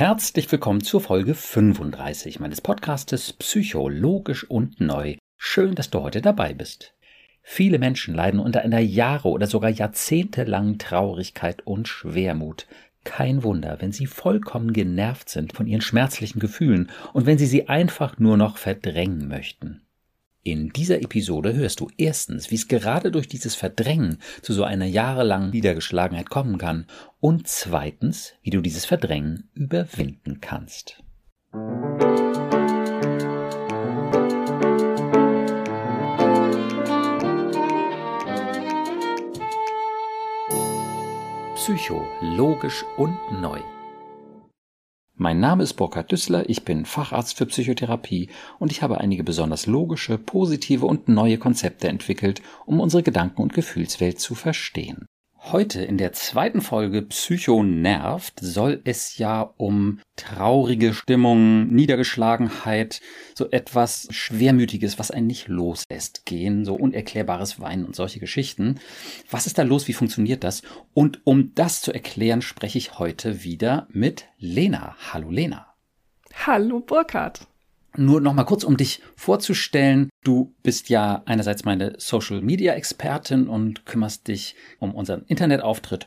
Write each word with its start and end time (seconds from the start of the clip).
Herzlich 0.00 0.50
willkommen 0.50 0.82
zur 0.82 1.02
Folge 1.02 1.34
35 1.34 2.40
meines 2.40 2.62
Podcastes 2.62 3.34
Psychologisch 3.34 4.48
und 4.48 4.80
Neu. 4.80 5.16
Schön, 5.36 5.74
dass 5.74 5.90
du 5.90 6.00
heute 6.00 6.22
dabei 6.22 6.54
bist. 6.54 6.94
Viele 7.42 7.78
Menschen 7.78 8.14
leiden 8.14 8.40
unter 8.40 8.62
einer 8.62 8.78
Jahre- 8.78 9.28
oder 9.28 9.46
sogar 9.46 9.68
jahrzehntelangen 9.68 10.78
Traurigkeit 10.78 11.66
und 11.66 11.86
Schwermut. 11.86 12.66
Kein 13.04 13.42
Wunder, 13.42 13.76
wenn 13.80 13.92
sie 13.92 14.06
vollkommen 14.06 14.72
genervt 14.72 15.28
sind 15.28 15.52
von 15.52 15.66
ihren 15.66 15.82
schmerzlichen 15.82 16.40
Gefühlen 16.40 16.90
und 17.12 17.26
wenn 17.26 17.36
sie 17.36 17.44
sie 17.44 17.68
einfach 17.68 18.18
nur 18.18 18.38
noch 18.38 18.56
verdrängen 18.56 19.28
möchten. 19.28 19.82
In 20.50 20.70
dieser 20.70 21.00
Episode 21.00 21.54
hörst 21.54 21.78
du 21.78 21.88
erstens, 21.96 22.50
wie 22.50 22.56
es 22.56 22.66
gerade 22.66 23.12
durch 23.12 23.28
dieses 23.28 23.54
Verdrängen 23.54 24.18
zu 24.42 24.52
so 24.52 24.64
einer 24.64 24.84
jahrelangen 24.84 25.50
Niedergeschlagenheit 25.50 26.28
kommen 26.28 26.58
kann 26.58 26.86
und 27.20 27.46
zweitens, 27.46 28.32
wie 28.42 28.50
du 28.50 28.60
dieses 28.60 28.84
Verdrängen 28.84 29.48
überwinden 29.54 30.40
kannst. 30.40 31.04
Psycho, 41.54 42.04
logisch 42.22 42.84
und 42.96 43.16
neu. 43.40 43.60
Mein 45.22 45.38
Name 45.38 45.64
ist 45.64 45.74
Burkhard 45.74 46.10
Düssler, 46.10 46.48
ich 46.48 46.64
bin 46.64 46.86
Facharzt 46.86 47.36
für 47.36 47.44
Psychotherapie 47.44 48.30
und 48.58 48.72
ich 48.72 48.80
habe 48.80 49.02
einige 49.02 49.22
besonders 49.22 49.66
logische, 49.66 50.16
positive 50.16 50.86
und 50.86 51.10
neue 51.10 51.36
Konzepte 51.36 51.88
entwickelt, 51.88 52.40
um 52.64 52.80
unsere 52.80 53.02
Gedanken- 53.02 53.42
und 53.42 53.52
Gefühlswelt 53.52 54.18
zu 54.18 54.34
verstehen. 54.34 55.09
Heute 55.42 55.82
in 55.82 55.96
der 55.96 56.12
zweiten 56.12 56.60
Folge 56.60 57.00
Psycho 57.00 57.62
nervt 57.62 58.34
soll 58.40 58.82
es 58.84 59.16
ja 59.16 59.40
um 59.56 59.98
traurige 60.14 60.92
Stimmung, 60.92 61.66
Niedergeschlagenheit, 61.68 63.00
so 63.34 63.50
etwas 63.50 64.06
Schwermütiges, 64.10 64.98
was 64.98 65.10
einen 65.10 65.26
nicht 65.26 65.48
loslässt 65.48 66.26
gehen, 66.26 66.66
so 66.66 66.74
unerklärbares 66.74 67.58
Weinen 67.58 67.86
und 67.86 67.96
solche 67.96 68.20
Geschichten. 68.20 68.80
Was 69.30 69.46
ist 69.46 69.56
da 69.56 69.62
los? 69.62 69.88
Wie 69.88 69.94
funktioniert 69.94 70.44
das? 70.44 70.60
Und 70.92 71.22
um 71.24 71.54
das 71.54 71.80
zu 71.80 71.90
erklären, 71.90 72.42
spreche 72.42 72.78
ich 72.78 72.98
heute 72.98 73.42
wieder 73.42 73.88
mit 73.90 74.26
Lena. 74.38 74.94
Hallo 75.10 75.30
Lena. 75.30 75.74
Hallo 76.46 76.80
Burkhard. 76.80 77.49
Nur 77.96 78.20
noch 78.20 78.34
mal 78.34 78.44
kurz, 78.44 78.64
um 78.64 78.76
dich 78.76 79.02
vorzustellen. 79.16 80.10
Du 80.22 80.54
bist 80.62 80.88
ja 80.88 81.22
einerseits 81.26 81.64
meine 81.64 81.94
Social 81.98 82.40
Media 82.40 82.74
Expertin 82.74 83.48
und 83.48 83.84
kümmerst 83.86 84.28
dich 84.28 84.54
um 84.78 84.94
unseren 84.94 85.24
Internetauftritt 85.24 86.06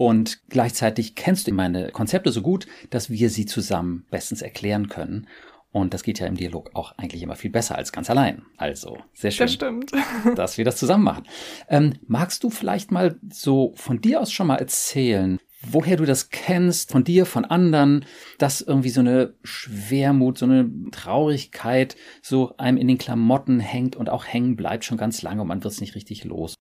und 0.00 0.48
gleichzeitig 0.48 1.14
kennst 1.14 1.46
du 1.46 1.52
meine 1.52 1.90
Konzepte 1.90 2.32
so 2.32 2.40
gut, 2.40 2.66
dass 2.88 3.10
wir 3.10 3.28
sie 3.28 3.44
zusammen 3.44 4.06
bestens 4.10 4.40
erklären 4.40 4.88
können. 4.88 5.26
Und 5.72 5.92
das 5.92 6.02
geht 6.02 6.18
ja 6.18 6.26
im 6.26 6.36
Dialog 6.36 6.70
auch 6.72 6.96
eigentlich 6.96 7.22
immer 7.22 7.36
viel 7.36 7.50
besser 7.50 7.76
als 7.76 7.92
ganz 7.92 8.08
allein. 8.08 8.46
Also, 8.56 8.96
sehr 9.12 9.30
schön, 9.30 9.44
das 9.44 9.52
stimmt. 9.52 9.92
dass 10.36 10.56
wir 10.56 10.64
das 10.64 10.78
zusammen 10.78 11.04
machen. 11.04 11.24
Ähm, 11.68 11.98
magst 12.06 12.42
du 12.44 12.48
vielleicht 12.48 12.90
mal 12.90 13.20
so 13.30 13.74
von 13.76 14.00
dir 14.00 14.22
aus 14.22 14.32
schon 14.32 14.46
mal 14.46 14.56
erzählen, 14.56 15.38
woher 15.62 15.96
du 15.96 16.06
das 16.06 16.30
kennst, 16.30 16.90
von 16.90 17.04
dir, 17.04 17.26
von 17.26 17.44
anderen, 17.44 18.04
dass 18.38 18.60
irgendwie 18.60 18.88
so 18.88 19.00
eine 19.00 19.34
Schwermut, 19.44 20.38
so 20.38 20.46
eine 20.46 20.70
Traurigkeit 20.90 21.96
so 22.22 22.56
einem 22.56 22.78
in 22.78 22.88
den 22.88 22.98
Klamotten 22.98 23.60
hängt 23.60 23.96
und 23.96 24.08
auch 24.08 24.24
hängen 24.24 24.56
bleibt 24.56 24.84
schon 24.84 24.98
ganz 24.98 25.22
lange 25.22 25.42
und 25.42 25.48
man 25.48 25.62
wird 25.62 25.72
es 25.72 25.80
nicht 25.80 25.94
richtig 25.94 26.24
los. 26.24 26.54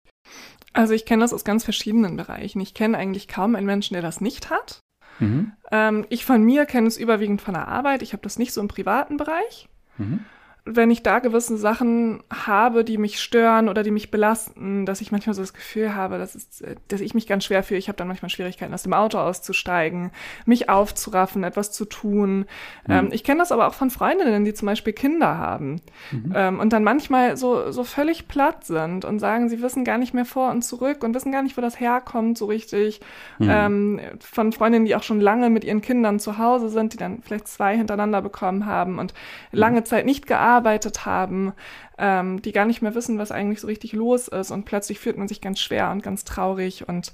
Also 0.73 0.93
ich 0.93 1.05
kenne 1.05 1.21
das 1.21 1.33
aus 1.33 1.43
ganz 1.43 1.63
verschiedenen 1.63 2.15
Bereichen. 2.15 2.59
Ich 2.59 2.73
kenne 2.73 2.97
eigentlich 2.97 3.27
kaum 3.27 3.55
einen 3.55 3.65
Menschen, 3.65 3.93
der 3.93 4.03
das 4.03 4.21
nicht 4.21 4.49
hat. 4.49 4.79
Mhm. 5.19 5.53
Ähm, 5.71 6.05
ich 6.09 6.25
von 6.25 6.43
mir 6.43 6.65
kenne 6.65 6.87
es 6.87 6.97
überwiegend 6.97 7.41
von 7.41 7.53
der 7.53 7.67
Arbeit. 7.67 8.01
Ich 8.01 8.13
habe 8.13 8.23
das 8.23 8.37
nicht 8.37 8.53
so 8.53 8.61
im 8.61 8.67
privaten 8.67 9.17
Bereich. 9.17 9.67
Mhm 9.97 10.25
wenn 10.65 10.91
ich 10.91 11.03
da 11.03 11.19
gewisse 11.19 11.57
Sachen 11.57 12.21
habe, 12.31 12.83
die 12.83 12.97
mich 12.97 13.19
stören 13.21 13.69
oder 13.69 13.81
die 13.81 13.91
mich 13.91 14.11
belasten, 14.11 14.85
dass 14.85 15.01
ich 15.01 15.11
manchmal 15.11 15.33
so 15.33 15.41
das 15.41 15.53
Gefühl 15.53 15.95
habe, 15.95 16.17
dass, 16.17 16.35
es, 16.35 16.63
dass 16.87 17.01
ich 17.01 17.13
mich 17.13 17.27
ganz 17.27 17.45
schwer 17.45 17.63
fühle. 17.63 17.79
Ich 17.79 17.87
habe 17.87 17.97
dann 17.97 18.07
manchmal 18.07 18.29
Schwierigkeiten, 18.29 18.73
aus 18.73 18.83
dem 18.83 18.93
Auto 18.93 19.17
auszusteigen, 19.17 20.11
mich 20.45 20.69
aufzuraffen, 20.69 21.43
etwas 21.43 21.71
zu 21.71 21.85
tun. 21.85 22.39
Mhm. 22.39 22.45
Ähm, 22.87 23.09
ich 23.11 23.23
kenne 23.23 23.39
das 23.39 23.51
aber 23.51 23.67
auch 23.67 23.73
von 23.73 23.89
Freundinnen, 23.89 24.45
die 24.45 24.53
zum 24.53 24.65
Beispiel 24.65 24.93
Kinder 24.93 25.37
haben 25.37 25.81
mhm. 26.11 26.33
ähm, 26.35 26.59
und 26.59 26.73
dann 26.73 26.83
manchmal 26.83 27.37
so, 27.37 27.71
so 27.71 27.83
völlig 27.83 28.27
platt 28.27 28.65
sind 28.65 29.05
und 29.05 29.19
sagen, 29.19 29.49
sie 29.49 29.61
wissen 29.61 29.85
gar 29.85 29.97
nicht 29.97 30.13
mehr 30.13 30.25
vor 30.25 30.51
und 30.51 30.61
zurück 30.63 31.03
und 31.03 31.15
wissen 31.15 31.31
gar 31.31 31.41
nicht, 31.41 31.57
wo 31.57 31.61
das 31.61 31.79
herkommt 31.79 32.37
so 32.37 32.45
richtig. 32.45 32.99
Mhm. 33.39 33.49
Ähm, 33.49 34.01
von 34.19 34.51
Freundinnen, 34.51 34.85
die 34.85 34.95
auch 34.95 35.03
schon 35.03 35.21
lange 35.21 35.49
mit 35.49 35.63
ihren 35.63 35.81
Kindern 35.81 36.19
zu 36.19 36.37
Hause 36.37 36.69
sind, 36.69 36.93
die 36.93 36.97
dann 36.97 37.21
vielleicht 37.23 37.47
zwei 37.47 37.77
hintereinander 37.77 38.21
bekommen 38.21 38.65
haben 38.65 38.99
und 38.99 39.13
lange 39.51 39.79
mhm. 39.79 39.85
Zeit 39.85 40.05
nicht 40.05 40.27
gearbeitet 40.27 40.48
gearbeitet 40.49 41.05
haben, 41.05 41.53
ähm, 41.97 42.41
die 42.41 42.51
gar 42.51 42.65
nicht 42.65 42.81
mehr 42.81 42.95
wissen, 42.95 43.17
was 43.19 43.31
eigentlich 43.31 43.61
so 43.61 43.67
richtig 43.67 43.93
los 43.93 44.27
ist. 44.27 44.51
Und 44.51 44.65
plötzlich 44.65 44.99
fühlt 44.99 45.17
man 45.17 45.27
sich 45.27 45.41
ganz 45.41 45.59
schwer 45.59 45.91
und 45.91 46.01
ganz 46.03 46.23
traurig 46.23 46.87
und 46.87 47.13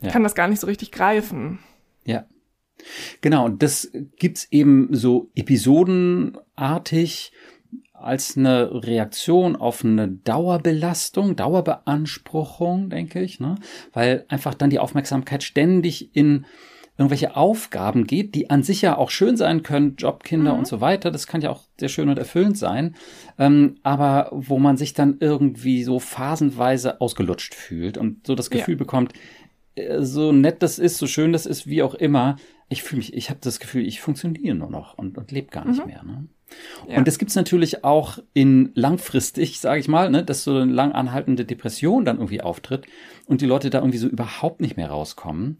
ja. 0.00 0.10
kann 0.10 0.22
das 0.22 0.34
gar 0.34 0.48
nicht 0.48 0.60
so 0.60 0.66
richtig 0.66 0.92
greifen. 0.92 1.58
Ja. 2.04 2.24
Genau, 3.20 3.44
und 3.44 3.62
das 3.62 3.92
gibt's 4.16 4.48
eben 4.50 4.88
so 4.92 5.30
episodenartig 5.34 7.32
als 7.92 8.38
eine 8.38 8.82
Reaktion 8.82 9.56
auf 9.56 9.84
eine 9.84 10.08
Dauerbelastung, 10.08 11.36
Dauerbeanspruchung, 11.36 12.88
denke 12.88 13.20
ich, 13.20 13.40
ne? 13.40 13.56
Weil 13.92 14.24
einfach 14.28 14.54
dann 14.54 14.70
die 14.70 14.78
Aufmerksamkeit 14.78 15.42
ständig 15.42 16.16
in 16.16 16.46
irgendwelche 17.00 17.34
Aufgaben 17.34 18.06
geht, 18.06 18.34
die 18.34 18.50
an 18.50 18.62
sich 18.62 18.82
ja 18.82 18.98
auch 18.98 19.08
schön 19.08 19.38
sein 19.38 19.62
können, 19.62 19.96
Jobkinder 19.96 20.52
mhm. 20.52 20.60
und 20.60 20.66
so 20.66 20.82
weiter, 20.82 21.10
das 21.10 21.26
kann 21.26 21.40
ja 21.40 21.48
auch 21.48 21.62
sehr 21.78 21.88
schön 21.88 22.10
und 22.10 22.18
erfüllend 22.18 22.58
sein, 22.58 22.94
ähm, 23.38 23.76
aber 23.82 24.28
wo 24.32 24.58
man 24.58 24.76
sich 24.76 24.92
dann 24.92 25.16
irgendwie 25.18 25.82
so 25.82 25.98
phasenweise 25.98 27.00
ausgelutscht 27.00 27.54
fühlt 27.54 27.96
und 27.96 28.26
so 28.26 28.34
das 28.34 28.50
Gefühl 28.50 28.74
ja. 28.74 28.78
bekommt, 28.78 29.14
äh, 29.76 30.02
so 30.02 30.30
nett 30.30 30.62
das 30.62 30.78
ist, 30.78 30.98
so 30.98 31.06
schön 31.06 31.32
das 31.32 31.46
ist, 31.46 31.66
wie 31.66 31.82
auch 31.82 31.94
immer, 31.94 32.36
ich 32.68 32.82
fühle 32.82 32.98
mich, 32.98 33.14
ich 33.14 33.30
habe 33.30 33.40
das 33.42 33.60
Gefühl, 33.60 33.86
ich 33.86 34.02
funktioniere 34.02 34.54
nur 34.54 34.70
noch 34.70 34.98
und, 34.98 35.16
und 35.16 35.32
lebe 35.32 35.48
gar 35.48 35.66
nicht 35.66 35.80
mhm. 35.80 35.86
mehr. 35.86 36.02
Ne? 36.02 36.28
Ja. 36.86 36.98
Und 36.98 37.08
das 37.08 37.18
gibt's 37.18 37.34
natürlich 37.34 37.82
auch 37.82 38.18
in 38.34 38.72
langfristig, 38.74 39.58
sage 39.58 39.80
ich 39.80 39.88
mal, 39.88 40.10
ne, 40.10 40.22
dass 40.22 40.44
so 40.44 40.56
eine 40.56 40.70
lang 40.70 40.92
anhaltende 40.92 41.44
Depression 41.44 42.04
dann 42.04 42.18
irgendwie 42.18 42.42
auftritt 42.42 42.86
und 43.26 43.40
die 43.40 43.46
Leute 43.46 43.70
da 43.70 43.78
irgendwie 43.78 43.98
so 43.98 44.08
überhaupt 44.08 44.60
nicht 44.60 44.76
mehr 44.76 44.90
rauskommen. 44.90 45.58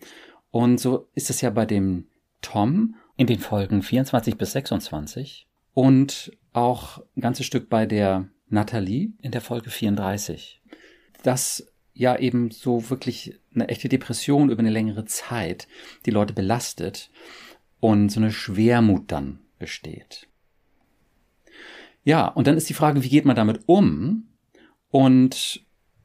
Und 0.50 0.78
so 0.80 1.08
ist 1.14 1.30
es 1.30 1.40
ja 1.40 1.50
bei 1.50 1.66
dem 1.66 2.06
Tom 2.42 2.96
in 3.16 3.26
den 3.26 3.38
Folgen 3.38 3.82
24 3.82 4.36
bis 4.36 4.52
26 4.52 5.46
und 5.74 6.32
auch 6.52 6.98
ein 7.16 7.20
ganzes 7.20 7.46
Stück 7.46 7.68
bei 7.68 7.86
der 7.86 8.28
Natalie 8.48 9.12
in 9.20 9.30
der 9.30 9.40
Folge 9.40 9.70
34. 9.70 10.60
Dass 11.22 11.66
ja 11.94 12.16
eben 12.16 12.50
so 12.50 12.90
wirklich 12.90 13.38
eine 13.54 13.68
echte 13.68 13.88
Depression 13.88 14.50
über 14.50 14.60
eine 14.60 14.70
längere 14.70 15.04
Zeit 15.04 15.68
die 16.06 16.10
Leute 16.10 16.32
belastet 16.32 17.10
und 17.78 18.10
so 18.10 18.20
eine 18.20 18.32
Schwermut 18.32 19.12
dann 19.12 19.40
besteht. 19.58 20.26
Ja, 22.04 22.26
und 22.26 22.46
dann 22.46 22.56
ist 22.56 22.68
die 22.68 22.74
Frage, 22.74 23.04
wie 23.04 23.08
geht 23.08 23.26
man 23.26 23.36
damit 23.36 23.60
um? 23.66 24.28
Und 24.90 25.64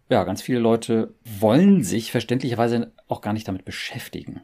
ja, 0.09 0.23
ganz 0.23 0.41
viele 0.41 0.59
Leute 0.59 1.13
wollen 1.23 1.83
sich 1.83 2.11
verständlicherweise 2.11 2.91
auch 3.07 3.21
gar 3.21 3.33
nicht 3.33 3.47
damit 3.47 3.66
beschäftigen. 3.66 4.41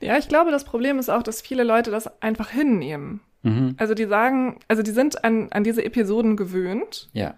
Ja, 0.00 0.18
ich 0.18 0.28
glaube, 0.28 0.50
das 0.50 0.64
Problem 0.64 0.98
ist 0.98 1.08
auch, 1.08 1.22
dass 1.22 1.40
viele 1.40 1.64
Leute 1.64 1.90
das 1.90 2.20
einfach 2.20 2.50
hinnehmen. 2.50 3.20
Mhm. 3.42 3.74
Also 3.78 3.94
die 3.94 4.06
sagen, 4.06 4.58
also 4.68 4.82
die 4.82 4.90
sind 4.90 5.24
an, 5.24 5.50
an 5.52 5.64
diese 5.64 5.84
Episoden 5.84 6.36
gewöhnt. 6.36 7.08
Ja. 7.12 7.34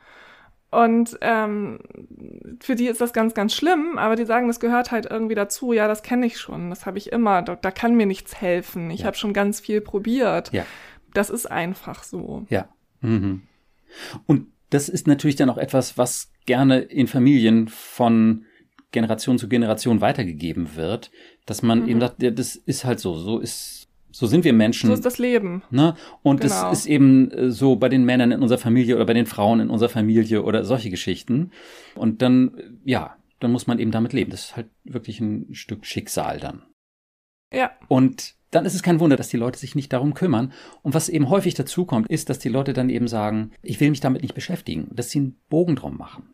Und 0.70 1.16
ähm, 1.22 1.78
für 2.60 2.74
die 2.74 2.88
ist 2.88 3.00
das 3.00 3.12
ganz, 3.12 3.32
ganz 3.32 3.54
schlimm, 3.54 3.96
aber 3.96 4.16
die 4.16 4.26
sagen, 4.26 4.48
das 4.48 4.60
gehört 4.60 4.90
halt 4.90 5.06
irgendwie 5.06 5.34
dazu. 5.34 5.72
Ja, 5.72 5.88
das 5.88 6.02
kenne 6.02 6.26
ich 6.26 6.38
schon, 6.38 6.68
das 6.68 6.84
habe 6.84 6.98
ich 6.98 7.10
immer. 7.12 7.40
Da, 7.42 7.56
da, 7.56 7.70
kann 7.70 7.94
mir 7.94 8.06
nichts 8.06 8.40
helfen. 8.40 8.90
Ich 8.90 9.00
ja. 9.00 9.06
habe 9.06 9.16
schon 9.16 9.32
ganz 9.32 9.60
viel 9.60 9.80
probiert. 9.80 10.52
Ja. 10.52 10.66
Das 11.14 11.30
ist 11.30 11.50
einfach 11.50 12.02
so. 12.02 12.44
Ja. 12.50 12.68
Mhm. 13.00 13.42
Und 14.26 14.48
das 14.70 14.88
ist 14.88 15.06
natürlich 15.06 15.36
dann 15.36 15.50
auch 15.50 15.58
etwas, 15.58 15.96
was 15.98 16.30
gerne 16.46 16.78
in 16.80 17.06
Familien 17.06 17.68
von 17.68 18.44
Generation 18.90 19.38
zu 19.38 19.48
Generation 19.48 20.00
weitergegeben 20.00 20.76
wird, 20.76 21.10
dass 21.46 21.62
man 21.62 21.82
mhm. 21.82 21.88
eben 21.88 22.00
sagt, 22.00 22.22
ja, 22.22 22.30
das 22.30 22.56
ist 22.56 22.84
halt 22.84 23.00
so, 23.00 23.14
so 23.14 23.38
ist, 23.38 23.88
so 24.10 24.26
sind 24.26 24.44
wir 24.44 24.52
Menschen. 24.52 24.88
So 24.88 24.94
ist 24.94 25.04
das 25.04 25.18
Leben. 25.18 25.62
Ne? 25.70 25.94
Und 26.22 26.40
genau. 26.40 26.70
das 26.70 26.80
ist 26.80 26.86
eben 26.86 27.30
äh, 27.30 27.50
so 27.50 27.76
bei 27.76 27.88
den 27.88 28.04
Männern 28.04 28.32
in 28.32 28.40
unserer 28.40 28.58
Familie 28.58 28.96
oder 28.96 29.04
bei 29.04 29.14
den 29.14 29.26
Frauen 29.26 29.60
in 29.60 29.70
unserer 29.70 29.90
Familie 29.90 30.42
oder 30.42 30.64
solche 30.64 30.90
Geschichten. 30.90 31.50
Und 31.94 32.22
dann, 32.22 32.80
ja, 32.84 33.16
dann 33.40 33.52
muss 33.52 33.66
man 33.66 33.78
eben 33.78 33.90
damit 33.90 34.12
leben. 34.12 34.30
Das 34.30 34.46
ist 34.46 34.56
halt 34.56 34.68
wirklich 34.84 35.20
ein 35.20 35.54
Stück 35.54 35.84
Schicksal 35.84 36.40
dann. 36.40 36.62
Ja. 37.52 37.72
Und 37.88 38.34
dann 38.50 38.64
ist 38.64 38.74
es 38.74 38.82
kein 38.82 39.00
Wunder, 39.00 39.16
dass 39.16 39.28
die 39.28 39.36
Leute 39.36 39.58
sich 39.58 39.74
nicht 39.74 39.92
darum 39.92 40.14
kümmern. 40.14 40.52
Und 40.82 40.94
was 40.94 41.08
eben 41.08 41.28
häufig 41.28 41.54
dazu 41.54 41.84
kommt, 41.84 42.08
ist, 42.08 42.30
dass 42.30 42.38
die 42.38 42.48
Leute 42.48 42.72
dann 42.72 42.88
eben 42.88 43.08
sagen, 43.08 43.52
ich 43.62 43.78
will 43.80 43.90
mich 43.90 44.00
damit 44.00 44.22
nicht 44.22 44.34
beschäftigen, 44.34 44.88
dass 44.92 45.10
sie 45.10 45.18
einen 45.18 45.40
Bogen 45.48 45.76
drum 45.76 45.96
machen. 45.96 46.30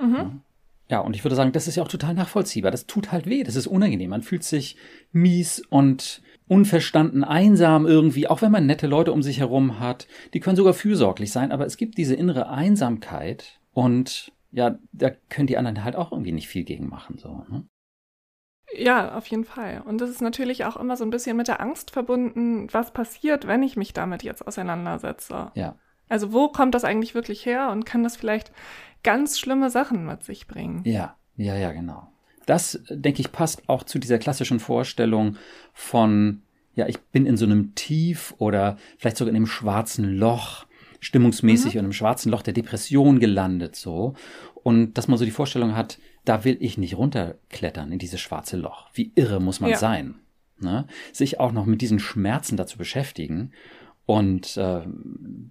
Mhm. 0.00 0.42
Ja. 0.88 1.00
Und 1.00 1.14
ich 1.14 1.24
würde 1.24 1.36
sagen, 1.36 1.52
das 1.52 1.68
ist 1.68 1.76
ja 1.76 1.82
auch 1.82 1.88
total 1.88 2.14
nachvollziehbar. 2.14 2.70
Das 2.70 2.86
tut 2.86 3.12
halt 3.12 3.26
weh, 3.26 3.42
das 3.42 3.56
ist 3.56 3.66
unangenehm. 3.66 4.10
Man 4.10 4.22
fühlt 4.22 4.44
sich 4.44 4.76
mies 5.12 5.60
und 5.68 6.22
unverstanden, 6.46 7.22
einsam 7.22 7.86
irgendwie, 7.86 8.26
auch 8.26 8.42
wenn 8.42 8.50
man 8.50 8.66
nette 8.66 8.88
Leute 8.88 9.12
um 9.12 9.22
sich 9.22 9.38
herum 9.38 9.78
hat. 9.78 10.08
Die 10.34 10.40
können 10.40 10.56
sogar 10.56 10.74
fürsorglich 10.74 11.30
sein, 11.30 11.52
aber 11.52 11.64
es 11.64 11.76
gibt 11.76 11.96
diese 11.96 12.16
innere 12.16 12.48
Einsamkeit 12.48 13.60
und 13.72 14.32
ja, 14.50 14.76
da 14.90 15.10
können 15.28 15.46
die 15.46 15.56
anderen 15.56 15.84
halt 15.84 15.94
auch 15.94 16.10
irgendwie 16.10 16.32
nicht 16.32 16.48
viel 16.48 16.64
gegen 16.64 16.88
machen, 16.88 17.18
so. 17.18 17.44
Ne? 17.48 17.66
Ja, 18.76 19.16
auf 19.16 19.26
jeden 19.26 19.44
Fall. 19.44 19.82
Und 19.84 20.00
das 20.00 20.10
ist 20.10 20.22
natürlich 20.22 20.64
auch 20.64 20.76
immer 20.76 20.96
so 20.96 21.04
ein 21.04 21.10
bisschen 21.10 21.36
mit 21.36 21.48
der 21.48 21.60
Angst 21.60 21.90
verbunden, 21.90 22.68
was 22.72 22.92
passiert, 22.92 23.46
wenn 23.46 23.62
ich 23.62 23.76
mich 23.76 23.92
damit 23.92 24.22
jetzt 24.22 24.46
auseinandersetze. 24.46 25.50
Ja. 25.54 25.76
Also 26.08 26.32
wo 26.32 26.48
kommt 26.48 26.74
das 26.74 26.84
eigentlich 26.84 27.14
wirklich 27.14 27.46
her 27.46 27.70
und 27.70 27.86
kann 27.86 28.02
das 28.02 28.16
vielleicht 28.16 28.52
ganz 29.02 29.38
schlimme 29.38 29.70
Sachen 29.70 30.06
mit 30.06 30.24
sich 30.24 30.46
bringen? 30.46 30.82
Ja, 30.84 31.16
ja, 31.36 31.56
ja, 31.56 31.72
genau. 31.72 32.08
Das, 32.46 32.80
denke 32.88 33.20
ich, 33.20 33.32
passt 33.32 33.68
auch 33.68 33.84
zu 33.84 33.98
dieser 33.98 34.18
klassischen 34.18 34.60
Vorstellung 34.60 35.36
von, 35.72 36.42
ja, 36.74 36.86
ich 36.88 36.98
bin 36.98 37.26
in 37.26 37.36
so 37.36 37.44
einem 37.44 37.74
Tief 37.74 38.34
oder 38.38 38.76
vielleicht 38.98 39.16
sogar 39.16 39.30
in 39.30 39.36
einem 39.36 39.46
schwarzen 39.46 40.16
Loch, 40.16 40.66
stimmungsmäßig 41.00 41.74
mhm. 41.74 41.78
in 41.78 41.84
einem 41.86 41.92
schwarzen 41.92 42.30
Loch 42.30 42.42
der 42.42 42.54
Depression 42.54 43.20
gelandet, 43.20 43.76
so. 43.76 44.14
Und 44.62 44.94
dass 44.94 45.08
man 45.08 45.18
so 45.18 45.24
die 45.24 45.30
Vorstellung 45.30 45.76
hat, 45.76 45.98
da 46.24 46.44
will 46.44 46.56
ich 46.60 46.78
nicht 46.78 46.96
runterklettern 46.96 47.92
in 47.92 47.98
dieses 47.98 48.20
schwarze 48.20 48.56
Loch. 48.56 48.88
Wie 48.94 49.12
irre 49.14 49.40
muss 49.40 49.60
man 49.60 49.70
ja. 49.70 49.78
sein? 49.78 50.16
Ne? 50.58 50.86
Sich 51.12 51.40
auch 51.40 51.52
noch 51.52 51.66
mit 51.66 51.80
diesen 51.80 51.98
Schmerzen 51.98 52.56
dazu 52.56 52.76
beschäftigen 52.76 53.52
und 54.06 54.56
äh, 54.56 54.82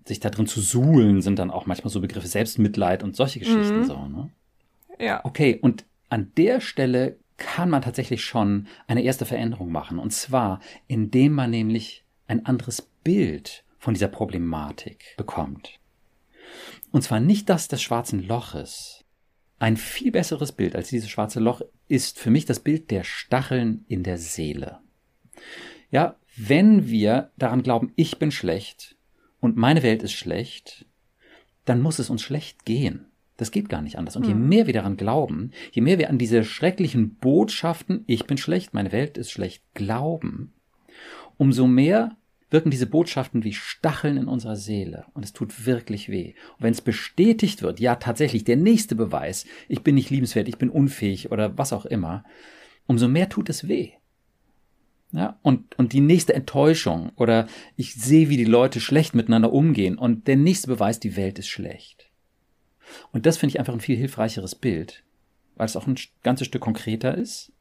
sich 0.05 0.19
da 0.19 0.29
drin 0.29 0.47
zu 0.47 0.61
suhlen, 0.61 1.21
sind 1.21 1.39
dann 1.39 1.51
auch 1.51 1.65
manchmal 1.65 1.91
so 1.91 2.01
Begriffe 2.01 2.27
Selbstmitleid 2.27 3.03
und 3.03 3.15
solche 3.15 3.39
Geschichten 3.39 3.79
mhm. 3.79 3.85
so. 3.85 4.07
Ne? 4.07 4.29
Ja. 4.99 5.21
Okay, 5.23 5.57
und 5.61 5.85
an 6.09 6.31
der 6.37 6.59
Stelle 6.59 7.17
kann 7.37 7.69
man 7.69 7.81
tatsächlich 7.81 8.23
schon 8.23 8.67
eine 8.85 9.01
erste 9.01 9.25
Veränderung 9.25 9.71
machen. 9.71 9.97
Und 9.97 10.11
zwar, 10.11 10.59
indem 10.87 11.33
man 11.33 11.49
nämlich 11.49 12.03
ein 12.27 12.45
anderes 12.45 12.81
Bild 13.03 13.63
von 13.79 13.93
dieser 13.93 14.09
Problematik 14.09 15.15
bekommt. 15.17 15.79
Und 16.91 17.01
zwar 17.01 17.19
nicht 17.19 17.49
das 17.49 17.67
des 17.67 17.81
schwarzen 17.81 18.27
Loches. 18.27 18.98
Ein 19.59 19.75
viel 19.75 20.11
besseres 20.11 20.53
Bild 20.53 20.75
als 20.75 20.89
dieses 20.89 21.09
schwarze 21.09 21.41
Loch 21.41 21.61
ist 21.89 22.17
für 22.17 22.31
mich 22.31 22.45
das 22.45 22.61
Bild 22.61 22.91
der 22.91 23.03
Stacheln 23.03 23.83
in 23.87 24.03
der 24.03 24.17
Seele. 24.17 24.79
Ja, 25.91 26.15
wenn 26.37 26.87
wir 26.87 27.31
daran 27.37 27.63
glauben, 27.63 27.91
ich 27.97 28.17
bin 28.17 28.31
schlecht 28.31 28.95
und 29.41 29.57
meine 29.57 29.83
Welt 29.83 30.01
ist 30.01 30.13
schlecht, 30.13 30.85
dann 31.65 31.81
muss 31.81 31.99
es 31.99 32.09
uns 32.09 32.21
schlecht 32.21 32.65
gehen. 32.65 33.05
Das 33.35 33.51
geht 33.51 33.69
gar 33.69 33.81
nicht 33.81 33.97
anders. 33.97 34.15
Und 34.15 34.25
je 34.25 34.33
hm. 34.33 34.49
mehr 34.49 34.67
wir 34.67 34.73
daran 34.73 34.97
glauben, 34.97 35.51
je 35.71 35.81
mehr 35.81 35.97
wir 35.97 36.09
an 36.09 36.17
diese 36.17 36.43
schrecklichen 36.43 37.15
Botschaften, 37.15 38.03
ich 38.07 38.25
bin 38.25 38.37
schlecht, 38.37 38.73
meine 38.73 38.91
Welt 38.91 39.17
ist 39.17 39.31
schlecht, 39.31 39.63
glauben, 39.73 40.53
umso 41.37 41.67
mehr 41.67 42.17
wirken 42.49 42.71
diese 42.71 42.87
Botschaften 42.87 43.43
wie 43.43 43.53
Stacheln 43.53 44.17
in 44.17 44.27
unserer 44.27 44.55
Seele. 44.55 45.05
Und 45.13 45.23
es 45.23 45.33
tut 45.33 45.65
wirklich 45.65 46.09
weh. 46.09 46.33
Und 46.57 46.63
wenn 46.63 46.73
es 46.73 46.81
bestätigt 46.81 47.61
wird, 47.61 47.79
ja 47.79 47.95
tatsächlich, 47.95 48.43
der 48.43 48.57
nächste 48.57 48.95
Beweis, 48.95 49.45
ich 49.67 49.81
bin 49.81 49.95
nicht 49.95 50.09
liebenswert, 50.09 50.47
ich 50.47 50.57
bin 50.57 50.69
unfähig 50.69 51.31
oder 51.31 51.57
was 51.57 51.73
auch 51.73 51.85
immer, 51.85 52.23
umso 52.87 53.07
mehr 53.07 53.29
tut 53.29 53.49
es 53.49 53.67
weh. 53.67 53.91
Ja, 55.11 55.39
und, 55.41 55.77
und 55.79 55.93
die 55.93 56.01
nächste 56.01 56.35
Enttäuschung 56.35 57.11
oder 57.15 57.47
ich 57.75 57.95
sehe, 57.95 58.29
wie 58.29 58.37
die 58.37 58.45
Leute 58.45 58.79
schlecht 58.79 59.15
miteinander 59.15 59.51
umgehen 59.51 59.97
und 59.97 60.27
der 60.27 60.35
nächste 60.35 60.67
Beweis, 60.67 60.99
die 60.99 61.15
Welt 61.15 61.39
ist 61.39 61.47
schlecht. 61.47 62.11
Und 63.11 63.25
das 63.25 63.37
finde 63.37 63.53
ich 63.53 63.59
einfach 63.59 63.73
ein 63.73 63.79
viel 63.79 63.97
hilfreicheres 63.97 64.53
Bild, 64.53 65.03
weil 65.55 65.65
es 65.65 65.75
auch 65.75 65.87
ein 65.87 65.97
ganzes 66.21 66.47
Stück 66.47 66.61
konkreter 66.61 67.15
ist. 67.15 67.51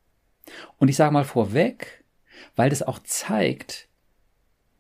Und 0.77 0.89
ich 0.89 0.97
sage 0.97 1.13
mal 1.13 1.25
vorweg, 1.25 2.05
weil 2.55 2.69
das 2.69 2.83
auch 2.83 2.99
zeigt, 3.03 3.88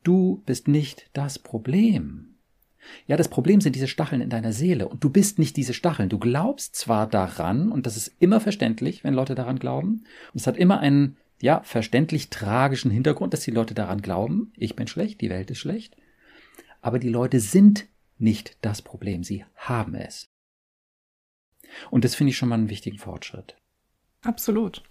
du 0.09 0.43
bist 0.47 0.69
nicht 0.69 1.11
das 1.13 1.39
Problem. 1.39 2.39
Ja, 3.07 3.19
das 3.19 3.29
Problem 3.29 3.61
sind 3.61 3.77
diese 3.77 3.89
Stacheln 3.89 4.23
in 4.23 4.31
deiner 4.31 4.55
Seele 4.55 4.89
und 4.89 5.05
du 5.05 5.11
bist 5.11 5.39
nicht 5.39 5.57
diese 5.59 5.75
Stacheln. 5.75 6.09
Du 6.09 6.19
glaubst 6.19 6.75
zwar 6.75 7.07
daran 7.07 7.71
und 7.71 7.85
das 7.85 7.99
ist 7.99 8.15
immer 8.19 8.41
verständlich, 8.41 9.05
wenn 9.05 9.13
Leute 9.13 9.35
daran 9.35 9.59
glauben. 9.59 10.05
Und 10.33 10.41
es 10.41 10.47
hat 10.47 10.57
immer 10.57 10.81
einen, 10.81 11.19
ja, 11.41 11.61
verständlich 11.63 12.31
tragischen 12.31 12.91
Hintergrund, 12.91 13.35
dass 13.35 13.43
die 13.43 13.51
Leute 13.51 13.75
daran 13.75 14.01
glauben, 14.01 14.53
ich 14.57 14.75
bin 14.75 14.87
schlecht, 14.87 15.21
die 15.21 15.29
Welt 15.29 15.51
ist 15.51 15.59
schlecht. 15.59 15.97
Aber 16.81 16.99
die 16.99 17.11
Leute 17.11 17.41
sind 17.41 17.87
nicht 18.17 18.57
das 18.63 18.81
Problem, 18.81 19.23
sie 19.23 19.45
haben 19.57 19.95
es. 19.95 20.31
Und 21.91 22.05
das 22.05 22.15
finde 22.15 22.31
ich 22.31 22.39
schon 22.39 22.49
mal 22.49 22.55
einen 22.55 22.71
wichtigen 22.71 22.99
Fortschritt. 22.99 23.57
Absolut. 24.23 24.83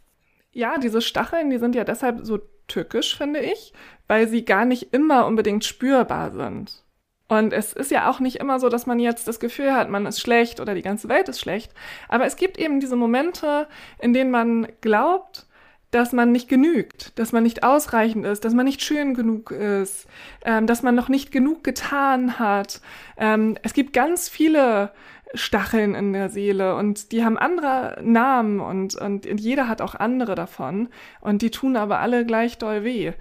Ja, 0.52 0.78
diese 0.78 1.02
Stacheln, 1.02 1.50
die 1.50 1.58
sind 1.58 1.74
ja 1.74 1.84
deshalb 1.84 2.24
so 2.24 2.40
tückisch, 2.68 3.18
finde 3.18 3.40
ich, 3.40 3.74
weil 4.08 4.28
sie 4.28 4.46
gar 4.46 4.66
nicht 4.66 4.94
immer 4.94 5.26
unbedingt 5.26 5.66
spürbar 5.66 6.32
sind. 6.32 6.84
Und 7.30 7.52
es 7.52 7.74
ist 7.74 7.92
ja 7.92 8.10
auch 8.10 8.20
nicht 8.20 8.38
immer 8.38 8.60
so, 8.60 8.70
dass 8.70 8.86
man 8.86 9.00
jetzt 9.00 9.28
das 9.28 9.40
Gefühl 9.40 9.74
hat, 9.74 9.90
man 9.90 10.06
ist 10.06 10.22
schlecht 10.22 10.60
oder 10.62 10.76
die 10.76 10.82
ganze 10.82 11.10
Welt 11.10 11.28
ist 11.28 11.42
schlecht. 11.42 11.74
Aber 12.08 12.26
es 12.26 12.38
gibt 12.38 12.58
eben 12.58 12.80
diese 12.80 12.96
Momente, 12.96 13.68
in 14.00 14.14
denen 14.14 14.32
man 14.32 14.68
glaubt, 14.80 15.46
dass 15.92 16.12
man 16.12 16.32
nicht 16.32 16.50
genügt, 16.50 17.18
dass 17.18 17.32
man 17.32 17.44
nicht 17.44 17.64
ausreichend 17.64 18.26
ist, 18.26 18.44
dass 18.44 18.54
man 18.54 18.66
nicht 18.66 18.82
schön 18.82 19.14
genug 19.14 19.52
ist, 19.52 20.08
ähm, 20.44 20.68
dass 20.68 20.84
man 20.84 20.96
noch 20.96 21.08
nicht 21.08 21.32
genug 21.32 21.64
getan 21.64 22.40
hat. 22.40 22.82
Ähm, 23.18 23.58
es 23.64 23.74
gibt 23.74 23.94
ganz 23.94 24.28
viele 24.28 24.92
Stacheln 25.34 25.96
in 25.96 26.14
der 26.14 26.30
Seele 26.30 26.76
und 26.76 27.12
die 27.12 27.24
haben 27.24 27.38
andere 27.38 28.00
Namen 28.02 28.60
und, 28.60 28.96
und 28.96 29.26
jeder 29.40 29.68
hat 29.68 29.82
auch 29.82 29.96
andere 29.96 30.36
davon 30.36 30.90
und 31.22 31.42
die 31.42 31.52
tun 31.52 31.76
aber 31.76 32.00
alle 32.00 32.26
gleich 32.26 32.58
doll 32.58 32.84
weh. 32.84 33.14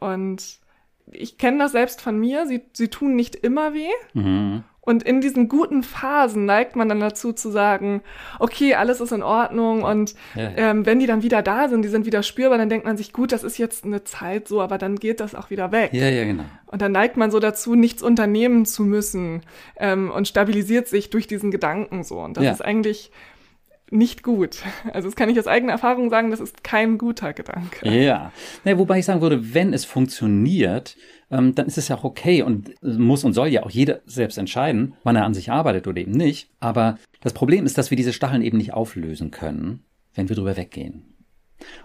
Und 0.00 0.60
ich 1.10 1.38
kenne 1.38 1.58
das 1.58 1.72
selbst 1.72 2.00
von 2.00 2.18
mir, 2.18 2.46
sie, 2.46 2.62
sie 2.72 2.88
tun 2.88 3.14
nicht 3.14 3.36
immer 3.36 3.74
weh. 3.74 3.90
Mhm. 4.14 4.64
Und 4.84 5.04
in 5.04 5.20
diesen 5.20 5.48
guten 5.48 5.84
Phasen 5.84 6.44
neigt 6.44 6.74
man 6.74 6.88
dann 6.88 6.98
dazu 6.98 7.32
zu 7.32 7.50
sagen, 7.50 8.02
okay, 8.40 8.74
alles 8.74 9.00
ist 9.00 9.12
in 9.12 9.22
Ordnung 9.22 9.84
und 9.84 10.16
ja. 10.34 10.50
ähm, 10.56 10.84
wenn 10.84 10.98
die 10.98 11.06
dann 11.06 11.22
wieder 11.22 11.40
da 11.40 11.68
sind, 11.68 11.82
die 11.82 11.88
sind 11.88 12.04
wieder 12.04 12.24
spürbar, 12.24 12.58
dann 12.58 12.68
denkt 12.68 12.84
man 12.84 12.96
sich, 12.96 13.12
gut, 13.12 13.30
das 13.30 13.44
ist 13.44 13.58
jetzt 13.58 13.84
eine 13.84 14.02
Zeit 14.02 14.48
so, 14.48 14.60
aber 14.60 14.78
dann 14.78 14.96
geht 14.96 15.20
das 15.20 15.36
auch 15.36 15.50
wieder 15.50 15.70
weg. 15.70 15.92
Ja, 15.92 16.08
ja, 16.08 16.24
genau. 16.24 16.42
Und 16.66 16.82
dann 16.82 16.90
neigt 16.90 17.16
man 17.16 17.30
so 17.30 17.38
dazu, 17.38 17.76
nichts 17.76 18.02
unternehmen 18.02 18.66
zu 18.66 18.82
müssen 18.82 19.42
ähm, 19.76 20.10
und 20.10 20.26
stabilisiert 20.26 20.88
sich 20.88 21.10
durch 21.10 21.28
diesen 21.28 21.52
Gedanken 21.52 22.02
so. 22.02 22.18
Und 22.18 22.36
das 22.36 22.44
ja. 22.44 22.50
ist 22.50 22.64
eigentlich 22.64 23.12
nicht 23.92 24.22
gut. 24.22 24.62
Also 24.92 25.08
das 25.08 25.16
kann 25.16 25.30
ich 25.30 25.38
aus 25.38 25.46
eigener 25.46 25.72
Erfahrung 25.72 26.10
sagen, 26.10 26.30
das 26.30 26.40
ist 26.40 26.64
kein 26.64 26.98
guter 26.98 27.32
Gedanke. 27.32 27.88
Ja, 27.88 28.32
ja 28.64 28.78
wobei 28.78 28.98
ich 28.98 29.04
sagen 29.04 29.20
würde, 29.20 29.54
wenn 29.54 29.72
es 29.72 29.84
funktioniert, 29.84 30.96
ähm, 31.30 31.54
dann 31.54 31.66
ist 31.66 31.78
es 31.78 31.88
ja 31.88 31.96
auch 31.96 32.04
okay 32.04 32.42
und 32.42 32.74
muss 32.82 33.24
und 33.24 33.32
soll 33.32 33.48
ja 33.48 33.62
auch 33.62 33.70
jeder 33.70 34.00
selbst 34.06 34.38
entscheiden, 34.38 34.94
wann 35.02 35.16
er 35.16 35.24
an 35.24 35.34
sich 35.34 35.50
arbeitet 35.50 35.86
oder 35.86 36.00
eben 36.00 36.12
nicht. 36.12 36.50
Aber 36.60 36.98
das 37.20 37.32
Problem 37.32 37.64
ist, 37.64 37.78
dass 37.78 37.90
wir 37.90 37.96
diese 37.96 38.12
Stacheln 38.12 38.42
eben 38.42 38.58
nicht 38.58 38.74
auflösen 38.74 39.30
können, 39.30 39.84
wenn 40.14 40.28
wir 40.28 40.36
drüber 40.36 40.56
weggehen. 40.56 41.04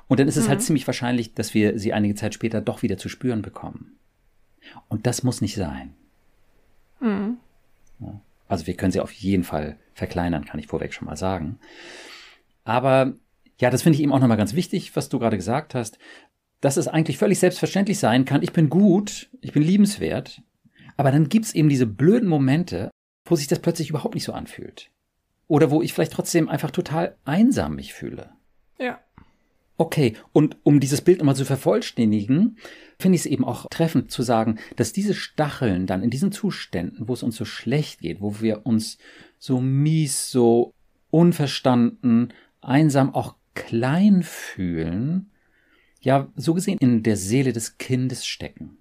Und 0.07 0.19
dann 0.19 0.27
ist 0.27 0.37
es 0.37 0.43
halt 0.43 0.47
mhm. 0.47 0.51
halt 0.51 0.61
ziemlich 0.63 0.87
wahrscheinlich, 0.87 1.33
dass 1.33 1.53
wir 1.53 1.77
sie 1.77 1.93
einige 1.93 2.15
Zeit 2.15 2.33
später 2.33 2.61
doch 2.61 2.81
wieder 2.81 2.97
zu 2.97 3.09
spüren 3.09 3.41
bekommen. 3.41 3.97
Und 4.89 5.07
das 5.07 5.23
muss 5.23 5.41
nicht 5.41 5.55
sein. 5.55 5.95
Also 8.47 8.67
wir 8.67 8.75
können 8.75 8.91
sie 8.91 9.01
auf 9.01 9.11
jeden 9.11 9.43
Fall 9.43 9.77
verkleinern, 9.93 10.45
kann 10.45 10.59
ich 10.59 10.67
vorweg 10.67 10.93
schon 10.93 11.07
mal 11.07 11.17
sagen. 11.17 11.59
Aber 12.63 13.13
ja, 13.59 13.69
das 13.69 13.81
finde 13.81 13.97
ich 13.97 14.03
eben 14.03 14.13
auch 14.13 14.19
nochmal 14.19 14.37
ganz 14.37 14.53
wichtig, 14.53 14.95
was 14.95 15.09
du 15.09 15.19
gerade 15.19 15.37
gesagt 15.37 15.73
hast 15.73 15.97
dass 16.61 16.77
es 16.77 16.87
eigentlich 16.87 17.17
völlig 17.17 17.39
selbstverständlich 17.39 17.99
sein 17.99 18.25
kann, 18.25 18.43
ich 18.43 18.53
bin 18.53 18.69
gut, 18.69 19.29
ich 19.41 19.53
bin 19.53 19.63
liebenswert, 19.63 20.41
aber 20.95 21.11
dann 21.11 21.29
gibt's 21.29 21.53
eben 21.53 21.69
diese 21.69 21.85
blöden 21.85 22.27
Momente, 22.27 22.89
wo 23.25 23.35
sich 23.35 23.47
das 23.47 23.59
plötzlich 23.59 23.89
überhaupt 23.89 24.15
nicht 24.15 24.23
so 24.23 24.33
anfühlt. 24.33 24.89
Oder 25.47 25.71
wo 25.71 25.81
ich 25.81 25.93
vielleicht 25.93 26.13
trotzdem 26.13 26.49
einfach 26.49 26.71
total 26.71 27.15
einsam 27.23 27.75
mich 27.75 27.93
fühle. 27.93 28.31
Ja. 28.79 28.99
Okay, 29.77 30.15
und 30.33 30.57
um 30.63 30.79
dieses 30.79 31.01
Bild 31.01 31.19
nochmal 31.19 31.35
zu 31.35 31.45
vervollständigen, 31.45 32.57
finde 32.99 33.15
ich 33.15 33.21
es 33.21 33.25
eben 33.27 33.45
auch 33.45 33.67
treffend 33.69 34.09
zu 34.09 34.23
sagen, 34.23 34.57
dass 34.75 34.91
diese 34.91 35.13
Stacheln 35.13 35.85
dann 35.85 36.01
in 36.01 36.09
diesen 36.09 36.31
Zuständen, 36.31 37.07
wo 37.07 37.13
es 37.13 37.21
uns 37.21 37.35
so 37.35 37.45
schlecht 37.45 37.99
geht, 37.99 38.19
wo 38.19 38.41
wir 38.41 38.65
uns 38.65 38.97
so 39.37 39.61
mies, 39.61 40.31
so 40.31 40.73
unverstanden, 41.11 42.33
einsam, 42.59 43.13
auch 43.13 43.35
klein 43.53 44.23
fühlen, 44.23 45.29
ja, 46.01 46.31
so 46.35 46.55
gesehen 46.55 46.79
in 46.79 47.03
der 47.03 47.17
Seele 47.17 47.53
des 47.53 47.77
Kindes 47.77 48.25
stecken. 48.25 48.77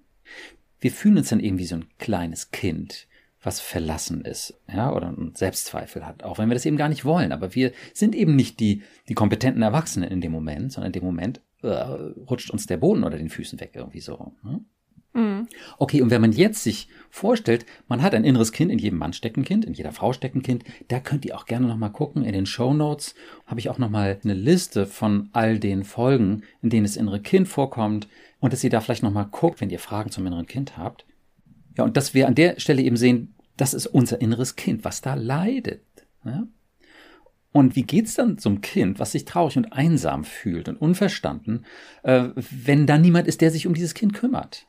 Wir 0.79 0.91
fühlen 0.91 1.17
uns 1.17 1.29
dann 1.29 1.39
irgendwie 1.39 1.65
so 1.65 1.75
ein 1.75 1.85
kleines 1.99 2.51
Kind, 2.51 3.06
was 3.47 3.59
verlassen 3.61 4.25
ist, 4.25 4.59
ja, 4.71 4.93
oder 4.93 5.07
einen 5.07 5.33
Selbstzweifel 5.33 6.05
hat, 6.05 6.23
auch 6.23 6.37
wenn 6.37 6.49
wir 6.49 6.53
das 6.53 6.65
eben 6.65 6.77
gar 6.77 6.89
nicht 6.89 7.05
wollen. 7.05 7.31
Aber 7.31 7.55
wir 7.55 7.71
sind 7.93 8.13
eben 8.13 8.35
nicht 8.35 8.59
die, 8.59 8.83
die 9.07 9.15
kompetenten 9.15 9.63
Erwachsenen 9.63 10.11
in 10.11 10.21
dem 10.21 10.33
Moment, 10.33 10.73
sondern 10.73 10.89
in 10.89 10.99
dem 10.99 11.05
Moment 11.05 11.41
äh, 11.63 11.69
rutscht 11.69 12.51
uns 12.51 12.67
der 12.67 12.77
Boden 12.77 13.03
unter 13.03 13.17
den 13.17 13.29
Füßen 13.29 13.59
weg 13.59 13.71
irgendwie 13.73 14.01
so. 14.01 14.33
Ne? 14.43 14.59
Mhm. 15.13 15.47
Okay, 15.79 16.01
und 16.01 16.11
wenn 16.11 16.21
man 16.21 16.33
jetzt 16.33 16.61
sich 16.61 16.89
vorstellt, 17.09 17.65
man 17.87 18.03
hat 18.03 18.13
ein 18.13 18.25
inneres 18.25 18.51
Kind, 18.51 18.69
in 18.69 18.79
jedem 18.79 18.99
Mann 18.99 19.13
steckt 19.13 19.37
ein 19.37 19.45
Kind, 19.45 19.65
in 19.65 19.73
jeder 19.73 19.93
Frau 19.93 20.13
steckt 20.13 20.35
ein 20.35 20.43
Kind, 20.43 20.63
da 20.89 20.99
könnt 20.99 21.25
ihr 21.25 21.35
auch 21.35 21.45
gerne 21.45 21.67
nochmal 21.67 21.91
gucken. 21.91 22.23
In 22.23 22.33
den 22.33 22.45
Show 22.45 22.73
Notes 22.73 23.15
habe 23.45 23.61
ich 23.61 23.69
auch 23.69 23.79
nochmal 23.79 24.19
eine 24.23 24.33
Liste 24.33 24.85
von 24.85 25.29
all 25.31 25.57
den 25.57 25.85
Folgen, 25.85 26.43
in 26.61 26.69
denen 26.69 26.83
das 26.83 26.97
innere 26.97 27.21
Kind 27.21 27.47
vorkommt 27.47 28.07
und 28.39 28.51
dass 28.51 28.63
ihr 28.63 28.69
da 28.69 28.81
vielleicht 28.81 29.03
nochmal 29.03 29.27
guckt, 29.31 29.61
wenn 29.61 29.69
ihr 29.69 29.79
Fragen 29.79 30.11
zum 30.11 30.27
inneren 30.27 30.45
Kind 30.45 30.77
habt. 30.77 31.05
Ja, 31.77 31.83
und 31.83 31.95
dass 31.95 32.13
wir 32.13 32.27
an 32.27 32.35
der 32.35 32.59
Stelle 32.59 32.81
eben 32.81 32.97
sehen, 32.97 33.35
das 33.57 33.73
ist 33.73 33.87
unser 33.87 34.21
inneres 34.21 34.55
Kind, 34.55 34.85
was 34.85 35.01
da 35.01 35.15
leidet. 35.15 35.83
Ja? 36.23 36.47
Und 37.51 37.75
wie 37.75 37.83
geht's 37.83 38.13
dann 38.13 38.37
zum 38.37 38.61
Kind, 38.61 38.99
was 38.99 39.13
sich 39.13 39.25
traurig 39.25 39.57
und 39.57 39.73
einsam 39.73 40.23
fühlt 40.23 40.69
und 40.69 40.77
unverstanden, 40.77 41.65
äh, 42.03 42.29
wenn 42.35 42.85
da 42.85 42.97
niemand 42.97 43.27
ist, 43.27 43.41
der 43.41 43.49
sich 43.49 43.65
um 43.65 43.73
dieses 43.73 43.95
Kind 43.95 44.13
kümmert? 44.13 44.67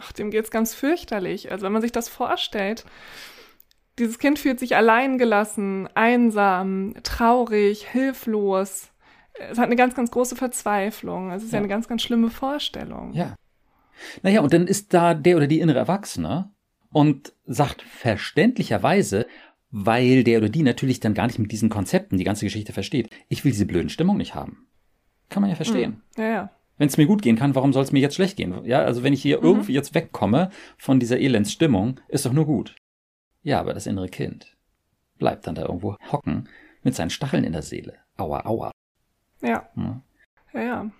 Ach, 0.00 0.12
dem 0.12 0.30
geht's 0.30 0.50
ganz 0.50 0.74
fürchterlich. 0.74 1.50
Also 1.50 1.64
wenn 1.64 1.72
man 1.72 1.82
sich 1.82 1.92
das 1.92 2.08
vorstellt, 2.08 2.84
dieses 3.98 4.18
Kind 4.18 4.38
fühlt 4.38 4.60
sich 4.60 4.76
alleingelassen, 4.76 5.88
einsam, 5.94 6.94
traurig, 7.02 7.86
hilflos. 7.90 8.90
Es 9.50 9.58
hat 9.58 9.66
eine 9.66 9.76
ganz, 9.76 9.94
ganz 9.94 10.10
große 10.10 10.36
Verzweiflung. 10.36 11.30
Es 11.32 11.42
ist 11.42 11.52
ja, 11.52 11.56
ja 11.56 11.60
eine 11.60 11.68
ganz, 11.68 11.88
ganz 11.88 12.02
schlimme 12.02 12.30
Vorstellung. 12.30 13.12
Ja. 13.12 13.34
Naja, 14.22 14.40
und 14.40 14.52
dann 14.52 14.66
ist 14.66 14.94
da 14.94 15.14
der 15.14 15.36
oder 15.36 15.46
die 15.46 15.60
innere 15.60 15.78
Erwachsene 15.78 16.51
und 16.92 17.32
sagt 17.46 17.82
verständlicherweise, 17.82 19.26
weil 19.70 20.22
der 20.24 20.38
oder 20.38 20.48
die 20.48 20.62
natürlich 20.62 21.00
dann 21.00 21.14
gar 21.14 21.26
nicht 21.26 21.38
mit 21.38 21.50
diesen 21.50 21.70
Konzepten 21.70 22.18
die 22.18 22.24
ganze 22.24 22.44
Geschichte 22.44 22.72
versteht. 22.72 23.10
Ich 23.28 23.44
will 23.44 23.52
diese 23.52 23.66
blöden 23.66 23.88
Stimmung 23.88 24.18
nicht 24.18 24.34
haben. 24.34 24.66
Kann 25.30 25.40
man 25.40 25.50
ja 25.50 25.56
verstehen. 25.56 26.02
Hm. 26.16 26.24
Ja, 26.24 26.30
ja. 26.30 26.50
Wenn 26.76 26.88
es 26.88 26.96
mir 26.96 27.06
gut 27.06 27.22
gehen 27.22 27.36
kann, 27.36 27.54
warum 27.54 27.72
soll 27.72 27.82
es 27.82 27.92
mir 27.92 28.00
jetzt 28.00 28.16
schlecht 28.16 28.36
gehen? 28.36 28.64
Ja, 28.64 28.82
also 28.82 29.02
wenn 29.02 29.12
ich 29.12 29.22
hier 29.22 29.38
mhm. 29.38 29.44
irgendwie 29.44 29.72
jetzt 29.72 29.94
wegkomme 29.94 30.50
von 30.76 31.00
dieser 31.00 31.18
Elendsstimmung, 31.18 32.00
ist 32.08 32.26
doch 32.26 32.32
nur 32.32 32.46
gut. 32.46 32.76
Ja, 33.42 33.60
aber 33.60 33.74
das 33.74 33.86
innere 33.86 34.08
Kind 34.08 34.56
bleibt 35.18 35.46
dann 35.46 35.54
da 35.54 35.62
irgendwo 35.62 35.96
hocken 36.10 36.48
mit 36.82 36.94
seinen 36.94 37.10
Stacheln 37.10 37.44
in 37.44 37.52
der 37.52 37.62
Seele. 37.62 37.94
Aua, 38.16 38.44
aua. 38.44 38.72
Ja. 39.40 39.68
Hm. 39.74 40.02
Ja, 40.52 40.62
ja. 40.62 40.90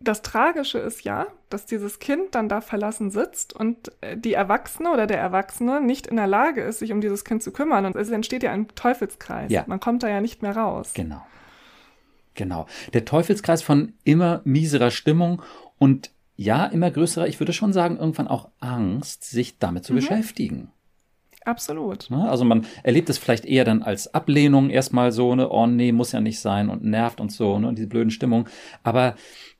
Das 0.00 0.22
Tragische 0.22 0.78
ist 0.78 1.02
ja, 1.02 1.26
dass 1.50 1.66
dieses 1.66 1.98
Kind 1.98 2.34
dann 2.34 2.48
da 2.48 2.60
verlassen 2.60 3.10
sitzt 3.10 3.52
und 3.52 3.90
äh, 4.00 4.16
die 4.16 4.32
Erwachsene 4.32 4.92
oder 4.92 5.06
der 5.06 5.18
Erwachsene 5.18 5.80
nicht 5.80 6.06
in 6.06 6.16
der 6.16 6.28
Lage 6.28 6.62
ist, 6.62 6.78
sich 6.78 6.92
um 6.92 7.00
dieses 7.00 7.24
Kind 7.24 7.42
zu 7.42 7.52
kümmern. 7.52 7.84
Und 7.84 7.96
es 7.96 8.10
entsteht 8.10 8.42
ja 8.42 8.52
ein 8.52 8.68
Teufelskreis. 8.68 9.50
Ja. 9.50 9.64
Man 9.66 9.80
kommt 9.80 10.02
da 10.02 10.08
ja 10.08 10.20
nicht 10.20 10.42
mehr 10.42 10.56
raus. 10.56 10.92
Genau. 10.94 11.22
Genau. 12.34 12.66
Der 12.92 13.04
Teufelskreis 13.04 13.62
von 13.62 13.94
immer 14.04 14.40
mieserer 14.44 14.92
Stimmung 14.92 15.42
und 15.78 16.12
ja, 16.36 16.66
immer 16.66 16.88
größerer, 16.88 17.26
ich 17.26 17.40
würde 17.40 17.52
schon 17.52 17.72
sagen, 17.72 17.96
irgendwann 17.96 18.28
auch 18.28 18.48
Angst, 18.60 19.24
sich 19.24 19.58
damit 19.58 19.84
zu 19.84 19.92
mhm. 19.92 19.96
beschäftigen. 19.96 20.70
Absolut. 21.44 22.10
Ne? 22.10 22.28
Also 22.28 22.44
man 22.44 22.66
erlebt 22.84 23.10
es 23.10 23.18
vielleicht 23.18 23.44
eher 23.44 23.64
dann 23.64 23.82
als 23.82 24.14
Ablehnung 24.14 24.70
erstmal 24.70 25.10
so, 25.10 25.34
ne, 25.34 25.48
oh 25.48 25.66
nee, 25.66 25.92
muss 25.92 26.12
ja 26.12 26.20
nicht 26.20 26.38
sein 26.40 26.68
und 26.68 26.84
nervt 26.84 27.20
und 27.20 27.32
so, 27.32 27.58
ne, 27.58 27.72
diese 27.74 27.88
blöden 27.88 28.10
Stimmung. 28.10 28.48
Aber 28.82 29.16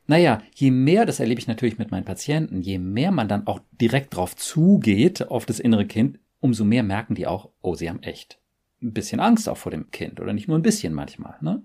naja, 0.08 0.40
je 0.54 0.70
mehr, 0.70 1.04
das 1.04 1.20
erlebe 1.20 1.38
ich 1.38 1.46
natürlich 1.46 1.78
mit 1.78 1.90
meinen 1.90 2.06
Patienten, 2.06 2.62
je 2.62 2.78
mehr 2.78 3.12
man 3.12 3.28
dann 3.28 3.46
auch 3.46 3.60
direkt 3.78 4.16
drauf 4.16 4.34
zugeht, 4.34 5.28
auf 5.28 5.44
das 5.44 5.60
innere 5.60 5.86
Kind, 5.86 6.18
umso 6.40 6.64
mehr 6.64 6.82
merken 6.82 7.14
die 7.14 7.26
auch, 7.26 7.50
oh, 7.60 7.74
sie 7.74 7.90
haben 7.90 8.02
echt 8.02 8.40
ein 8.80 8.94
bisschen 8.94 9.20
Angst 9.20 9.48
auch 9.48 9.58
vor 9.58 9.70
dem 9.70 9.90
Kind 9.90 10.20
oder 10.20 10.32
nicht 10.32 10.48
nur 10.48 10.56
ein 10.56 10.62
bisschen 10.62 10.94
manchmal. 10.94 11.36
Ne? 11.42 11.62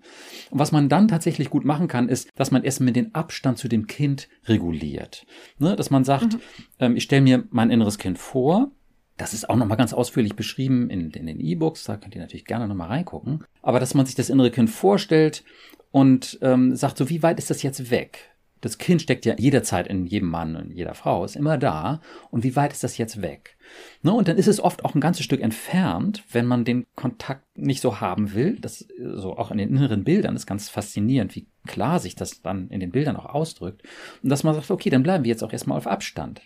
Und 0.49 0.59
was 0.59 0.73
man 0.73 0.89
dann 0.89 1.07
tatsächlich 1.07 1.49
gut 1.49 1.63
machen 1.63 1.87
kann, 1.87 2.09
ist, 2.09 2.29
dass 2.35 2.51
man 2.51 2.63
erstmal 2.63 2.91
den 2.91 3.15
Abstand 3.15 3.59
zu 3.59 3.69
dem 3.69 3.87
Kind 3.87 4.27
reguliert. 4.45 5.25
Ne? 5.57 5.75
Dass 5.75 5.89
man 5.89 6.03
sagt, 6.03 6.33
mhm. 6.33 6.39
ähm, 6.79 6.95
ich 6.97 7.03
stelle 7.03 7.21
mir 7.21 7.45
mein 7.49 7.69
inneres 7.69 7.97
Kind 7.97 8.17
vor. 8.17 8.71
Das 9.15 9.33
ist 9.33 9.47
auch 9.47 9.55
nochmal 9.55 9.77
ganz 9.77 9.93
ausführlich 9.93 10.35
beschrieben 10.35 10.89
in, 10.89 11.11
in 11.11 11.27
den 11.27 11.39
E-Books, 11.39 11.83
da 11.83 11.97
könnt 11.97 12.15
ihr 12.15 12.21
natürlich 12.21 12.45
gerne 12.45 12.67
nochmal 12.67 12.87
reingucken. 12.87 13.45
Aber 13.61 13.79
dass 13.79 13.93
man 13.93 14.07
sich 14.07 14.15
das 14.15 14.31
innere 14.31 14.49
Kind 14.49 14.71
vorstellt 14.71 15.43
und 15.91 16.39
ähm, 16.41 16.75
sagt, 16.75 16.97
so 16.97 17.09
wie 17.09 17.21
weit 17.21 17.37
ist 17.37 17.51
das 17.51 17.61
jetzt 17.61 17.91
weg? 17.91 18.32
Das 18.63 18.77
Kind 18.77 19.01
steckt 19.01 19.25
ja 19.25 19.35
jederzeit 19.37 19.87
in 19.87 20.05
jedem 20.05 20.29
Mann 20.29 20.55
und 20.55 20.71
jeder 20.71 20.93
Frau, 20.93 21.25
ist 21.25 21.35
immer 21.35 21.57
da. 21.57 21.99
Und 22.31 22.45
wie 22.45 22.55
weit 22.55 22.71
ist 22.71 22.81
das 22.81 22.97
jetzt 22.97 23.21
weg? 23.21 23.57
Ne, 24.03 24.13
und 24.13 24.29
dann 24.29 24.37
ist 24.37 24.47
es 24.47 24.61
oft 24.61 24.85
auch 24.85 24.95
ein 24.95 25.01
ganzes 25.01 25.25
Stück 25.25 25.41
entfernt, 25.41 26.23
wenn 26.31 26.45
man 26.45 26.63
den 26.63 26.85
Kontakt 26.95 27.57
nicht 27.57 27.81
so 27.81 27.99
haben 27.99 28.33
will. 28.33 28.57
Das 28.61 28.87
so 28.97 29.35
auch 29.35 29.51
in 29.51 29.57
den 29.57 29.67
inneren 29.67 30.05
Bildern 30.05 30.37
ist 30.37 30.45
ganz 30.45 30.69
faszinierend, 30.69 31.35
wie 31.35 31.45
klar 31.67 31.99
sich 31.99 32.15
das 32.15 32.41
dann 32.41 32.69
in 32.69 32.79
den 32.79 32.91
Bildern 32.91 33.17
auch 33.17 33.25
ausdrückt. 33.25 33.83
Und 34.23 34.29
dass 34.29 34.45
man 34.45 34.55
sagt, 34.55 34.71
okay, 34.71 34.89
dann 34.89 35.03
bleiben 35.03 35.25
wir 35.25 35.31
jetzt 35.31 35.43
auch 35.43 35.51
erstmal 35.51 35.77
auf 35.77 35.87
Abstand. 35.87 36.41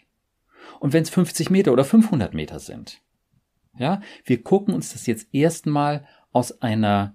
Und 0.80 0.94
wenn 0.94 1.04
es 1.04 1.12
50 1.12 1.52
Meter 1.52 1.72
oder 1.72 1.86
500 1.86 2.34
Meter 2.34 2.58
sind, 2.58 3.00
ja, 3.78 4.02
wir 4.26 4.42
gucken 4.42 4.74
uns 4.74 4.92
das 4.92 5.06
jetzt 5.06 5.28
erstmal 5.36 6.08
aus 6.32 6.64
einer, 6.64 7.14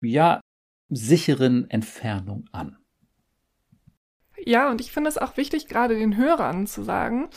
ja, 0.00 0.40
sicheren 0.88 1.70
Entfernung 1.70 2.46
an. 2.50 2.79
Ja, 4.44 4.70
und 4.70 4.80
ich 4.80 4.92
finde 4.92 5.08
es 5.08 5.18
auch 5.18 5.36
wichtig, 5.36 5.68
gerade 5.68 5.94
den 5.94 6.16
Hörern 6.16 6.66
zu 6.66 6.82
sagen, 6.82 7.28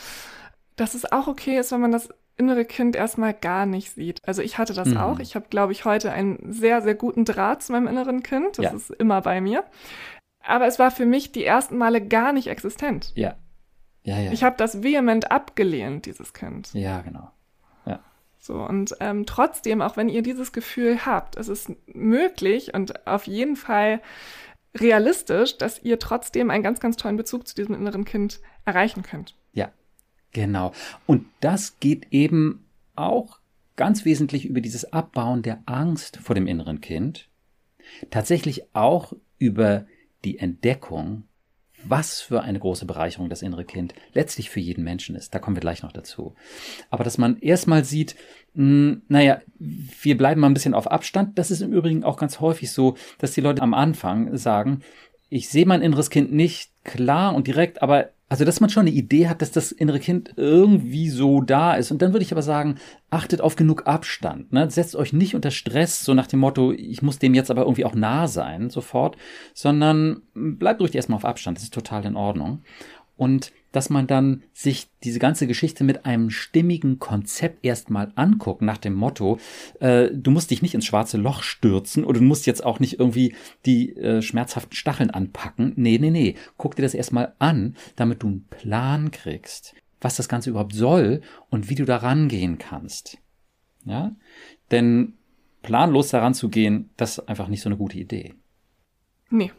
dass 0.76 0.94
es 0.94 1.10
auch 1.10 1.28
okay 1.28 1.58
ist, 1.58 1.72
wenn 1.72 1.80
man 1.80 1.92
das 1.92 2.08
innere 2.36 2.64
Kind 2.64 2.96
erstmal 2.96 3.32
gar 3.32 3.66
nicht 3.66 3.92
sieht. 3.92 4.20
Also 4.26 4.42
ich 4.42 4.58
hatte 4.58 4.74
das 4.74 4.88
mhm. 4.88 4.96
auch. 4.96 5.18
Ich 5.20 5.36
habe, 5.36 5.46
glaube 5.48 5.72
ich, 5.72 5.84
heute 5.84 6.12
einen 6.12 6.52
sehr, 6.52 6.82
sehr 6.82 6.94
guten 6.94 7.24
Draht 7.24 7.62
zu 7.62 7.72
meinem 7.72 7.86
inneren 7.86 8.22
Kind. 8.22 8.58
Das 8.58 8.64
ja. 8.64 8.72
ist 8.72 8.90
immer 8.90 9.20
bei 9.20 9.40
mir. 9.40 9.64
Aber 10.40 10.66
es 10.66 10.78
war 10.78 10.90
für 10.90 11.06
mich 11.06 11.32
die 11.32 11.44
ersten 11.44 11.78
Male 11.78 12.06
gar 12.06 12.32
nicht 12.32 12.48
existent. 12.48 13.12
Ja. 13.14 13.36
Ja, 14.02 14.18
ja. 14.18 14.32
Ich 14.32 14.44
habe 14.44 14.56
das 14.58 14.82
vehement 14.82 15.30
abgelehnt, 15.30 16.06
dieses 16.06 16.34
Kind. 16.34 16.74
Ja, 16.74 17.00
genau. 17.00 17.30
Ja. 17.86 18.00
So, 18.38 18.56
und 18.56 18.94
ähm, 19.00 19.24
trotzdem, 19.24 19.80
auch 19.80 19.96
wenn 19.96 20.10
ihr 20.10 20.22
dieses 20.22 20.52
Gefühl 20.52 21.06
habt, 21.06 21.36
es 21.36 21.48
ist 21.48 21.72
möglich 21.86 22.74
und 22.74 23.06
auf 23.06 23.26
jeden 23.26 23.56
Fall 23.56 24.02
realistisch, 24.74 25.56
dass 25.56 25.82
ihr 25.82 25.98
trotzdem 25.98 26.50
einen 26.50 26.62
ganz, 26.62 26.80
ganz 26.80 26.96
tollen 26.96 27.16
Bezug 27.16 27.46
zu 27.46 27.54
diesem 27.54 27.74
inneren 27.74 28.04
Kind 28.04 28.40
erreichen 28.64 29.02
könnt. 29.02 29.36
Ja, 29.52 29.72
genau. 30.32 30.72
Und 31.06 31.26
das 31.40 31.78
geht 31.80 32.08
eben 32.10 32.64
auch 32.96 33.38
ganz 33.76 34.04
wesentlich 34.04 34.46
über 34.46 34.60
dieses 34.60 34.92
Abbauen 34.92 35.42
der 35.42 35.62
Angst 35.66 36.18
vor 36.18 36.34
dem 36.34 36.46
inneren 36.46 36.80
Kind. 36.80 37.28
Tatsächlich 38.10 38.74
auch 38.74 39.12
über 39.38 39.86
die 40.24 40.38
Entdeckung, 40.38 41.24
was 41.86 42.20
für 42.20 42.42
eine 42.42 42.58
große 42.58 42.86
Bereicherung 42.86 43.28
das 43.28 43.42
innere 43.42 43.64
Kind 43.64 43.94
letztlich 44.12 44.50
für 44.50 44.60
jeden 44.60 44.84
Menschen 44.84 45.16
ist. 45.16 45.34
Da 45.34 45.38
kommen 45.38 45.56
wir 45.56 45.60
gleich 45.60 45.82
noch 45.82 45.92
dazu. 45.92 46.34
Aber 46.90 47.04
dass 47.04 47.18
man 47.18 47.38
erstmal 47.38 47.84
sieht, 47.84 48.16
hm, 48.54 49.02
naja, 49.08 49.40
wir 49.58 50.16
bleiben 50.16 50.40
mal 50.40 50.48
ein 50.48 50.54
bisschen 50.54 50.74
auf 50.74 50.90
Abstand. 50.90 51.38
Das 51.38 51.50
ist 51.50 51.60
im 51.60 51.72
Übrigen 51.72 52.04
auch 52.04 52.16
ganz 52.16 52.40
häufig 52.40 52.72
so, 52.72 52.96
dass 53.18 53.32
die 53.32 53.40
Leute 53.40 53.62
am 53.62 53.74
Anfang 53.74 54.36
sagen, 54.36 54.80
ich 55.28 55.48
sehe 55.48 55.66
mein 55.66 55.82
inneres 55.82 56.10
Kind 56.10 56.32
nicht 56.32 56.70
klar 56.84 57.34
und 57.34 57.46
direkt, 57.46 57.82
aber 57.82 58.10
also, 58.28 58.44
dass 58.44 58.60
man 58.60 58.70
schon 58.70 58.86
eine 58.86 58.96
Idee 58.96 59.28
hat, 59.28 59.42
dass 59.42 59.52
das 59.52 59.70
innere 59.70 60.00
Kind 60.00 60.32
irgendwie 60.36 61.10
so 61.10 61.42
da 61.42 61.74
ist. 61.74 61.90
Und 61.90 62.00
dann 62.00 62.12
würde 62.12 62.24
ich 62.24 62.32
aber 62.32 62.42
sagen, 62.42 62.76
achtet 63.10 63.40
auf 63.40 63.54
genug 63.54 63.86
Abstand. 63.86 64.52
Ne? 64.52 64.70
Setzt 64.70 64.96
euch 64.96 65.12
nicht 65.12 65.34
unter 65.34 65.50
Stress, 65.50 66.04
so 66.04 66.14
nach 66.14 66.26
dem 66.26 66.40
Motto, 66.40 66.72
ich 66.72 67.02
muss 67.02 67.18
dem 67.18 67.34
jetzt 67.34 67.50
aber 67.50 67.62
irgendwie 67.62 67.84
auch 67.84 67.94
nah 67.94 68.26
sein, 68.26 68.70
sofort, 68.70 69.16
sondern 69.52 70.22
bleibt 70.34 70.80
ruhig 70.80 70.94
erstmal 70.94 71.16
auf 71.16 71.24
Abstand. 71.24 71.58
Das 71.58 71.64
ist 71.64 71.74
total 71.74 72.06
in 72.06 72.16
Ordnung. 72.16 72.62
Und 73.16 73.52
dass 73.74 73.90
man 73.90 74.06
dann 74.06 74.44
sich 74.52 74.86
diese 75.02 75.18
ganze 75.18 75.48
Geschichte 75.48 75.82
mit 75.82 76.06
einem 76.06 76.30
stimmigen 76.30 77.00
Konzept 77.00 77.64
erstmal 77.64 78.12
anguckt, 78.14 78.62
nach 78.62 78.78
dem 78.78 78.94
Motto, 78.94 79.38
äh, 79.80 80.10
du 80.12 80.30
musst 80.30 80.52
dich 80.52 80.62
nicht 80.62 80.74
ins 80.74 80.86
schwarze 80.86 81.16
Loch 81.16 81.42
stürzen 81.42 82.04
oder 82.04 82.20
du 82.20 82.24
musst 82.24 82.46
jetzt 82.46 82.64
auch 82.64 82.78
nicht 82.78 83.00
irgendwie 83.00 83.34
die 83.66 83.96
äh, 83.96 84.22
schmerzhaften 84.22 84.76
Stacheln 84.76 85.10
anpacken. 85.10 85.72
Nee, 85.74 85.98
nee, 85.98 86.10
nee. 86.10 86.36
Guck 86.56 86.76
dir 86.76 86.82
das 86.82 86.94
erstmal 86.94 87.34
an, 87.40 87.74
damit 87.96 88.22
du 88.22 88.28
einen 88.28 88.44
Plan 88.44 89.10
kriegst, 89.10 89.74
was 90.00 90.14
das 90.14 90.28
Ganze 90.28 90.50
überhaupt 90.50 90.74
soll 90.74 91.22
und 91.50 91.68
wie 91.68 91.74
du 91.74 91.84
da 91.84 91.96
rangehen 91.96 92.58
kannst. 92.58 93.18
Ja? 93.84 94.14
Denn 94.70 95.14
planlos 95.62 96.10
daran 96.10 96.34
zu 96.34 96.48
gehen, 96.48 96.90
das 96.96 97.18
ist 97.18 97.28
einfach 97.28 97.48
nicht 97.48 97.62
so 97.62 97.68
eine 97.68 97.76
gute 97.76 97.98
Idee. 97.98 98.34
Nee. 99.30 99.50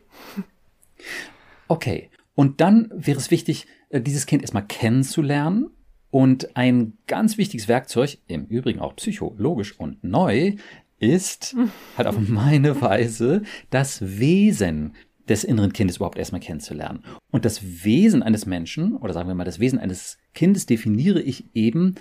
Okay. 1.68 2.10
Und 2.36 2.62
dann 2.62 2.92
wäre 2.94 3.18
es 3.18 3.32
wichtig, 3.32 3.66
dieses 3.92 4.26
Kind 4.26 4.42
erstmal 4.42 4.66
kennenzulernen. 4.66 5.70
Und 6.12 6.56
ein 6.56 6.94
ganz 7.08 7.38
wichtiges 7.38 7.68
Werkzeug, 7.68 8.20
im 8.28 8.46
Übrigen 8.46 8.80
auch 8.80 8.96
psychologisch 8.96 9.78
und 9.78 10.04
neu, 10.04 10.54
ist 11.00 11.56
halt 11.98 12.08
auf 12.08 12.18
meine 12.18 12.82
Weise 12.82 13.42
das 13.70 14.20
Wesen 14.20 14.94
des 15.28 15.44
inneren 15.44 15.74
Kindes 15.74 15.98
überhaupt 15.98 16.18
erstmal 16.18 16.42
kennenzulernen. 16.42 17.04
Und 17.32 17.46
das 17.46 17.84
Wesen 17.84 18.24
eines 18.24 18.46
Menschen, 18.46 18.96
oder 18.96 19.14
sagen 19.14 19.28
wir 19.28 19.36
mal, 19.36 19.44
das 19.44 19.60
Wesen 19.60 19.80
eines 19.80 20.18
Kindes 20.34 20.68
definiere 20.68 21.22
ich 21.22 21.46
eben 21.54 21.96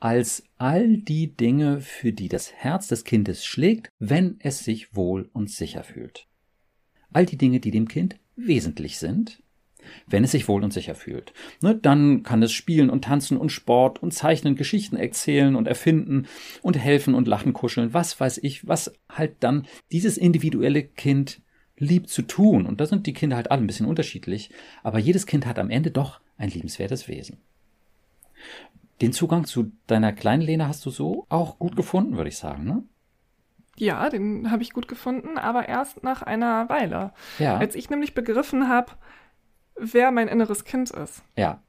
als 0.00 0.44
all 0.58 0.96
die 0.98 1.34
Dinge, 1.36 1.80
für 1.80 2.12
die 2.12 2.28
das 2.28 2.52
Herz 2.52 2.88
des 2.88 3.04
Kindes 3.04 3.44
schlägt, 3.44 3.88
wenn 3.98 4.36
es 4.40 4.64
sich 4.64 4.94
wohl 4.96 5.28
und 5.32 5.50
sicher 5.50 5.84
fühlt. 5.84 6.26
All 7.12 7.26
die 7.26 7.38
Dinge, 7.38 7.60
die 7.60 7.70
dem 7.70 7.88
Kind 7.88 8.16
wesentlich 8.36 8.98
sind 8.98 9.42
wenn 10.06 10.24
es 10.24 10.32
sich 10.32 10.48
wohl 10.48 10.64
und 10.64 10.72
sicher 10.72 10.94
fühlt. 10.94 11.32
Ne, 11.62 11.74
dann 11.74 12.22
kann 12.22 12.42
es 12.42 12.52
spielen 12.52 12.90
und 12.90 13.04
tanzen 13.04 13.36
und 13.36 13.50
Sport 13.50 14.02
und 14.02 14.12
zeichnen, 14.12 14.56
Geschichten 14.56 14.96
erzählen 14.96 15.56
und 15.56 15.68
erfinden 15.68 16.26
und 16.62 16.78
helfen 16.78 17.14
und 17.14 17.28
lachen, 17.28 17.52
kuscheln, 17.52 17.94
was 17.94 18.18
weiß 18.18 18.38
ich, 18.42 18.66
was 18.66 18.92
halt 19.08 19.36
dann 19.40 19.66
dieses 19.92 20.18
individuelle 20.18 20.82
Kind 20.82 21.40
liebt 21.76 22.08
zu 22.08 22.22
tun. 22.22 22.66
Und 22.66 22.80
da 22.80 22.86
sind 22.86 23.06
die 23.06 23.12
Kinder 23.12 23.36
halt 23.36 23.50
alle 23.50 23.62
ein 23.62 23.66
bisschen 23.66 23.86
unterschiedlich, 23.86 24.50
aber 24.82 24.98
jedes 24.98 25.26
Kind 25.26 25.46
hat 25.46 25.58
am 25.58 25.70
Ende 25.70 25.90
doch 25.90 26.20
ein 26.38 26.50
liebenswertes 26.50 27.08
Wesen. 27.08 27.38
Den 29.00 29.12
Zugang 29.12 29.44
zu 29.44 29.72
deiner 29.86 30.12
kleinen 30.12 30.42
Lena 30.42 30.68
hast 30.68 30.86
du 30.86 30.90
so 30.90 31.26
auch 31.28 31.58
gut 31.58 31.76
gefunden, 31.76 32.16
würde 32.16 32.28
ich 32.28 32.36
sagen, 32.36 32.64
ne? 32.64 32.84
Ja, 33.76 34.08
den 34.08 34.52
habe 34.52 34.62
ich 34.62 34.72
gut 34.72 34.86
gefunden, 34.86 35.36
aber 35.36 35.68
erst 35.68 36.04
nach 36.04 36.22
einer 36.22 36.68
Weile. 36.68 37.12
Ja. 37.40 37.56
Als 37.56 37.74
ich 37.74 37.90
nämlich 37.90 38.14
begriffen 38.14 38.68
habe, 38.68 38.92
wer 39.76 40.10
mein 40.10 40.28
inneres 40.28 40.64
Kind 40.64 40.90
ist. 40.90 41.22
Ja. 41.36 41.62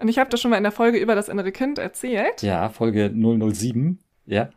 Und 0.00 0.08
ich 0.08 0.18
habe 0.18 0.30
das 0.30 0.40
schon 0.40 0.50
mal 0.50 0.56
in 0.56 0.62
der 0.62 0.72
Folge 0.72 0.98
über 0.98 1.14
das 1.14 1.28
innere 1.28 1.52
Kind 1.52 1.78
erzählt. 1.78 2.42
Ja, 2.42 2.68
Folge 2.70 3.12
007. 3.14 3.98
Ja. 4.26 4.50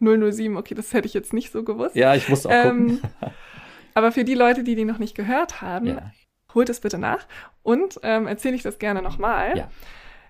007, 0.00 0.56
okay, 0.56 0.74
das 0.74 0.92
hätte 0.92 1.06
ich 1.06 1.14
jetzt 1.14 1.32
nicht 1.32 1.52
so 1.52 1.64
gewusst. 1.64 1.96
Ja, 1.96 2.14
ich 2.14 2.28
musste 2.28 2.48
auch 2.48 2.52
ähm, 2.52 3.00
aber 3.94 4.12
für 4.12 4.24
die 4.24 4.34
Leute, 4.34 4.62
die 4.62 4.76
die 4.76 4.84
noch 4.84 4.98
nicht 4.98 5.16
gehört 5.16 5.60
haben, 5.60 5.86
ja. 5.86 6.12
holt 6.54 6.68
es 6.68 6.80
bitte 6.80 6.98
nach 6.98 7.26
und 7.62 7.98
ähm, 8.02 8.26
erzähle 8.26 8.54
ich 8.54 8.62
das 8.62 8.78
gerne 8.78 9.02
nochmal. 9.02 9.56
Ja. 9.58 9.70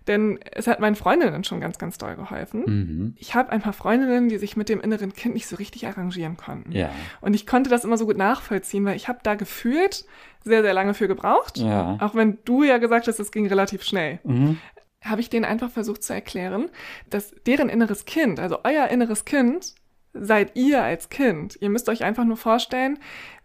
Denn 0.08 0.40
es 0.52 0.66
hat 0.66 0.80
meinen 0.80 0.96
Freundinnen 0.96 1.44
schon 1.44 1.60
ganz, 1.60 1.78
ganz 1.78 1.98
doll 1.98 2.16
geholfen. 2.16 2.62
Mhm. 2.66 3.14
Ich 3.18 3.34
habe 3.34 3.50
ein 3.50 3.60
paar 3.60 3.74
Freundinnen, 3.74 4.28
die 4.30 4.38
sich 4.38 4.56
mit 4.56 4.68
dem 4.68 4.80
inneren 4.80 5.12
Kind 5.12 5.34
nicht 5.34 5.46
so 5.46 5.56
richtig 5.56 5.86
arrangieren 5.86 6.36
konnten. 6.36 6.72
Ja. 6.72 6.90
Und 7.20 7.34
ich 7.34 7.46
konnte 7.46 7.68
das 7.68 7.84
immer 7.84 7.98
so 7.98 8.06
gut 8.06 8.16
nachvollziehen, 8.16 8.84
weil 8.86 8.96
ich 8.96 9.06
habe 9.06 9.20
da 9.22 9.34
gefühlt 9.34 10.06
sehr, 10.44 10.62
sehr 10.62 10.72
lange 10.72 10.94
für 10.94 11.08
gebraucht. 11.08 11.58
Ja. 11.58 11.98
Auch 12.00 12.14
wenn 12.14 12.38
du 12.46 12.64
ja 12.64 12.78
gesagt 12.78 13.06
hast, 13.06 13.20
es 13.20 13.30
ging 13.30 13.46
relativ 13.46 13.82
schnell. 13.82 14.18
Mhm. 14.24 14.58
Habe 15.04 15.20
ich 15.20 15.28
denen 15.28 15.44
einfach 15.44 15.70
versucht 15.70 16.02
zu 16.02 16.14
erklären, 16.14 16.70
dass 17.10 17.34
deren 17.46 17.68
inneres 17.68 18.06
Kind, 18.06 18.40
also 18.40 18.60
euer 18.64 18.88
inneres 18.88 19.26
Kind, 19.26 19.74
seid 20.14 20.56
ihr 20.56 20.82
als 20.82 21.10
Kind. 21.10 21.58
Ihr 21.60 21.68
müsst 21.68 21.88
euch 21.88 22.02
einfach 22.02 22.24
nur 22.24 22.38
vorstellen, 22.38 22.98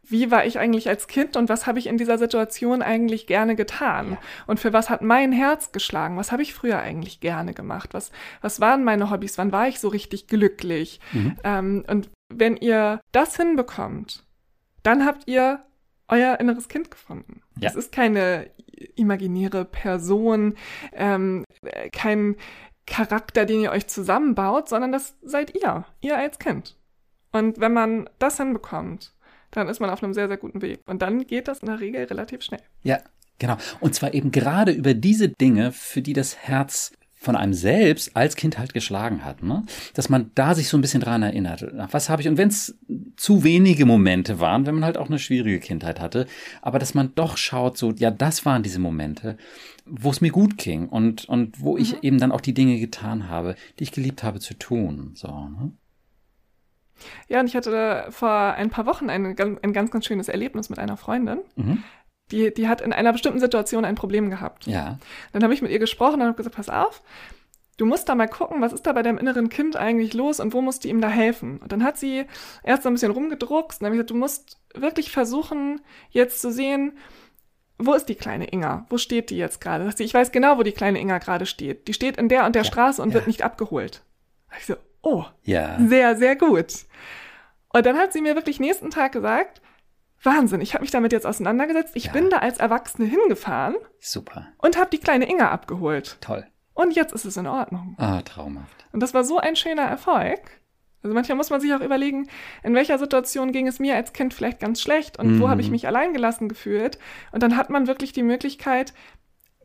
wie 0.05 0.31
war 0.31 0.45
ich 0.45 0.59
eigentlich 0.59 0.89
als 0.89 1.07
Kind 1.07 1.37
und 1.37 1.47
was 1.49 1.65
habe 1.65 1.79
ich 1.79 1.87
in 1.87 1.97
dieser 1.97 2.17
Situation 2.17 2.81
eigentlich 2.81 3.25
gerne 3.25 3.55
getan? 3.55 4.17
Und 4.47 4.59
für 4.59 4.73
was 4.73 4.89
hat 4.89 5.01
mein 5.01 5.31
Herz 5.31 5.71
geschlagen? 5.71 6.17
Was 6.17 6.31
habe 6.31 6.43
ich 6.43 6.53
früher 6.53 6.79
eigentlich 6.79 7.21
gerne 7.21 7.53
gemacht? 7.53 7.93
Was, 7.93 8.11
was 8.41 8.59
waren 8.59 8.83
meine 8.83 9.09
Hobbys? 9.09 9.37
Wann 9.37 9.53
war 9.53 9.67
ich 9.67 9.79
so 9.79 9.87
richtig 9.87 10.27
glücklich? 10.27 10.99
Mhm. 11.13 11.37
Ähm, 11.43 11.85
und 11.89 12.09
wenn 12.29 12.57
ihr 12.57 12.99
das 13.13 13.37
hinbekommt, 13.37 14.25
dann 14.83 15.05
habt 15.05 15.27
ihr 15.27 15.63
euer 16.09 16.39
inneres 16.39 16.67
Kind 16.67 16.91
gefunden. 16.91 17.41
Ja. 17.57 17.69
Es 17.69 17.75
ist 17.75 17.93
keine 17.93 18.49
imaginäre 18.95 19.63
Person, 19.63 20.55
ähm, 20.91 21.45
kein 21.93 22.35
Charakter, 22.85 23.45
den 23.45 23.61
ihr 23.61 23.71
euch 23.71 23.87
zusammenbaut, 23.87 24.67
sondern 24.67 24.91
das 24.91 25.15
seid 25.21 25.55
ihr, 25.55 25.85
ihr 26.01 26.17
als 26.17 26.39
Kind. 26.39 26.75
Und 27.31 27.59
wenn 27.61 27.73
man 27.73 28.09
das 28.19 28.37
hinbekommt, 28.37 29.13
dann 29.53 29.67
ist 29.69 29.79
man 29.79 29.89
auf 29.89 30.03
einem 30.03 30.13
sehr, 30.13 30.27
sehr 30.27 30.37
guten 30.37 30.61
Weg. 30.61 30.79
Und 30.85 31.01
dann 31.01 31.25
geht 31.25 31.47
das 31.47 31.59
in 31.59 31.67
der 31.67 31.79
Regel 31.79 32.03
relativ 32.03 32.41
schnell. 32.41 32.61
Ja, 32.83 32.99
genau. 33.39 33.57
Und 33.79 33.95
zwar 33.95 34.13
eben 34.13 34.31
gerade 34.31 34.71
über 34.71 34.93
diese 34.93 35.29
Dinge, 35.29 35.71
für 35.71 36.01
die 36.01 36.13
das 36.13 36.37
Herz 36.37 36.91
von 37.15 37.37
einem 37.37 37.53
selbst 37.53 38.17
als 38.17 38.35
Kind 38.35 38.57
halt 38.57 38.73
geschlagen 38.73 39.23
hat, 39.23 39.43
ne? 39.43 39.63
dass 39.93 40.09
man 40.09 40.31
da 40.35 40.55
sich 40.55 40.67
so 40.67 40.77
ein 40.77 40.81
bisschen 40.81 40.99
dran 40.99 41.23
erinnert. 41.23 41.65
Was 41.89 42.09
habe 42.09 42.21
ich? 42.21 42.27
Und 42.27 42.37
wenn 42.37 42.49
es 42.49 42.77
zu 43.15 43.45
wenige 43.45 43.85
Momente 43.85 44.41
waren, 44.41 44.65
wenn 44.65 44.75
man 44.75 44.83
halt 44.83 44.97
auch 44.97 45.07
eine 45.07 45.19
schwierige 45.19 45.61
Kindheit 45.61 46.01
hatte, 46.01 46.25
aber 46.61 46.79
dass 46.79 46.93
man 46.95 47.15
doch 47.15 47.37
schaut, 47.37 47.77
so, 47.77 47.93
ja, 47.93 48.11
das 48.11 48.45
waren 48.45 48.61
diese 48.61 48.79
Momente, 48.79 49.37
wo 49.85 50.09
es 50.09 50.19
mir 50.19 50.31
gut 50.31 50.57
ging 50.57 50.89
und, 50.89 51.23
und 51.29 51.61
wo 51.61 51.77
ich 51.77 51.93
Mhm. 51.93 51.99
eben 52.01 52.17
dann 52.19 52.31
auch 52.33 52.41
die 52.41 52.53
Dinge 52.53 52.77
getan 52.77 53.29
habe, 53.29 53.55
die 53.79 53.83
ich 53.83 53.93
geliebt 53.93 54.21
habe 54.23 54.41
zu 54.41 54.55
tun. 54.55 55.11
So, 55.15 55.29
ne? 55.29 55.71
Ja, 57.27 57.39
und 57.39 57.47
ich 57.47 57.55
hatte 57.55 58.05
vor 58.09 58.29
ein 58.29 58.69
paar 58.69 58.85
Wochen 58.85 59.09
ein, 59.09 59.35
ganz- 59.35 59.59
ein 59.61 59.73
ganz, 59.73 59.91
ganz 59.91 60.05
schönes 60.05 60.27
Erlebnis 60.27 60.69
mit 60.69 60.79
einer 60.79 60.97
Freundin. 60.97 61.39
Mhm. 61.55 61.83
Die, 62.31 62.53
die 62.53 62.67
hat 62.67 62.81
in 62.81 62.93
einer 62.93 63.11
bestimmten 63.11 63.39
Situation 63.39 63.85
ein 63.85 63.95
Problem 63.95 64.29
gehabt. 64.29 64.65
Ja. 64.65 64.97
Dann 65.33 65.43
habe 65.43 65.53
ich 65.53 65.61
mit 65.61 65.71
ihr 65.71 65.79
gesprochen 65.79 66.15
und 66.21 66.27
habe 66.27 66.37
gesagt, 66.37 66.55
pass 66.55 66.69
auf, 66.69 67.01
du 67.77 67.85
musst 67.85 68.07
da 68.07 68.15
mal 68.15 68.27
gucken, 68.27 68.61
was 68.61 68.71
ist 68.73 68.83
da 68.87 68.93
bei 68.93 69.01
deinem 69.03 69.17
inneren 69.17 69.49
Kind 69.49 69.75
eigentlich 69.75 70.13
los 70.13 70.39
und 70.39 70.53
wo 70.53 70.61
musst 70.61 70.83
du 70.83 70.87
ihm 70.87 71.01
da 71.01 71.09
helfen? 71.09 71.57
Und 71.57 71.71
dann 71.71 71.83
hat 71.83 71.97
sie 71.97 72.25
erst 72.63 72.83
so 72.83 72.89
ein 72.89 72.93
bisschen 72.93 73.11
rumgedruckst 73.11 73.81
und 73.81 73.83
dann 73.83 73.87
habe 73.87 73.95
ich 73.95 73.99
gesagt, 73.99 74.11
du 74.11 74.15
musst 74.15 74.57
wirklich 74.73 75.11
versuchen, 75.11 75.81
jetzt 76.11 76.41
zu 76.41 76.51
sehen, 76.51 76.97
wo 77.77 77.93
ist 77.93 78.05
die 78.07 78.15
kleine 78.15 78.47
Inga? 78.53 78.85
Wo 78.89 78.97
steht 78.97 79.29
die 79.29 79.37
jetzt 79.37 79.59
gerade? 79.59 79.91
Ich 79.97 80.13
weiß 80.13 80.31
genau, 80.31 80.57
wo 80.57 80.63
die 80.63 80.71
kleine 80.71 80.99
Inga 81.01 81.17
gerade 81.17 81.45
steht. 81.45 81.87
Die 81.87 81.93
steht 81.93 82.17
in 82.17 82.29
der 82.29 82.45
und 82.45 82.55
der 82.55 82.61
Ja, 82.63 82.67
Straße 82.71 83.01
und 83.01 83.09
ja. 83.09 83.15
wird 83.15 83.27
nicht 83.27 83.41
abgeholt. 83.41 84.03
Ich 84.57 84.65
so, 84.67 84.75
oh, 85.03 85.25
Ja. 85.43 85.77
sehr, 85.87 86.15
sehr 86.17 86.35
gut. 86.35 86.73
Und 87.69 87.85
dann 87.85 87.97
hat 87.97 88.13
sie 88.13 88.21
mir 88.21 88.35
wirklich 88.35 88.59
nächsten 88.59 88.89
Tag 88.89 89.11
gesagt, 89.11 89.61
Wahnsinn, 90.23 90.61
ich 90.61 90.73
habe 90.73 90.81
mich 90.83 90.91
damit 90.91 91.11
jetzt 91.11 91.25
auseinandergesetzt. 91.27 91.95
Ich 91.95 92.05
Ja. 92.05 92.11
bin 92.13 92.29
da 92.29 92.37
als 92.37 92.57
Erwachsene 92.57 93.07
hingefahren 93.07 93.75
Super. 93.99 94.47
und 94.57 94.77
habe 94.77 94.89
die 94.89 94.99
kleine 94.99 95.29
Inga 95.29 95.49
abgeholt. 95.51 96.17
Toll. 96.21 96.45
Und 96.73 96.95
jetzt 96.95 97.13
ist 97.13 97.25
es 97.25 97.37
in 97.37 97.45
Ordnung. 97.45 97.95
Ah, 97.99 98.21
traumhaft. 98.21 98.85
Und 98.93 99.01
das 99.03 99.13
war 99.13 99.23
so 99.23 99.37
ein 99.39 99.55
schöner 99.55 99.83
Erfolg. 99.83 100.39
Also 101.03 101.13
manchmal 101.13 101.35
muss 101.35 101.49
man 101.49 101.59
sich 101.59 101.73
auch 101.73 101.81
überlegen, 101.81 102.29
in 102.63 102.73
welcher 102.73 102.97
Situation 102.97 103.51
ging 103.51 103.67
es 103.67 103.79
mir 103.79 103.95
als 103.97 104.13
Kind 104.13 104.33
vielleicht 104.33 104.61
ganz 104.61 104.81
schlecht 104.81 105.19
und 105.19 105.39
wo 105.41 105.45
Mhm. 105.47 105.49
habe 105.49 105.61
ich 105.61 105.69
mich 105.69 105.85
alleingelassen 105.85 106.47
gefühlt. 106.47 106.97
Und 107.33 107.43
dann 107.43 107.57
hat 107.57 107.69
man 107.69 107.87
wirklich 107.87 108.13
die 108.13 108.23
Möglichkeit, 108.23 108.93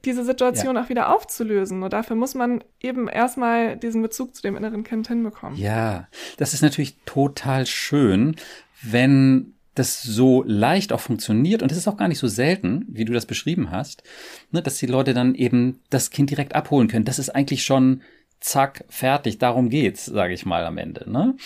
diese 0.09 0.25
Situation 0.25 0.77
auch 0.77 0.89
wieder 0.89 1.15
aufzulösen. 1.15 1.83
Und 1.83 1.93
dafür 1.93 2.17
muss 2.17 2.35
man 2.35 2.65
eben 2.81 3.09
erstmal 3.09 3.77
diesen 3.77 4.03
Bezug 4.03 4.35
zu 4.35 4.43
dem 4.43 4.57
inneren 4.57 4.83
Kind 4.85 5.09
hinbekommen. 5.09 5.59
Ja, 5.59 6.09
das 6.39 6.55
ist 6.55 6.63
natürlich 6.63 6.97
total 7.05 7.67
schön, 7.67 8.37
wenn 8.83 9.55
das 9.75 10.03
so 10.03 10.43
leicht 10.45 10.93
auch 10.93 11.01
funktioniert 11.01 11.63
und 11.63 11.71
es 11.71 11.79
ist 11.79 11.87
auch 11.87 11.97
gar 11.97 12.09
nicht 12.09 12.19
so 12.19 12.27
selten, 12.27 12.85
wie 12.89 13.05
du 13.05 13.13
das 13.13 13.27
beschrieben 13.27 13.71
hast, 13.71 14.03
ne, 14.51 14.61
dass 14.61 14.79
die 14.79 14.87
Leute 14.87 15.15
dann 15.15 15.37
eben 15.37 15.79
das 15.91 16.11
Kind 16.11 16.31
direkt 16.31 16.55
abholen 16.57 16.89
können. 16.89 17.05
Das 17.05 17.21
ist 17.21 17.31
eigentlich 17.31 17.63
schon 17.63 18.03
zack, 18.41 18.85
fertig, 18.89 19.39
darum 19.39 19.69
geht's, 19.69 20.07
sage 20.07 20.35
ich 20.35 20.45
mal 20.47 20.65
am 20.65 20.79
Ende. 20.79 21.09
Ne? 21.09 21.37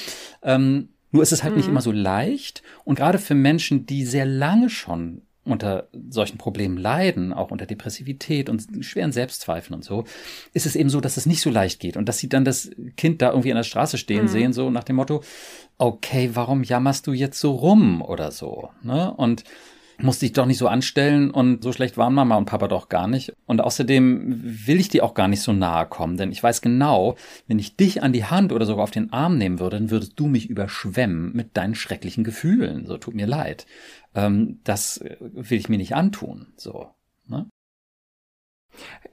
Ähm, 0.42 0.88
nur 1.10 1.22
ist 1.22 1.32
es 1.32 1.42
halt 1.42 1.56
nicht 1.56 1.66
Mhm. 1.66 1.72
immer 1.72 1.82
so 1.82 1.92
leicht 1.92 2.62
und 2.84 2.94
gerade 2.94 3.18
für 3.18 3.34
Menschen, 3.34 3.84
die 3.84 4.06
sehr 4.06 4.24
lange 4.24 4.70
schon 4.70 5.22
unter 5.44 5.88
solchen 6.08 6.38
Problemen 6.38 6.76
leiden, 6.76 7.32
auch 7.32 7.50
unter 7.50 7.66
Depressivität 7.66 8.48
und 8.48 8.64
schweren 8.84 9.12
Selbstzweifeln 9.12 9.74
und 9.74 9.84
so, 9.84 10.04
ist 10.52 10.66
es 10.66 10.76
eben 10.76 10.88
so, 10.88 11.00
dass 11.00 11.16
es 11.16 11.26
nicht 11.26 11.40
so 11.40 11.50
leicht 11.50 11.80
geht 11.80 11.96
und 11.96 12.08
dass 12.08 12.18
sie 12.18 12.28
dann 12.28 12.44
das 12.44 12.70
Kind 12.96 13.22
da 13.22 13.30
irgendwie 13.30 13.50
an 13.50 13.56
der 13.56 13.64
Straße 13.64 13.98
stehen 13.98 14.24
Mhm. 14.24 14.28
sehen, 14.28 14.52
so 14.52 14.70
nach 14.70 14.84
dem 14.84 14.96
Motto, 14.96 15.22
okay, 15.78 16.30
warum 16.34 16.62
jammerst 16.62 17.06
du 17.06 17.12
jetzt 17.12 17.40
so 17.40 17.52
rum 17.52 18.02
oder 18.02 18.30
so, 18.30 18.70
ne? 18.82 19.12
Und 19.12 19.44
musst 19.98 20.22
dich 20.22 20.32
doch 20.32 20.46
nicht 20.46 20.58
so 20.58 20.68
anstellen 20.68 21.30
und 21.30 21.62
so 21.62 21.72
schlecht 21.72 21.96
waren 21.96 22.14
Mama 22.14 22.36
und 22.36 22.46
Papa 22.46 22.66
doch 22.66 22.88
gar 22.88 23.06
nicht. 23.06 23.32
Und 23.46 23.60
außerdem 23.60 24.66
will 24.66 24.80
ich 24.80 24.88
dir 24.88 25.04
auch 25.04 25.14
gar 25.14 25.28
nicht 25.28 25.42
so 25.42 25.52
nahe 25.52 25.86
kommen, 25.86 26.16
denn 26.16 26.32
ich 26.32 26.42
weiß 26.42 26.60
genau, 26.60 27.16
wenn 27.46 27.58
ich 27.58 27.76
dich 27.76 28.02
an 28.02 28.12
die 28.12 28.24
Hand 28.24 28.52
oder 28.52 28.66
sogar 28.66 28.84
auf 28.84 28.90
den 28.90 29.12
Arm 29.12 29.38
nehmen 29.38 29.60
würde, 29.60 29.76
dann 29.78 29.90
würdest 29.90 30.14
du 30.16 30.26
mich 30.26 30.48
überschwemmen 30.50 31.32
mit 31.34 31.56
deinen 31.56 31.74
schrecklichen 31.74 32.24
Gefühlen. 32.24 32.86
So 32.86 32.96
tut 32.96 33.14
mir 33.14 33.26
leid. 33.26 33.66
Ähm, 34.14 34.60
das 34.64 34.98
äh, 34.98 35.16
will 35.20 35.58
ich 35.58 35.68
mir 35.68 35.78
nicht 35.78 35.94
antun. 35.94 36.52
So. 36.56 36.90
Ne? 37.26 37.48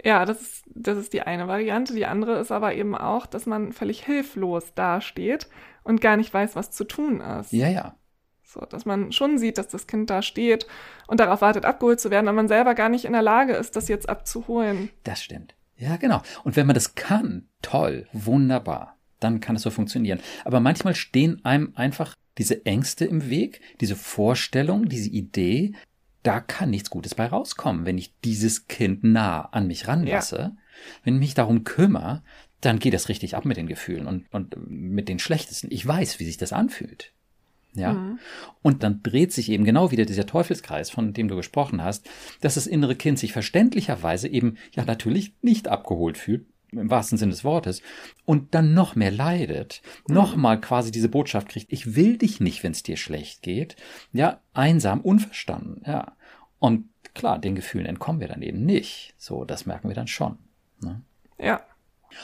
Ja, 0.03 0.25
das 0.25 0.41
ist, 0.41 0.63
das 0.73 0.97
ist 0.97 1.13
die 1.13 1.21
eine 1.21 1.47
Variante. 1.47 1.93
Die 1.93 2.05
andere 2.05 2.39
ist 2.39 2.51
aber 2.51 2.73
eben 2.75 2.95
auch, 2.95 3.25
dass 3.25 3.45
man 3.45 3.73
völlig 3.73 4.05
hilflos 4.05 4.73
dasteht 4.73 5.49
und 5.83 6.01
gar 6.01 6.17
nicht 6.17 6.33
weiß, 6.33 6.55
was 6.55 6.71
zu 6.71 6.85
tun 6.85 7.21
ist. 7.21 7.51
Ja, 7.51 7.67
ja. 7.67 7.95
So, 8.43 8.61
dass 8.61 8.85
man 8.85 9.11
schon 9.11 9.37
sieht, 9.37 9.59
dass 9.59 9.67
das 9.67 9.85
Kind 9.85 10.09
da 10.09 10.23
steht 10.23 10.65
und 11.07 11.19
darauf 11.19 11.41
wartet, 11.41 11.65
abgeholt 11.65 11.99
zu 11.99 12.09
werden, 12.09 12.27
aber 12.27 12.35
man 12.35 12.47
selber 12.47 12.73
gar 12.73 12.89
nicht 12.89 13.05
in 13.05 13.13
der 13.13 13.21
Lage 13.21 13.53
ist, 13.53 13.75
das 13.75 13.87
jetzt 13.89 14.09
abzuholen. 14.09 14.89
Das 15.03 15.21
stimmt. 15.21 15.53
Ja, 15.75 15.97
genau. 15.97 16.21
Und 16.43 16.55
wenn 16.55 16.65
man 16.65 16.73
das 16.73 16.95
kann, 16.95 17.47
toll, 17.61 18.07
wunderbar, 18.11 18.97
dann 19.19 19.39
kann 19.39 19.55
es 19.55 19.61
so 19.61 19.69
funktionieren. 19.69 20.19
Aber 20.45 20.59
manchmal 20.59 20.95
stehen 20.95 21.45
einem 21.45 21.73
einfach 21.75 22.15
diese 22.39 22.65
Ängste 22.65 23.05
im 23.05 23.29
Weg, 23.29 23.61
diese 23.79 23.95
Vorstellung, 23.95 24.89
diese 24.89 25.09
Idee, 25.09 25.73
da 26.23 26.39
kann 26.39 26.71
nichts 26.71 26.89
Gutes 26.89 27.13
bei 27.13 27.27
rauskommen, 27.27 27.85
wenn 27.85 27.97
ich 27.97 28.13
dieses 28.23 28.67
Kind 28.67 29.03
nah 29.03 29.41
an 29.41 29.67
mich 29.67 29.87
ranlasse. 29.87 30.55
Wenn 31.03 31.15
ich 31.15 31.19
mich 31.19 31.33
darum 31.33 31.63
kümmere, 31.63 32.23
dann 32.61 32.79
geht 32.79 32.93
es 32.93 33.09
richtig 33.09 33.35
ab 33.35 33.45
mit 33.45 33.57
den 33.57 33.67
Gefühlen 33.67 34.07
und, 34.07 34.25
und 34.33 34.55
mit 34.67 35.07
den 35.07 35.19
schlechtesten. 35.19 35.71
Ich 35.71 35.85
weiß, 35.85 36.19
wie 36.19 36.25
sich 36.25 36.37
das 36.37 36.53
anfühlt. 36.53 37.13
Ja. 37.73 37.93
Mhm. 37.93 38.19
Und 38.61 38.83
dann 38.83 39.03
dreht 39.03 39.31
sich 39.31 39.49
eben 39.49 39.63
genau 39.63 39.91
wieder 39.91 40.05
dieser 40.05 40.25
Teufelskreis, 40.25 40.89
von 40.89 41.13
dem 41.13 41.27
du 41.27 41.35
gesprochen 41.35 41.83
hast, 41.83 42.09
dass 42.41 42.55
das 42.55 42.67
innere 42.67 42.95
Kind 42.95 43.19
sich 43.19 43.31
verständlicherweise 43.31 44.27
eben 44.27 44.57
ja 44.73 44.83
natürlich 44.83 45.33
nicht 45.41 45.67
abgeholt 45.67 46.17
fühlt, 46.17 46.45
im 46.71 46.89
wahrsten 46.89 47.17
Sinne 47.17 47.31
des 47.31 47.43
Wortes, 47.43 47.81
und 48.25 48.53
dann 48.53 48.73
noch 48.73 48.95
mehr 48.95 49.11
leidet, 49.11 49.81
noch 50.07 50.35
mal 50.35 50.59
quasi 50.59 50.91
diese 50.91 51.09
Botschaft 51.09 51.49
kriegt, 51.49 51.71
ich 51.71 51.95
will 51.95 52.17
dich 52.17 52.39
nicht, 52.39 52.63
wenn 52.63 52.71
es 52.71 52.83
dir 52.83 52.97
schlecht 52.97 53.41
geht, 53.41 53.75
ja, 54.13 54.41
einsam, 54.53 55.01
unverstanden, 55.01 55.83
ja. 55.85 56.13
Und 56.59 56.89
klar, 57.13 57.39
den 57.39 57.55
Gefühlen 57.55 57.85
entkommen 57.85 58.19
wir 58.19 58.27
dann 58.27 58.41
eben 58.41 58.65
nicht. 58.65 59.13
So, 59.17 59.45
das 59.45 59.65
merken 59.65 59.87
wir 59.87 59.95
dann 59.95 60.07
schon. 60.07 60.37
Ne? 60.81 61.01
Ja. 61.37 61.61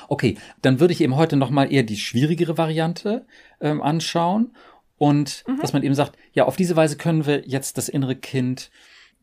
Okay, 0.08 0.38
dann 0.62 0.80
würde 0.80 0.94
ich 0.94 1.02
eben 1.02 1.16
heute 1.16 1.38
nochmal 1.38 1.72
eher 1.72 1.84
die 1.84 1.98
schwierigere 1.98 2.58
Variante 2.58 3.26
ähm, 3.62 3.82
anschauen 3.82 4.56
und 4.98 5.44
mhm. 5.48 5.60
dass 5.62 5.74
man 5.74 5.84
eben 5.84 5.96
sagt, 5.96 6.18
ja, 6.34 6.46
auf 6.46 6.56
diese 6.56 6.76
Weise 6.76 6.98
können 6.98 7.26
wir 7.26 7.48
jetzt 7.48 7.78
das 7.78 7.88
innere 7.88 8.16
Kind 8.16 8.72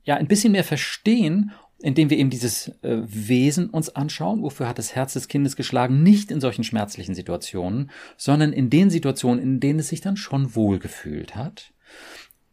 ja 0.05 0.17
ein 0.17 0.29
bisschen 0.29 0.53
mehr 0.53 0.65
verstehen, 0.65 1.53
indem 1.83 2.11
wir 2.11 2.19
eben 2.19 2.31
dieses 2.31 2.69
äh, 2.83 3.03
Wesen 3.05 3.71
uns 3.71 3.91
anschauen, 3.91 4.43
wofür 4.43 4.69
hat 4.69 4.79
das 4.79 4.95
Herz 4.95 5.13
des 5.13 5.29
Kindes 5.29 5.57
geschlagen, 5.57 6.03
nicht 6.03 6.31
in 6.31 6.41
solchen 6.41 6.65
schmerzlichen 6.65 7.15
Situationen, 7.15 7.91
sondern 8.17 8.53
in 8.53 8.71
den 8.71 8.91
Situationen, 8.91 9.43
in 9.43 9.61
denen 9.61 9.81
es 9.81 9.89
sich 9.89 10.01
dann 10.01 10.17
schon 10.17 10.55
wohlgefühlt 10.55 11.37
hat. 11.37 11.73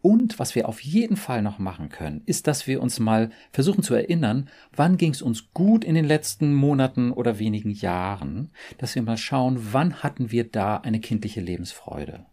Und 0.02 0.40
was 0.40 0.56
wir 0.56 0.70
auf 0.70 0.80
jeden 0.80 1.18
Fall 1.18 1.42
noch 1.42 1.60
machen 1.60 1.90
können, 1.90 2.22
ist, 2.26 2.48
dass 2.48 2.68
wir 2.68 2.82
uns 2.82 3.00
mal 3.00 3.32
versuchen 3.52 3.84
zu 3.84 3.94
erinnern, 3.94 4.50
wann 4.74 4.96
ging 4.96 5.12
es 5.12 5.22
uns 5.22 5.52
gut 5.52 5.84
in 5.84 5.94
den 5.94 6.06
letzten 6.06 6.54
Monaten 6.54 7.12
oder 7.12 7.38
wenigen 7.38 7.72
Jahren, 7.72 8.52
dass 8.78 8.96
wir 8.96 9.02
mal 9.02 9.18
schauen, 9.18 9.58
wann 9.74 10.02
hatten 10.02 10.32
wir 10.32 10.46
da 10.46 10.78
eine 10.78 11.02
kindliche 11.02 11.42
Lebensfreude. 11.42 12.26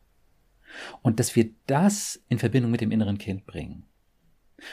Und 1.03 1.19
dass 1.19 1.35
wir 1.35 1.51
das 1.67 2.23
in 2.29 2.39
Verbindung 2.39 2.71
mit 2.71 2.83
dem 2.83 2.93
inneren 2.93 3.19
Kind 3.19 3.47
bringen. 3.47 3.85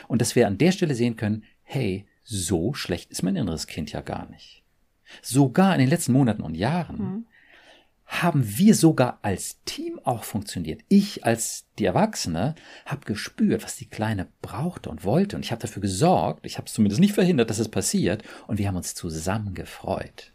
Und 0.07 0.21
dass 0.21 0.35
wir 0.35 0.45
an 0.47 0.59
der 0.59 0.71
Stelle 0.71 0.93
sehen 0.93 1.15
können, 1.15 1.43
hey, 1.63 2.05
so 2.23 2.73
schlecht 2.73 3.11
ist 3.11 3.23
mein 3.23 3.35
inneres 3.35 3.67
Kind 3.67 3.91
ja 3.91 4.01
gar 4.01 4.29
nicht. 4.29 4.63
Sogar 5.21 5.73
in 5.73 5.79
den 5.79 5.89
letzten 5.89 6.13
Monaten 6.13 6.41
und 6.41 6.55
Jahren 6.55 6.97
mhm. 6.97 7.25
haben 8.05 8.57
wir 8.57 8.75
sogar 8.75 9.19
als 9.21 9.61
Team 9.65 9.99
auch 10.03 10.23
funktioniert. 10.23 10.81
Ich 10.87 11.25
als 11.25 11.65
die 11.77 11.85
Erwachsene 11.85 12.55
habe 12.85 13.05
gespürt, 13.05 13.63
was 13.63 13.75
die 13.75 13.89
Kleine 13.89 14.27
brauchte 14.41 14.89
und 14.89 15.03
wollte. 15.03 15.35
Und 15.35 15.43
ich 15.43 15.51
habe 15.51 15.61
dafür 15.61 15.81
gesorgt, 15.81 16.45
ich 16.45 16.57
habe 16.57 16.67
es 16.67 16.73
zumindest 16.73 17.01
nicht 17.01 17.13
verhindert, 17.13 17.49
dass 17.49 17.59
es 17.59 17.69
passiert. 17.69 18.23
Und 18.47 18.57
wir 18.57 18.67
haben 18.67 18.77
uns 18.77 18.95
zusammen 18.95 19.53
gefreut. 19.53 20.31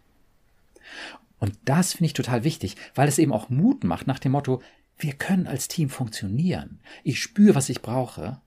Und 1.39 1.57
das 1.65 1.93
finde 1.93 2.07
ich 2.07 2.15
total 2.15 2.45
wichtig, 2.45 2.77
weil 2.95 3.09
es 3.09 3.19
eben 3.19 3.33
auch 3.33 3.49
Mut 3.49 3.85
macht 3.85 4.07
nach 4.07 4.19
dem 4.19 4.33
Motto, 4.33 4.61
wir 4.99 5.13
können 5.13 5.47
als 5.47 5.69
Team 5.69 5.91
funktionieren. 5.91 6.81
Ich 7.05 7.21
spüre, 7.21 7.55
was 7.55 7.69
ich 7.69 7.83
brauche. 7.83 8.41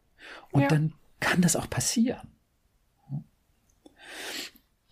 Und 0.51 0.63
ja. 0.63 0.67
dann 0.67 0.93
kann 1.19 1.41
das 1.41 1.55
auch 1.55 1.69
passieren. 1.69 2.27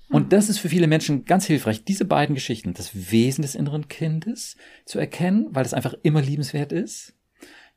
Und 0.10 0.34
das 0.34 0.49
ist 0.49 0.58
für 0.58 0.69
viele 0.69 0.88
Menschen 0.88 1.25
ganz 1.25 1.45
hilfreich, 1.45 1.84
diese 1.84 2.05
beiden 2.05 2.34
Geschichten, 2.34 2.73
das 2.73 3.12
Wesen 3.12 3.43
des 3.43 3.53
inneren 3.53 3.88
Kindes 3.88 4.58
zu 4.86 4.97
erkennen, 4.97 5.47
weil 5.51 5.65
es 5.65 5.73
einfach 5.73 5.93
immer 6.01 6.21
liebenswert 6.21 6.71
ist. 6.71 7.13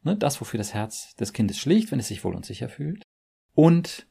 Ne, 0.02 0.16
das, 0.16 0.40
wofür 0.40 0.59
das 0.59 0.74
Herz 0.74 1.14
des 1.16 1.33
Kindes 1.33 1.59
schlicht, 1.59 1.92
wenn 1.92 2.00
es 2.00 2.09
sich 2.09 2.24
wohl 2.24 2.35
und 2.35 2.44
sicher 2.44 2.68
fühlt. 2.68 3.05
Und 3.55 4.07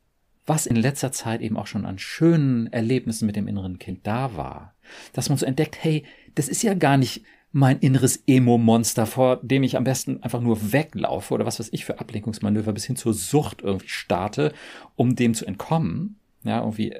was 0.45 0.65
in 0.65 0.75
letzter 0.75 1.11
Zeit 1.11 1.41
eben 1.41 1.57
auch 1.57 1.67
schon 1.67 1.85
an 1.85 1.99
schönen 1.99 2.67
Erlebnissen 2.67 3.25
mit 3.25 3.35
dem 3.35 3.47
inneren 3.47 3.79
Kind 3.79 4.07
da 4.07 4.35
war. 4.35 4.75
Dass 5.13 5.29
man 5.29 5.37
so 5.37 5.45
entdeckt, 5.45 5.77
hey, 5.81 6.05
das 6.35 6.47
ist 6.47 6.63
ja 6.63 6.73
gar 6.73 6.97
nicht 6.97 7.23
mein 7.51 7.79
inneres 7.79 8.23
Emo-Monster, 8.27 9.05
vor 9.05 9.37
dem 9.43 9.63
ich 9.63 9.75
am 9.75 9.83
besten 9.83 10.23
einfach 10.23 10.41
nur 10.41 10.71
weglaufe 10.71 11.33
oder 11.33 11.45
was 11.45 11.59
weiß 11.59 11.69
ich 11.73 11.83
für 11.83 11.99
Ablenkungsmanöver 11.99 12.71
bis 12.71 12.85
hin 12.85 12.95
zur 12.95 13.13
Sucht 13.13 13.61
irgendwie 13.61 13.89
starte, 13.89 14.53
um 14.95 15.15
dem 15.15 15.33
zu 15.33 15.45
entkommen. 15.45 16.20
Ja, 16.43 16.59
irgendwie 16.59 16.95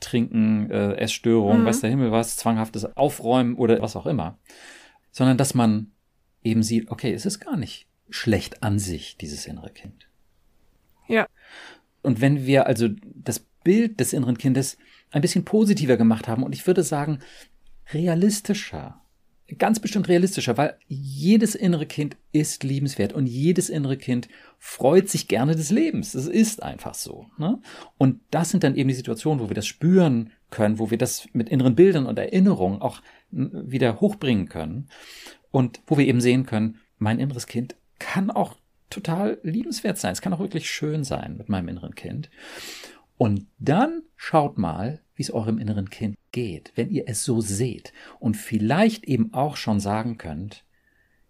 Trinken, 0.00 0.70
äh, 0.70 0.94
Essstörung, 0.94 1.60
mhm. 1.60 1.64
weiß 1.66 1.80
der 1.80 1.90
Himmel 1.90 2.10
was, 2.10 2.36
zwanghaftes 2.36 2.96
Aufräumen 2.96 3.54
oder 3.54 3.80
was 3.80 3.96
auch 3.96 4.06
immer. 4.06 4.38
Sondern 5.12 5.36
dass 5.36 5.54
man 5.54 5.92
eben 6.42 6.62
sieht, 6.62 6.90
okay, 6.90 7.12
es 7.12 7.26
ist 7.26 7.40
gar 7.40 7.56
nicht 7.56 7.86
schlecht 8.08 8.62
an 8.62 8.78
sich, 8.78 9.16
dieses 9.16 9.46
innere 9.46 9.70
Kind. 9.70 10.08
Ja. 11.06 11.26
Und 12.02 12.20
wenn 12.20 12.46
wir 12.46 12.66
also 12.66 12.88
das 13.02 13.40
Bild 13.62 14.00
des 14.00 14.12
inneren 14.12 14.38
Kindes 14.38 14.78
ein 15.10 15.20
bisschen 15.20 15.44
positiver 15.44 15.96
gemacht 15.96 16.28
haben 16.28 16.42
und 16.42 16.54
ich 16.54 16.66
würde 16.66 16.82
sagen, 16.82 17.20
realistischer, 17.92 19.02
ganz 19.58 19.80
bestimmt 19.80 20.08
realistischer, 20.08 20.56
weil 20.56 20.76
jedes 20.88 21.54
innere 21.54 21.86
Kind 21.86 22.16
ist 22.32 22.62
liebenswert 22.64 23.12
und 23.12 23.26
jedes 23.26 23.68
innere 23.68 23.96
Kind 23.96 24.28
freut 24.58 25.08
sich 25.08 25.28
gerne 25.28 25.54
des 25.54 25.70
Lebens. 25.70 26.14
Es 26.14 26.26
ist 26.26 26.62
einfach 26.62 26.94
so. 26.94 27.26
Ne? 27.38 27.60
Und 27.98 28.20
das 28.30 28.50
sind 28.50 28.64
dann 28.64 28.76
eben 28.76 28.88
die 28.88 28.94
Situationen, 28.94 29.42
wo 29.42 29.48
wir 29.48 29.54
das 29.54 29.66
spüren 29.66 30.30
können, 30.50 30.78
wo 30.78 30.90
wir 30.90 30.98
das 30.98 31.28
mit 31.32 31.48
inneren 31.48 31.74
Bildern 31.74 32.06
und 32.06 32.18
Erinnerungen 32.18 32.80
auch 32.80 33.02
wieder 33.30 34.00
hochbringen 34.00 34.48
können 34.48 34.88
und 35.50 35.80
wo 35.86 35.98
wir 35.98 36.06
eben 36.06 36.20
sehen 36.20 36.46
können, 36.46 36.78
mein 36.98 37.18
inneres 37.18 37.46
Kind 37.46 37.76
kann 37.98 38.30
auch 38.30 38.56
total 38.90 39.38
liebenswert 39.42 39.98
sein. 39.98 40.12
Es 40.12 40.20
kann 40.20 40.32
auch 40.32 40.40
wirklich 40.40 40.68
schön 40.68 41.04
sein 41.04 41.36
mit 41.36 41.48
meinem 41.48 41.68
inneren 41.68 41.94
Kind. 41.94 42.30
Und 43.16 43.46
dann 43.58 44.02
schaut 44.16 44.58
mal, 44.58 45.00
wie 45.14 45.22
es 45.22 45.30
eurem 45.30 45.58
inneren 45.58 45.90
Kind 45.90 46.16
geht, 46.32 46.72
wenn 46.74 46.90
ihr 46.90 47.04
es 47.06 47.24
so 47.24 47.40
seht 47.40 47.92
und 48.18 48.36
vielleicht 48.36 49.04
eben 49.04 49.32
auch 49.32 49.56
schon 49.56 49.80
sagen 49.80 50.18
könnt, 50.18 50.64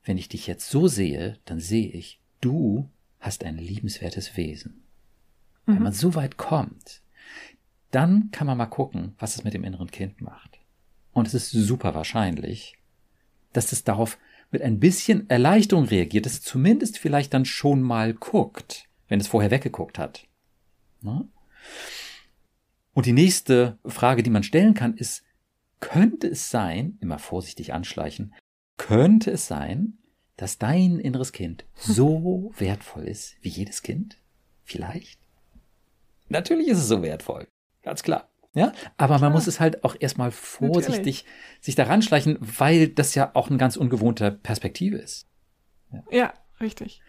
wenn 0.04 0.18
ich 0.18 0.28
dich 0.28 0.46
jetzt 0.46 0.68
so 0.70 0.88
sehe, 0.88 1.38
dann 1.44 1.60
sehe 1.60 1.88
ich, 1.88 2.20
du 2.40 2.88
hast 3.18 3.44
ein 3.44 3.58
liebenswertes 3.58 4.36
Wesen. 4.36 4.82
Mhm. 5.66 5.74
Wenn 5.74 5.82
man 5.82 5.92
so 5.92 6.14
weit 6.14 6.36
kommt, 6.36 7.02
dann 7.90 8.30
kann 8.30 8.46
man 8.46 8.58
mal 8.58 8.66
gucken, 8.66 9.14
was 9.18 9.36
es 9.36 9.44
mit 9.44 9.54
dem 9.54 9.64
inneren 9.64 9.90
Kind 9.90 10.20
macht. 10.20 10.58
Und 11.12 11.26
es 11.26 11.34
ist 11.34 11.50
super 11.50 11.94
wahrscheinlich, 11.94 12.78
dass 13.52 13.72
es 13.72 13.84
darauf 13.84 14.16
mit 14.50 14.62
ein 14.62 14.80
bisschen 14.80 15.28
Erleichterung 15.28 15.84
reagiert, 15.84 16.26
dass 16.26 16.34
es 16.34 16.42
zumindest 16.42 16.98
vielleicht 16.98 17.34
dann 17.34 17.44
schon 17.44 17.82
mal 17.82 18.14
guckt, 18.14 18.88
wenn 19.08 19.20
es 19.20 19.28
vorher 19.28 19.50
weggeguckt 19.50 19.98
hat. 19.98 20.26
Ne? 21.02 21.28
Und 22.92 23.06
die 23.06 23.12
nächste 23.12 23.78
Frage, 23.84 24.22
die 24.22 24.30
man 24.30 24.42
stellen 24.42 24.74
kann, 24.74 24.96
ist, 24.96 25.24
könnte 25.80 26.28
es 26.28 26.50
sein, 26.50 26.98
immer 27.00 27.18
vorsichtig 27.18 27.72
anschleichen, 27.72 28.34
könnte 28.76 29.30
es 29.30 29.46
sein, 29.46 29.98
dass 30.36 30.58
dein 30.58 30.98
inneres 30.98 31.32
Kind 31.32 31.64
so 31.74 32.52
wertvoll 32.58 33.04
ist 33.04 33.36
wie 33.42 33.48
jedes 33.48 33.82
Kind? 33.82 34.18
Vielleicht? 34.64 35.18
Natürlich 36.28 36.68
ist 36.68 36.78
es 36.78 36.88
so 36.88 37.02
wertvoll. 37.02 37.46
Ganz 37.82 38.02
klar. 38.02 38.28
Ja, 38.52 38.72
aber 38.96 39.18
man 39.20 39.32
muss 39.32 39.46
es 39.46 39.60
halt 39.60 39.84
auch 39.84 39.94
erstmal 39.98 40.32
vorsichtig 40.32 40.88
Natürlich. 40.88 41.24
sich 41.60 41.74
daran 41.76 42.02
schleichen, 42.02 42.36
weil 42.40 42.88
das 42.88 43.14
ja 43.14 43.30
auch 43.34 43.48
eine 43.48 43.58
ganz 43.58 43.76
ungewohnte 43.76 44.32
Perspektive 44.32 44.96
ist. 44.98 45.28
Ja, 45.92 46.02
ja 46.10 46.34
richtig. 46.60 47.00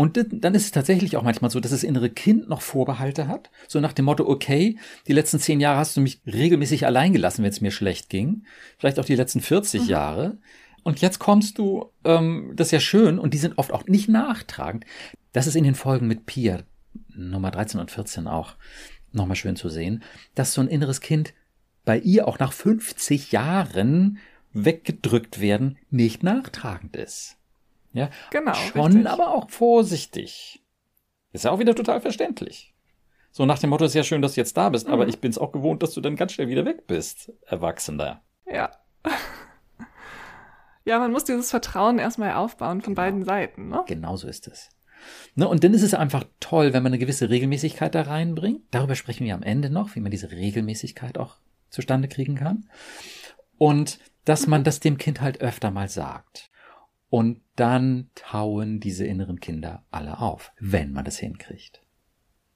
Und 0.00 0.16
dann 0.30 0.54
ist 0.54 0.62
es 0.62 0.70
tatsächlich 0.70 1.16
auch 1.16 1.24
manchmal 1.24 1.50
so, 1.50 1.58
dass 1.58 1.72
das 1.72 1.82
innere 1.82 2.08
Kind 2.08 2.48
noch 2.48 2.62
Vorbehalte 2.62 3.26
hat. 3.26 3.50
So 3.66 3.80
nach 3.80 3.92
dem 3.92 4.04
Motto, 4.04 4.28
okay, 4.28 4.78
die 5.08 5.12
letzten 5.12 5.40
zehn 5.40 5.58
Jahre 5.58 5.78
hast 5.78 5.96
du 5.96 6.00
mich 6.00 6.20
regelmäßig 6.24 6.86
allein 6.86 7.12
gelassen, 7.12 7.42
wenn 7.42 7.50
es 7.50 7.60
mir 7.60 7.72
schlecht 7.72 8.08
ging. 8.08 8.44
Vielleicht 8.78 9.00
auch 9.00 9.04
die 9.04 9.16
letzten 9.16 9.40
40 9.40 9.82
mhm. 9.82 9.88
Jahre. 9.88 10.38
Und 10.84 11.00
jetzt 11.00 11.18
kommst 11.18 11.58
du, 11.58 11.90
ähm, 12.04 12.52
das 12.54 12.68
ist 12.68 12.72
ja 12.72 12.78
schön, 12.78 13.18
und 13.18 13.34
die 13.34 13.38
sind 13.38 13.58
oft 13.58 13.72
auch 13.72 13.86
nicht 13.86 14.08
nachtragend. 14.08 14.84
Das 15.32 15.48
ist 15.48 15.56
in 15.56 15.64
den 15.64 15.74
Folgen 15.74 16.06
mit 16.06 16.26
Pia, 16.26 16.62
Nummer 17.08 17.50
13 17.50 17.80
und 17.80 17.90
14 17.90 18.28
auch 18.28 18.54
nochmal 19.10 19.34
schön 19.34 19.56
zu 19.56 19.68
sehen, 19.68 20.04
dass 20.36 20.54
so 20.54 20.60
ein 20.60 20.68
inneres 20.68 21.00
Kind 21.00 21.34
bei 21.84 21.98
ihr 21.98 22.28
auch 22.28 22.38
nach 22.38 22.52
50 22.52 23.32
Jahren 23.32 24.18
weggedrückt 24.52 25.40
werden 25.40 25.76
nicht 25.90 26.22
nachtragend 26.22 26.94
ist. 26.94 27.37
Ja, 27.92 28.10
genau. 28.30 28.54
Schon, 28.54 28.92
richtig. 28.92 29.06
aber 29.06 29.34
auch 29.34 29.50
vorsichtig. 29.50 30.62
Ist 31.32 31.44
ja 31.44 31.50
auch 31.50 31.58
wieder 31.58 31.74
total 31.74 32.00
verständlich. 32.00 32.74
So 33.30 33.46
nach 33.46 33.58
dem 33.58 33.70
Motto 33.70 33.84
ist 33.84 33.94
ja 33.94 34.02
schön, 34.02 34.22
dass 34.22 34.34
du 34.34 34.40
jetzt 34.40 34.56
da 34.56 34.68
bist, 34.70 34.86
mhm. 34.86 34.94
aber 34.94 35.08
ich 35.08 35.20
bin 35.20 35.30
es 35.30 35.38
auch 35.38 35.52
gewohnt, 35.52 35.82
dass 35.82 35.92
du 35.92 36.00
dann 36.00 36.16
ganz 36.16 36.32
schnell 36.32 36.48
wieder 36.48 36.64
weg 36.64 36.86
bist, 36.86 37.32
Erwachsener. 37.46 38.22
Ja. 38.46 38.70
ja, 40.84 40.98
man 40.98 41.12
muss 41.12 41.24
dieses 41.24 41.50
Vertrauen 41.50 41.98
erstmal 41.98 42.32
aufbauen 42.32 42.80
von 42.80 42.94
genau. 42.94 43.06
beiden 43.06 43.24
Seiten, 43.24 43.68
ne? 43.68 43.84
Genau 43.86 44.16
so 44.16 44.28
ist 44.28 44.48
es. 44.48 44.70
Ne, 45.34 45.46
und 45.46 45.62
dann 45.62 45.74
ist 45.74 45.82
es 45.82 45.94
einfach 45.94 46.24
toll, 46.40 46.72
wenn 46.72 46.82
man 46.82 46.90
eine 46.90 46.98
gewisse 46.98 47.30
Regelmäßigkeit 47.30 47.94
da 47.94 48.02
reinbringt. 48.02 48.62
Darüber 48.70 48.94
sprechen 48.94 49.24
wir 49.24 49.34
am 49.34 49.42
Ende 49.42 49.70
noch, 49.70 49.94
wie 49.94 50.00
man 50.00 50.10
diese 50.10 50.30
Regelmäßigkeit 50.30 51.18
auch 51.18 51.36
zustande 51.70 52.08
kriegen 52.08 52.34
kann. 52.34 52.68
Und 53.56 53.98
dass 54.24 54.46
man 54.46 54.64
das 54.64 54.80
dem 54.80 54.98
Kind 54.98 55.20
halt 55.20 55.40
öfter 55.40 55.70
mal 55.70 55.88
sagt. 55.88 56.50
Und 57.10 57.40
dann 57.56 58.10
tauen 58.14 58.80
diese 58.80 59.06
inneren 59.06 59.40
Kinder 59.40 59.84
alle 59.90 60.18
auf, 60.18 60.52
wenn 60.58 60.92
man 60.92 61.04
das 61.04 61.18
hinkriegt. 61.18 61.82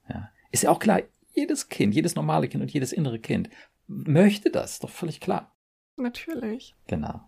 Ja. 0.09 0.31
Ist 0.51 0.65
ja 0.65 0.71
auch 0.71 0.79
klar, 0.79 1.01
jedes 1.35 1.69
Kind, 1.69 1.95
jedes 1.95 2.15
normale 2.15 2.49
Kind 2.49 2.63
und 2.63 2.73
jedes 2.73 2.93
innere 2.93 3.19
Kind 3.19 3.49
möchte 3.87 4.51
das, 4.51 4.79
doch 4.79 4.91
völlig 4.91 5.21
klar. 5.21 5.55
Natürlich. 5.97 6.75
Genau. 6.87 7.23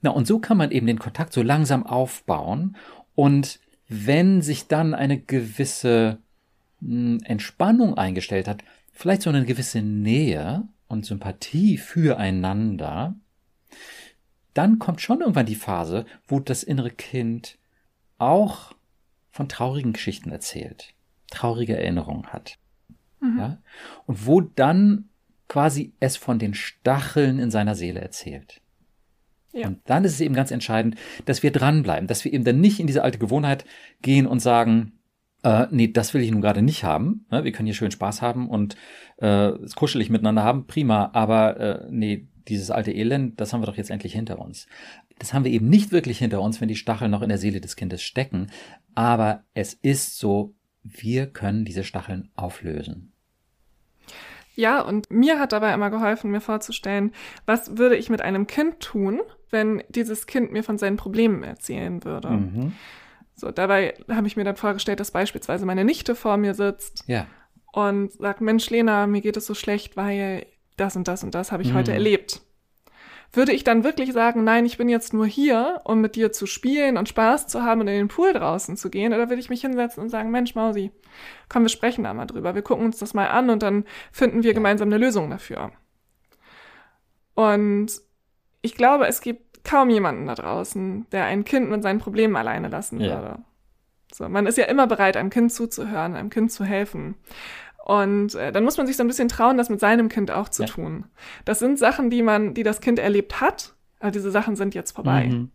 Na, 0.00 0.10
und 0.10 0.26
so 0.26 0.38
kann 0.38 0.56
man 0.56 0.70
eben 0.70 0.86
den 0.86 0.98
Kontakt 0.98 1.32
so 1.32 1.42
langsam 1.42 1.84
aufbauen 1.84 2.76
und 3.14 3.60
wenn 3.88 4.42
sich 4.42 4.68
dann 4.68 4.94
eine 4.94 5.18
gewisse 5.18 6.18
hm, 6.80 7.20
Entspannung 7.24 7.96
eingestellt 7.96 8.48
hat, 8.48 8.62
vielleicht 8.92 9.22
so 9.22 9.30
eine 9.30 9.44
gewisse 9.44 9.82
Nähe 9.82 10.68
und 10.86 11.04
Sympathie 11.04 11.78
füreinander, 11.78 13.14
dann 14.54 14.78
kommt 14.78 15.00
schon 15.00 15.20
irgendwann 15.20 15.46
die 15.46 15.54
Phase, 15.54 16.06
wo 16.26 16.40
das 16.40 16.62
innere 16.62 16.90
Kind 16.90 17.58
auch 18.18 18.72
von 19.30 19.48
traurigen 19.48 19.92
Geschichten 19.92 20.30
erzählt, 20.30 20.94
traurige 21.30 21.76
Erinnerungen 21.76 22.26
hat. 22.28 22.58
Mhm. 23.20 23.38
Ja? 23.38 23.58
Und 24.06 24.26
wo 24.26 24.40
dann 24.40 25.08
quasi 25.48 25.92
es 26.00 26.16
von 26.16 26.38
den 26.38 26.54
Stacheln 26.54 27.38
in 27.38 27.50
seiner 27.50 27.74
Seele 27.74 28.00
erzählt. 28.00 28.60
Ja. 29.52 29.68
Und 29.68 29.80
dann 29.86 30.04
ist 30.04 30.12
es 30.12 30.20
eben 30.20 30.34
ganz 30.34 30.50
entscheidend, 30.50 30.96
dass 31.24 31.42
wir 31.42 31.50
dranbleiben, 31.50 32.06
dass 32.06 32.24
wir 32.24 32.32
eben 32.32 32.44
dann 32.44 32.60
nicht 32.60 32.80
in 32.80 32.86
diese 32.86 33.02
alte 33.02 33.18
Gewohnheit 33.18 33.64
gehen 34.02 34.26
und 34.26 34.40
sagen, 34.40 34.97
äh, 35.42 35.66
nee, 35.70 35.88
das 35.88 36.14
will 36.14 36.22
ich 36.22 36.30
nun 36.30 36.40
gerade 36.40 36.62
nicht 36.62 36.84
haben. 36.84 37.26
Ne? 37.30 37.44
Wir 37.44 37.52
können 37.52 37.66
hier 37.66 37.74
schön 37.74 37.90
Spaß 37.90 38.22
haben 38.22 38.48
und 38.48 38.76
äh, 39.18 39.48
es 39.48 39.74
kuschelig 39.74 40.10
miteinander 40.10 40.42
haben, 40.42 40.66
prima, 40.66 41.10
aber 41.12 41.60
äh, 41.60 41.86
nee, 41.90 42.28
dieses 42.48 42.70
alte 42.70 42.92
Elend, 42.92 43.40
das 43.40 43.52
haben 43.52 43.60
wir 43.60 43.66
doch 43.66 43.76
jetzt 43.76 43.90
endlich 43.90 44.14
hinter 44.14 44.38
uns. 44.38 44.66
Das 45.18 45.34
haben 45.34 45.44
wir 45.44 45.52
eben 45.52 45.68
nicht 45.68 45.92
wirklich 45.92 46.18
hinter 46.18 46.40
uns, 46.40 46.60
wenn 46.60 46.68
die 46.68 46.76
Stacheln 46.76 47.10
noch 47.10 47.22
in 47.22 47.28
der 47.28 47.38
Seele 47.38 47.60
des 47.60 47.76
Kindes 47.76 48.02
stecken, 48.02 48.48
aber 48.94 49.44
es 49.54 49.74
ist 49.74 50.18
so, 50.18 50.54
wir 50.82 51.26
können 51.26 51.64
diese 51.64 51.84
Stacheln 51.84 52.30
auflösen. 52.34 53.12
Ja, 54.54 54.80
und 54.80 55.08
mir 55.08 55.38
hat 55.38 55.52
dabei 55.52 55.72
immer 55.72 55.90
geholfen, 55.90 56.32
mir 56.32 56.40
vorzustellen, 56.40 57.12
was 57.46 57.76
würde 57.76 57.96
ich 57.96 58.10
mit 58.10 58.22
einem 58.22 58.48
Kind 58.48 58.80
tun, 58.80 59.20
wenn 59.50 59.84
dieses 59.88 60.26
Kind 60.26 60.50
mir 60.50 60.64
von 60.64 60.78
seinen 60.78 60.96
Problemen 60.96 61.44
erzählen 61.44 62.02
würde. 62.04 62.30
Mhm. 62.30 62.72
So, 63.38 63.52
dabei 63.52 63.94
habe 64.10 64.26
ich 64.26 64.36
mir 64.36 64.42
dann 64.42 64.56
vorgestellt, 64.56 64.98
dass 64.98 65.12
beispielsweise 65.12 65.64
meine 65.64 65.84
Nichte 65.84 66.16
vor 66.16 66.36
mir 66.36 66.54
sitzt 66.54 67.04
ja. 67.06 67.26
und 67.72 68.12
sagt, 68.12 68.40
Mensch, 68.40 68.68
Lena, 68.68 69.06
mir 69.06 69.20
geht 69.20 69.36
es 69.36 69.46
so 69.46 69.54
schlecht, 69.54 69.96
weil 69.96 70.44
das 70.76 70.96
und 70.96 71.06
das 71.06 71.22
und 71.22 71.36
das 71.36 71.52
habe 71.52 71.62
ich 71.62 71.70
mhm. 71.70 71.76
heute 71.76 71.92
erlebt. 71.92 72.40
Würde 73.32 73.52
ich 73.52 73.62
dann 73.62 73.84
wirklich 73.84 74.12
sagen, 74.12 74.42
nein, 74.42 74.66
ich 74.66 74.76
bin 74.76 74.88
jetzt 74.88 75.12
nur 75.12 75.26
hier, 75.26 75.82
um 75.84 76.00
mit 76.00 76.16
dir 76.16 76.32
zu 76.32 76.46
spielen 76.46 76.96
und 76.96 77.08
Spaß 77.08 77.46
zu 77.46 77.62
haben 77.62 77.80
und 77.82 77.86
in 77.86 77.94
den 77.94 78.08
Pool 78.08 78.32
draußen 78.32 78.76
zu 78.76 78.90
gehen? 78.90 79.12
Oder 79.12 79.28
würde 79.28 79.40
ich 79.40 79.50
mich 79.50 79.60
hinsetzen 79.60 80.02
und 80.02 80.08
sagen, 80.08 80.32
Mensch, 80.32 80.56
Mausi, 80.56 80.90
komm, 81.48 81.62
wir 81.62 81.68
sprechen 81.68 82.04
da 82.04 82.14
mal 82.14 82.26
drüber. 82.26 82.56
Wir 82.56 82.62
gucken 82.62 82.86
uns 82.86 82.98
das 82.98 83.14
mal 83.14 83.28
an 83.28 83.50
und 83.50 83.62
dann 83.62 83.84
finden 84.10 84.42
wir 84.42 84.52
gemeinsam 84.52 84.88
eine 84.88 84.98
Lösung 84.98 85.30
dafür. 85.30 85.70
Und 87.34 87.92
ich 88.62 88.74
glaube, 88.74 89.06
es 89.06 89.20
gibt 89.20 89.47
kaum 89.68 89.90
jemanden 89.90 90.26
da 90.26 90.34
draußen, 90.34 91.06
der 91.12 91.24
ein 91.24 91.44
Kind 91.44 91.68
mit 91.68 91.82
seinen 91.82 91.98
Problemen 91.98 92.36
alleine 92.36 92.68
lassen 92.68 93.00
ja. 93.00 93.08
würde. 93.08 93.38
So, 94.12 94.28
man 94.28 94.46
ist 94.46 94.56
ja 94.56 94.64
immer 94.64 94.86
bereit, 94.86 95.16
einem 95.16 95.30
Kind 95.30 95.52
zuzuhören, 95.52 96.16
einem 96.16 96.30
Kind 96.30 96.50
zu 96.50 96.64
helfen. 96.64 97.16
Und 97.84 98.34
äh, 98.34 98.50
dann 98.50 98.64
muss 98.64 98.78
man 98.78 98.86
sich 98.86 98.96
so 98.96 99.04
ein 99.04 99.06
bisschen 99.06 99.28
trauen, 99.28 99.58
das 99.58 99.68
mit 99.68 99.80
seinem 99.80 100.08
Kind 100.08 100.30
auch 100.30 100.48
zu 100.48 100.62
ja. 100.62 100.68
tun. 100.68 101.04
Das 101.44 101.58
sind 101.58 101.78
Sachen, 101.78 102.08
die 102.08 102.22
man, 102.22 102.54
die 102.54 102.62
das 102.62 102.80
Kind 102.80 102.98
erlebt 102.98 103.40
hat, 103.40 103.74
aber 104.00 104.10
diese 104.10 104.30
Sachen 104.30 104.56
sind 104.56 104.74
jetzt 104.74 104.92
vorbei. 104.92 105.26
Mhm. 105.26 105.50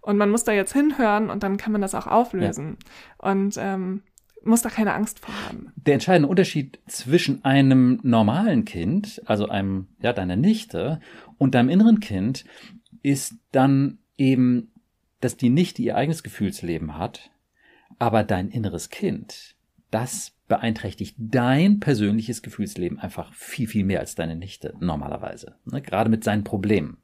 Und 0.00 0.16
man 0.16 0.30
muss 0.30 0.44
da 0.44 0.52
jetzt 0.52 0.72
hinhören 0.72 1.28
und 1.28 1.42
dann 1.42 1.58
kann 1.58 1.72
man 1.72 1.82
das 1.82 1.94
auch 1.94 2.06
auflösen. 2.06 2.78
Ja. 3.22 3.30
Und 3.30 3.56
ähm, 3.58 4.02
muss 4.44 4.62
da 4.62 4.70
keine 4.70 4.94
Angst 4.94 5.20
vor 5.20 5.34
haben. 5.46 5.72
Der 5.76 5.94
entscheidende 5.94 6.28
Unterschied 6.28 6.78
zwischen 6.86 7.44
einem 7.44 8.00
normalen 8.02 8.64
Kind, 8.64 9.20
also 9.26 9.48
einem, 9.48 9.88
ja, 10.00 10.12
deiner 10.12 10.36
Nichte 10.36 11.00
und 11.36 11.54
deinem 11.54 11.68
inneren 11.68 12.00
Kind 12.00 12.44
ist 13.02 13.36
dann 13.52 13.98
eben, 14.16 14.72
dass 15.20 15.36
die 15.36 15.50
Nichte 15.50 15.82
ihr 15.82 15.96
eigenes 15.96 16.22
Gefühlsleben 16.22 16.96
hat, 16.96 17.30
aber 17.98 18.24
dein 18.24 18.50
inneres 18.50 18.90
Kind, 18.90 19.56
das 19.90 20.32
beeinträchtigt 20.48 21.16
dein 21.18 21.78
persönliches 21.80 22.42
Gefühlsleben 22.42 22.98
einfach 22.98 23.32
viel, 23.34 23.68
viel 23.68 23.84
mehr 23.84 24.00
als 24.00 24.14
deine 24.14 24.36
Nichte 24.36 24.74
normalerweise. 24.80 25.56
Ne? 25.64 25.82
Gerade 25.82 26.10
mit 26.10 26.24
seinen 26.24 26.44
Problemen. 26.44 26.98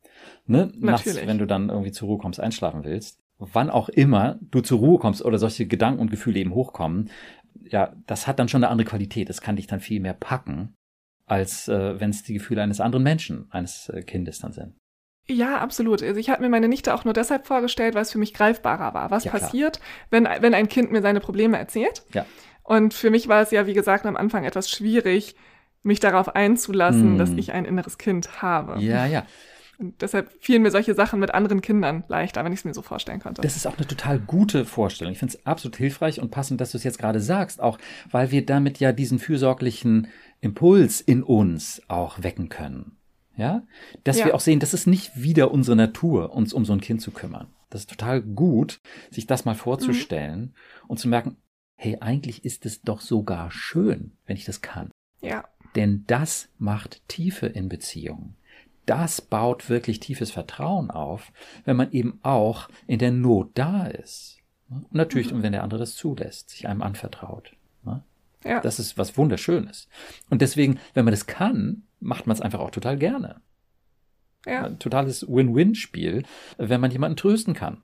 Ne? 0.46 0.72
Nachts, 0.76 1.14
wenn 1.26 1.38
du 1.38 1.46
dann 1.46 1.68
irgendwie 1.68 1.92
zur 1.92 2.08
Ruhe 2.08 2.18
kommst, 2.18 2.40
einschlafen 2.40 2.84
willst, 2.84 3.20
wann 3.38 3.70
auch 3.70 3.88
immer 3.88 4.38
du 4.40 4.60
zur 4.60 4.78
Ruhe 4.78 4.98
kommst 4.98 5.24
oder 5.24 5.38
solche 5.38 5.66
Gedanken 5.66 6.00
und 6.00 6.10
Gefühle 6.10 6.40
eben 6.40 6.54
hochkommen, 6.54 7.10
ja, 7.62 7.94
das 8.06 8.26
hat 8.26 8.38
dann 8.38 8.48
schon 8.48 8.64
eine 8.64 8.70
andere 8.70 8.88
Qualität. 8.88 9.28
Das 9.28 9.40
kann 9.40 9.56
dich 9.56 9.66
dann 9.66 9.80
viel 9.80 10.00
mehr 10.00 10.14
packen, 10.14 10.74
als 11.26 11.68
äh, 11.68 12.00
wenn 12.00 12.10
es 12.10 12.22
die 12.22 12.34
Gefühle 12.34 12.62
eines 12.62 12.80
anderen 12.80 13.02
Menschen, 13.02 13.46
eines 13.50 13.88
äh, 13.88 14.02
Kindes 14.02 14.38
dann 14.38 14.52
sind. 14.52 14.74
Ja, 15.26 15.58
absolut. 15.58 16.02
Also 16.02 16.20
ich 16.20 16.28
habe 16.28 16.42
mir 16.42 16.48
meine 16.48 16.68
Nichte 16.68 16.94
auch 16.94 17.04
nur 17.04 17.14
deshalb 17.14 17.46
vorgestellt, 17.46 17.94
weil 17.94 18.02
es 18.02 18.12
für 18.12 18.18
mich 18.18 18.34
greifbarer 18.34 18.92
war. 18.92 19.10
Was 19.10 19.24
ja, 19.24 19.30
passiert, 19.30 19.80
wenn, 20.10 20.24
wenn 20.40 20.54
ein 20.54 20.68
Kind 20.68 20.92
mir 20.92 21.00
seine 21.00 21.20
Probleme 21.20 21.58
erzählt? 21.58 22.02
Ja. 22.12 22.26
Und 22.62 22.94
für 22.94 23.10
mich 23.10 23.28
war 23.28 23.42
es 23.42 23.50
ja, 23.50 23.66
wie 23.66 23.74
gesagt, 23.74 24.06
am 24.06 24.16
Anfang 24.16 24.44
etwas 24.44 24.70
schwierig, 24.70 25.34
mich 25.82 26.00
darauf 26.00 26.34
einzulassen, 26.34 27.14
mm. 27.14 27.18
dass 27.18 27.30
ich 27.30 27.52
ein 27.52 27.64
inneres 27.64 27.98
Kind 27.98 28.42
habe. 28.42 28.80
Ja, 28.82 29.06
ja. 29.06 29.24
Und 29.78 30.00
deshalb 30.02 30.30
fielen 30.40 30.62
mir 30.62 30.70
solche 30.70 30.94
Sachen 30.94 31.20
mit 31.20 31.34
anderen 31.34 31.60
Kindern 31.60 32.04
leichter, 32.08 32.44
wenn 32.44 32.52
ich 32.52 32.60
es 32.60 32.64
mir 32.64 32.74
so 32.74 32.82
vorstellen 32.82 33.20
konnte. 33.20 33.42
Das 33.42 33.56
ist 33.56 33.66
auch 33.66 33.76
eine 33.76 33.86
total 33.86 34.18
gute 34.18 34.64
Vorstellung. 34.64 35.12
Ich 35.12 35.18
finde 35.18 35.34
es 35.34 35.46
absolut 35.46 35.76
hilfreich 35.76 36.20
und 36.20 36.30
passend, 36.30 36.60
dass 36.60 36.70
du 36.70 36.78
es 36.78 36.84
jetzt 36.84 36.98
gerade 36.98 37.20
sagst, 37.20 37.60
auch 37.60 37.78
weil 38.10 38.30
wir 38.30 38.46
damit 38.46 38.78
ja 38.78 38.92
diesen 38.92 39.18
fürsorglichen 39.18 40.08
Impuls 40.40 41.00
in 41.00 41.22
uns 41.22 41.82
auch 41.88 42.22
wecken 42.22 42.48
können. 42.48 42.96
Ja, 43.36 43.62
dass 44.04 44.18
ja. 44.18 44.26
wir 44.26 44.34
auch 44.34 44.40
sehen, 44.40 44.60
das 44.60 44.74
ist 44.74 44.86
nicht 44.86 45.20
wieder 45.20 45.50
unsere 45.50 45.76
Natur, 45.76 46.32
uns 46.32 46.52
um 46.52 46.64
so 46.64 46.72
ein 46.72 46.80
Kind 46.80 47.00
zu 47.00 47.10
kümmern. 47.10 47.48
Das 47.70 47.82
ist 47.82 47.90
total 47.90 48.22
gut, 48.22 48.80
sich 49.10 49.26
das 49.26 49.44
mal 49.44 49.56
vorzustellen 49.56 50.40
mhm. 50.40 50.52
und 50.86 50.98
zu 50.98 51.08
merken, 51.08 51.36
hey, 51.76 51.98
eigentlich 52.00 52.44
ist 52.44 52.64
es 52.64 52.82
doch 52.82 53.00
sogar 53.00 53.50
schön, 53.50 54.12
wenn 54.26 54.36
ich 54.36 54.44
das 54.44 54.60
kann. 54.60 54.90
Ja. 55.20 55.44
Denn 55.74 56.04
das 56.06 56.48
macht 56.58 57.02
Tiefe 57.08 57.46
in 57.46 57.68
Beziehungen. 57.68 58.36
Das 58.86 59.20
baut 59.20 59.68
wirklich 59.68 59.98
tiefes 59.98 60.30
Vertrauen 60.30 60.90
auf, 60.90 61.32
wenn 61.64 61.76
man 61.76 61.90
eben 61.90 62.20
auch 62.22 62.68
in 62.86 63.00
der 63.00 63.10
Not 63.10 63.50
da 63.54 63.86
ist. 63.86 64.38
Und 64.68 64.94
natürlich, 64.94 65.32
mhm. 65.32 65.42
wenn 65.42 65.52
der 65.52 65.64
andere 65.64 65.80
das 65.80 65.96
zulässt, 65.96 66.50
sich 66.50 66.68
einem 66.68 66.82
anvertraut. 66.82 67.56
Ja. 68.44 68.60
Das 68.60 68.78
ist 68.78 68.98
was 68.98 69.16
Wunderschönes. 69.16 69.88
Und 70.30 70.42
deswegen, 70.42 70.78
wenn 70.92 71.04
man 71.04 71.12
das 71.12 71.26
kann, 71.26 71.83
macht 72.04 72.26
man 72.26 72.34
es 72.34 72.40
einfach 72.40 72.60
auch 72.60 72.70
total 72.70 72.96
gerne. 72.96 73.40
Ja. 74.46 74.64
Ein 74.64 74.78
totales 74.78 75.26
Win-Win-Spiel, 75.28 76.22
wenn 76.58 76.80
man 76.80 76.90
jemanden 76.90 77.16
trösten 77.16 77.54
kann. 77.54 77.82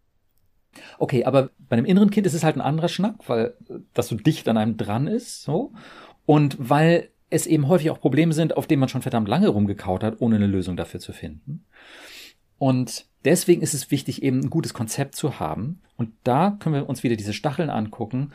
Okay, 0.98 1.24
aber 1.24 1.50
bei 1.58 1.76
einem 1.76 1.86
inneren 1.86 2.10
Kind 2.10 2.26
ist 2.26 2.34
es 2.34 2.44
halt 2.44 2.56
ein 2.56 2.60
anderer 2.60 2.88
Schnack, 2.88 3.28
weil 3.28 3.54
das 3.94 4.08
so 4.08 4.14
dicht 4.14 4.48
an 4.48 4.56
einem 4.56 4.76
dran 4.76 5.06
ist, 5.06 5.42
so. 5.42 5.72
Und 6.26 6.56
weil 6.58 7.10
es 7.30 7.46
eben 7.46 7.68
häufig 7.68 7.90
auch 7.90 8.00
Probleme 8.00 8.32
sind, 8.32 8.56
auf 8.56 8.66
denen 8.66 8.80
man 8.80 8.88
schon 8.88 9.02
verdammt 9.02 9.28
lange 9.28 9.48
rumgekaut 9.48 10.04
hat, 10.04 10.20
ohne 10.20 10.36
eine 10.36 10.46
Lösung 10.46 10.76
dafür 10.76 11.00
zu 11.00 11.12
finden. 11.12 11.64
Und 12.58 13.06
deswegen 13.24 13.62
ist 13.62 13.74
es 13.74 13.90
wichtig, 13.90 14.22
eben 14.22 14.40
ein 14.40 14.50
gutes 14.50 14.74
Konzept 14.74 15.14
zu 15.14 15.40
haben. 15.40 15.80
Und 15.96 16.12
da 16.24 16.50
können 16.50 16.74
wir 16.74 16.88
uns 16.88 17.02
wieder 17.02 17.16
diese 17.16 17.32
Stacheln 17.32 17.70
angucken 17.70 18.32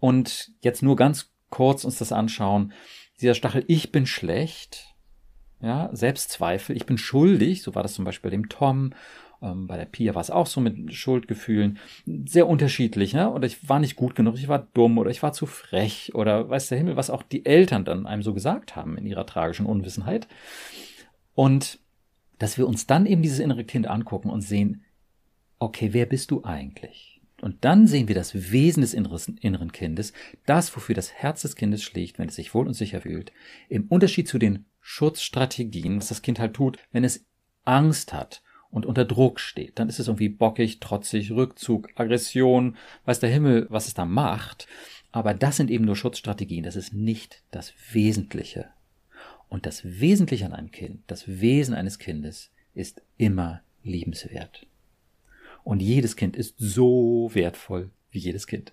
und 0.00 0.50
jetzt 0.60 0.82
nur 0.82 0.96
ganz 0.96 1.32
kurz 1.50 1.84
uns 1.84 1.98
das 1.98 2.12
anschauen. 2.12 2.72
Dieser 3.20 3.34
Stachel, 3.34 3.64
ich 3.68 3.92
bin 3.92 4.06
schlecht, 4.06 4.89
ja, 5.60 5.90
Selbstzweifel, 5.92 6.76
ich 6.76 6.86
bin 6.86 6.98
schuldig, 6.98 7.62
so 7.62 7.74
war 7.74 7.82
das 7.82 7.94
zum 7.94 8.04
Beispiel 8.04 8.30
bei 8.30 8.36
dem 8.36 8.48
Tom 8.48 8.92
ähm, 9.42 9.66
bei 9.66 9.76
der 9.76 9.86
Pia 9.86 10.14
war 10.14 10.20
es 10.20 10.30
auch 10.30 10.46
so 10.46 10.60
mit 10.60 10.92
Schuldgefühlen. 10.94 11.78
Sehr 12.26 12.46
unterschiedlich, 12.46 13.14
ne? 13.14 13.30
Oder 13.30 13.46
ich 13.46 13.68
war 13.68 13.78
nicht 13.78 13.96
gut 13.96 14.14
genug, 14.14 14.34
ich 14.36 14.48
war 14.48 14.68
dumm 14.74 14.98
oder 14.98 15.10
ich 15.10 15.22
war 15.22 15.32
zu 15.32 15.46
frech 15.46 16.12
oder 16.14 16.48
weiß 16.48 16.68
der 16.68 16.78
Himmel, 16.78 16.96
was 16.96 17.10
auch 17.10 17.22
die 17.22 17.46
Eltern 17.46 17.84
dann 17.84 18.06
einem 18.06 18.22
so 18.22 18.34
gesagt 18.34 18.76
haben 18.76 18.98
in 18.98 19.06
ihrer 19.06 19.26
tragischen 19.26 19.66
Unwissenheit. 19.66 20.28
Und 21.34 21.78
dass 22.38 22.58
wir 22.58 22.66
uns 22.66 22.86
dann 22.86 23.06
eben 23.06 23.22
dieses 23.22 23.38
innere 23.38 23.64
Kind 23.64 23.86
angucken 23.86 24.30
und 24.30 24.40
sehen, 24.40 24.84
okay, 25.58 25.90
wer 25.92 26.06
bist 26.06 26.30
du 26.30 26.44
eigentlich? 26.44 27.20
Und 27.42 27.64
dann 27.64 27.86
sehen 27.86 28.08
wir 28.08 28.14
das 28.14 28.52
Wesen 28.52 28.82
des 28.82 28.92
inneren 28.92 29.72
Kindes, 29.72 30.12
das, 30.44 30.74
wofür 30.76 30.94
das 30.94 31.12
Herz 31.14 31.42
des 31.42 31.56
Kindes 31.56 31.82
schlägt, 31.82 32.18
wenn 32.18 32.28
es 32.28 32.36
sich 32.36 32.52
wohl 32.52 32.66
und 32.66 32.74
sicher 32.74 33.00
fühlt, 33.00 33.32
im 33.70 33.86
Unterschied 33.88 34.28
zu 34.28 34.38
den 34.38 34.66
Schutzstrategien, 34.80 35.98
was 35.98 36.08
das 36.08 36.22
Kind 36.22 36.38
halt 36.38 36.54
tut, 36.54 36.78
wenn 36.92 37.04
es 37.04 37.24
Angst 37.64 38.12
hat 38.12 38.42
und 38.70 38.86
unter 38.86 39.04
Druck 39.04 39.40
steht, 39.40 39.78
dann 39.78 39.88
ist 39.88 39.98
es 39.98 40.08
irgendwie 40.08 40.28
bockig, 40.28 40.80
trotzig, 40.80 41.32
Rückzug, 41.32 41.88
Aggression, 41.96 42.76
weiß 43.04 43.20
der 43.20 43.30
Himmel, 43.30 43.66
was 43.70 43.86
es 43.86 43.94
da 43.94 44.04
macht. 44.04 44.66
Aber 45.12 45.34
das 45.34 45.56
sind 45.56 45.70
eben 45.70 45.84
nur 45.84 45.96
Schutzstrategien, 45.96 46.64
das 46.64 46.76
ist 46.76 46.92
nicht 46.92 47.42
das 47.50 47.72
Wesentliche. 47.92 48.70
Und 49.48 49.66
das 49.66 49.82
Wesentliche 49.84 50.46
an 50.46 50.52
einem 50.52 50.70
Kind, 50.70 51.02
das 51.08 51.26
Wesen 51.26 51.74
eines 51.74 51.98
Kindes, 51.98 52.50
ist 52.72 53.02
immer 53.16 53.62
liebenswert. 53.82 54.66
Und 55.64 55.80
jedes 55.80 56.16
Kind 56.16 56.36
ist 56.36 56.54
so 56.58 57.30
wertvoll 57.32 57.90
wie 58.10 58.20
jedes 58.20 58.46
Kind. 58.46 58.72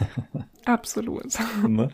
Absolut. 0.64 1.38
Ne? 1.66 1.90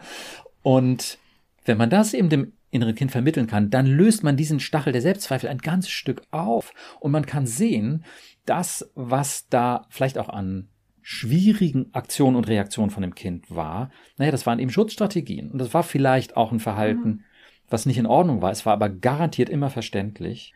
Und 0.62 1.18
wenn 1.64 1.78
man 1.78 1.90
das 1.90 2.14
eben 2.14 2.28
dem 2.28 2.52
inneren 2.72 2.94
Kind 2.94 3.12
vermitteln 3.12 3.46
kann, 3.46 3.70
dann 3.70 3.87
löst 3.87 4.24
man 4.24 4.37
diesen 4.37 4.58
Stachel 4.58 4.92
der 4.92 5.02
Selbstzweifel 5.02 5.48
ein 5.48 5.58
ganzes 5.58 5.92
Stück 5.92 6.22
auf 6.32 6.72
und 6.98 7.12
man 7.12 7.26
kann 7.26 7.46
sehen, 7.46 8.04
das, 8.46 8.90
was 8.94 9.46
da 9.48 9.87
vielleicht 9.90 10.18
auch 10.18 10.28
an 10.28 10.68
schwierigen 11.02 11.94
Aktionen 11.94 12.37
und 12.37 12.48
Reaktionen 12.48 12.90
von 12.90 13.02
dem 13.02 13.14
Kind 13.14 13.54
war, 13.54 13.90
naja, 14.16 14.32
das 14.32 14.46
waren 14.46 14.58
eben 14.58 14.70
Schutzstrategien 14.70 15.50
und 15.50 15.58
das 15.58 15.74
war 15.74 15.82
vielleicht 15.82 16.37
auch 16.37 16.50
ein 16.50 16.61
Verhalten, 16.61 17.08
mhm. 17.08 17.20
was 17.68 17.87
nicht 17.87 17.98
in 17.98 18.06
Ordnung 18.06 18.40
war. 18.40 18.50
Es 18.50 18.64
war 18.66 18.72
aber 18.72 18.88
garantiert 18.88 19.48
immer 19.48 19.70
verständlich. 19.70 20.54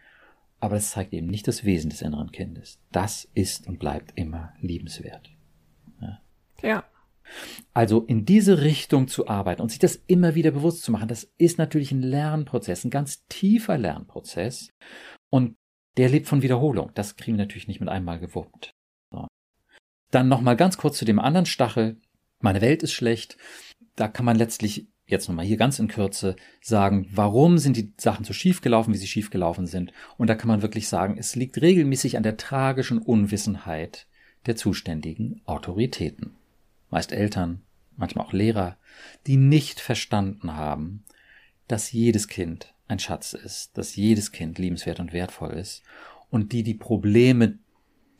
Aber 0.58 0.76
es 0.76 0.90
zeigt 0.90 1.12
eben 1.12 1.26
nicht 1.26 1.46
das 1.46 1.64
Wesen 1.64 1.90
des 1.90 2.00
inneren 2.00 2.32
Kindes. 2.32 2.80
Das 2.90 3.28
ist 3.34 3.66
und 3.68 3.78
bleibt 3.78 4.12
immer 4.16 4.54
liebenswert. 4.60 5.30
Ja. 6.00 6.20
ja. 6.62 6.84
Also 7.72 8.02
in 8.02 8.24
diese 8.24 8.62
Richtung 8.62 9.08
zu 9.08 9.28
arbeiten 9.28 9.62
und 9.62 9.70
sich 9.70 9.78
das 9.78 9.96
immer 10.06 10.34
wieder 10.34 10.50
bewusst 10.50 10.82
zu 10.82 10.92
machen, 10.92 11.08
das 11.08 11.30
ist 11.38 11.58
natürlich 11.58 11.92
ein 11.92 12.02
Lernprozess, 12.02 12.84
ein 12.84 12.90
ganz 12.90 13.26
tiefer 13.26 13.78
Lernprozess. 13.78 14.70
Und 15.30 15.56
der 15.96 16.08
lebt 16.08 16.26
von 16.26 16.42
Wiederholung. 16.42 16.90
Das 16.94 17.16
kriegen 17.16 17.36
wir 17.36 17.44
natürlich 17.44 17.68
nicht 17.68 17.80
mit 17.80 17.88
einmal 17.88 18.18
gewuppt. 18.18 18.74
So. 19.10 19.26
Dann 20.10 20.28
nochmal 20.28 20.56
ganz 20.56 20.76
kurz 20.76 20.98
zu 20.98 21.04
dem 21.04 21.18
anderen 21.18 21.46
Stachel. 21.46 22.00
Meine 22.40 22.60
Welt 22.60 22.82
ist 22.82 22.92
schlecht. 22.92 23.36
Da 23.94 24.08
kann 24.08 24.26
man 24.26 24.36
letztlich 24.36 24.88
jetzt 25.06 25.28
nochmal 25.28 25.46
hier 25.46 25.56
ganz 25.56 25.78
in 25.78 25.88
Kürze 25.88 26.36
sagen, 26.60 27.08
warum 27.12 27.58
sind 27.58 27.76
die 27.76 27.92
Sachen 27.96 28.24
so 28.24 28.32
schief 28.32 28.60
gelaufen, 28.60 28.92
wie 28.92 28.98
sie 28.98 29.06
schief 29.06 29.30
gelaufen 29.30 29.66
sind. 29.66 29.92
Und 30.18 30.28
da 30.28 30.34
kann 30.34 30.48
man 30.48 30.62
wirklich 30.62 30.88
sagen, 30.88 31.16
es 31.18 31.36
liegt 31.36 31.60
regelmäßig 31.60 32.16
an 32.16 32.22
der 32.22 32.36
tragischen 32.36 32.98
Unwissenheit 32.98 34.06
der 34.46 34.56
zuständigen 34.56 35.42
Autoritäten. 35.44 36.35
Meist 36.90 37.12
Eltern, 37.12 37.62
manchmal 37.96 38.26
auch 38.26 38.32
Lehrer, 38.32 38.76
die 39.26 39.36
nicht 39.36 39.80
verstanden 39.80 40.54
haben, 40.54 41.04
dass 41.68 41.92
jedes 41.92 42.28
Kind 42.28 42.74
ein 42.88 42.98
Schatz 42.98 43.32
ist, 43.32 43.76
dass 43.76 43.96
jedes 43.96 44.32
Kind 44.32 44.58
liebenswert 44.58 45.00
und 45.00 45.12
wertvoll 45.12 45.52
ist 45.52 45.82
und 46.30 46.52
die 46.52 46.62
die 46.62 46.74
Probleme, 46.74 47.58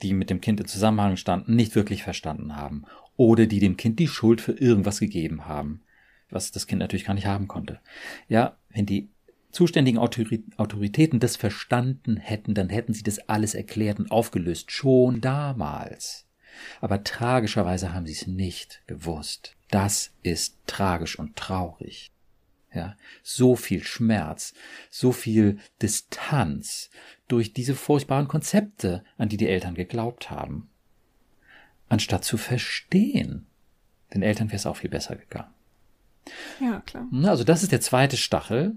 die 0.02 0.12
mit 0.12 0.30
dem 0.30 0.40
Kind 0.40 0.60
in 0.60 0.66
Zusammenhang 0.66 1.16
standen, 1.16 1.54
nicht 1.54 1.74
wirklich 1.74 2.02
verstanden 2.02 2.56
haben 2.56 2.84
oder 3.16 3.46
die 3.46 3.60
dem 3.60 3.76
Kind 3.76 3.98
die 3.98 4.08
Schuld 4.08 4.40
für 4.40 4.52
irgendwas 4.52 5.00
gegeben 5.00 5.46
haben, 5.46 5.82
was 6.30 6.50
das 6.50 6.66
Kind 6.66 6.80
natürlich 6.80 7.06
gar 7.06 7.14
nicht 7.14 7.26
haben 7.26 7.48
konnte. 7.48 7.80
Ja, 8.28 8.56
wenn 8.70 8.86
die 8.86 9.08
zuständigen 9.52 9.98
Autoritäten 9.98 11.18
das 11.18 11.36
verstanden 11.36 12.18
hätten, 12.18 12.54
dann 12.54 12.68
hätten 12.68 12.92
sie 12.92 13.02
das 13.02 13.20
alles 13.28 13.54
erklärt 13.54 13.98
und 13.98 14.10
aufgelöst, 14.10 14.70
schon 14.70 15.20
damals. 15.22 16.25
Aber 16.80 17.04
tragischerweise 17.04 17.92
haben 17.92 18.06
sie 18.06 18.12
es 18.12 18.26
nicht 18.26 18.82
gewusst. 18.86 19.56
Das 19.70 20.12
ist 20.22 20.58
tragisch 20.66 21.18
und 21.18 21.36
traurig. 21.36 22.12
Ja, 22.72 22.96
so 23.22 23.56
viel 23.56 23.82
Schmerz, 23.82 24.52
so 24.90 25.10
viel 25.10 25.58
Distanz 25.80 26.90
durch 27.26 27.54
diese 27.54 27.74
furchtbaren 27.74 28.28
Konzepte, 28.28 29.02
an 29.16 29.30
die 29.30 29.38
die 29.38 29.48
Eltern 29.48 29.74
geglaubt 29.74 30.30
haben. 30.30 30.68
Anstatt 31.88 32.24
zu 32.24 32.36
verstehen. 32.36 33.46
Den 34.12 34.22
Eltern 34.22 34.48
wäre 34.48 34.56
es 34.56 34.66
auch 34.66 34.76
viel 34.76 34.90
besser 34.90 35.16
gegangen. 35.16 35.54
Ja, 36.60 36.80
klar. 36.80 37.06
Also 37.24 37.44
das 37.44 37.62
ist 37.62 37.72
der 37.72 37.80
zweite 37.80 38.16
Stachel. 38.16 38.76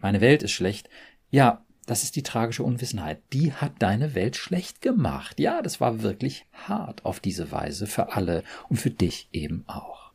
Meine 0.00 0.20
Welt 0.20 0.42
ist 0.42 0.52
schlecht. 0.52 0.88
Ja, 1.30 1.64
das 1.88 2.02
ist 2.02 2.16
die 2.16 2.22
tragische 2.22 2.62
Unwissenheit. 2.62 3.22
Die 3.32 3.54
hat 3.54 3.72
deine 3.78 4.14
Welt 4.14 4.36
schlecht 4.36 4.82
gemacht. 4.82 5.40
Ja, 5.40 5.62
das 5.62 5.80
war 5.80 6.02
wirklich 6.02 6.44
hart 6.52 7.04
auf 7.06 7.18
diese 7.18 7.50
Weise 7.50 7.86
für 7.86 8.12
alle 8.12 8.44
und 8.68 8.76
für 8.76 8.90
dich 8.90 9.28
eben 9.32 9.64
auch. 9.66 10.12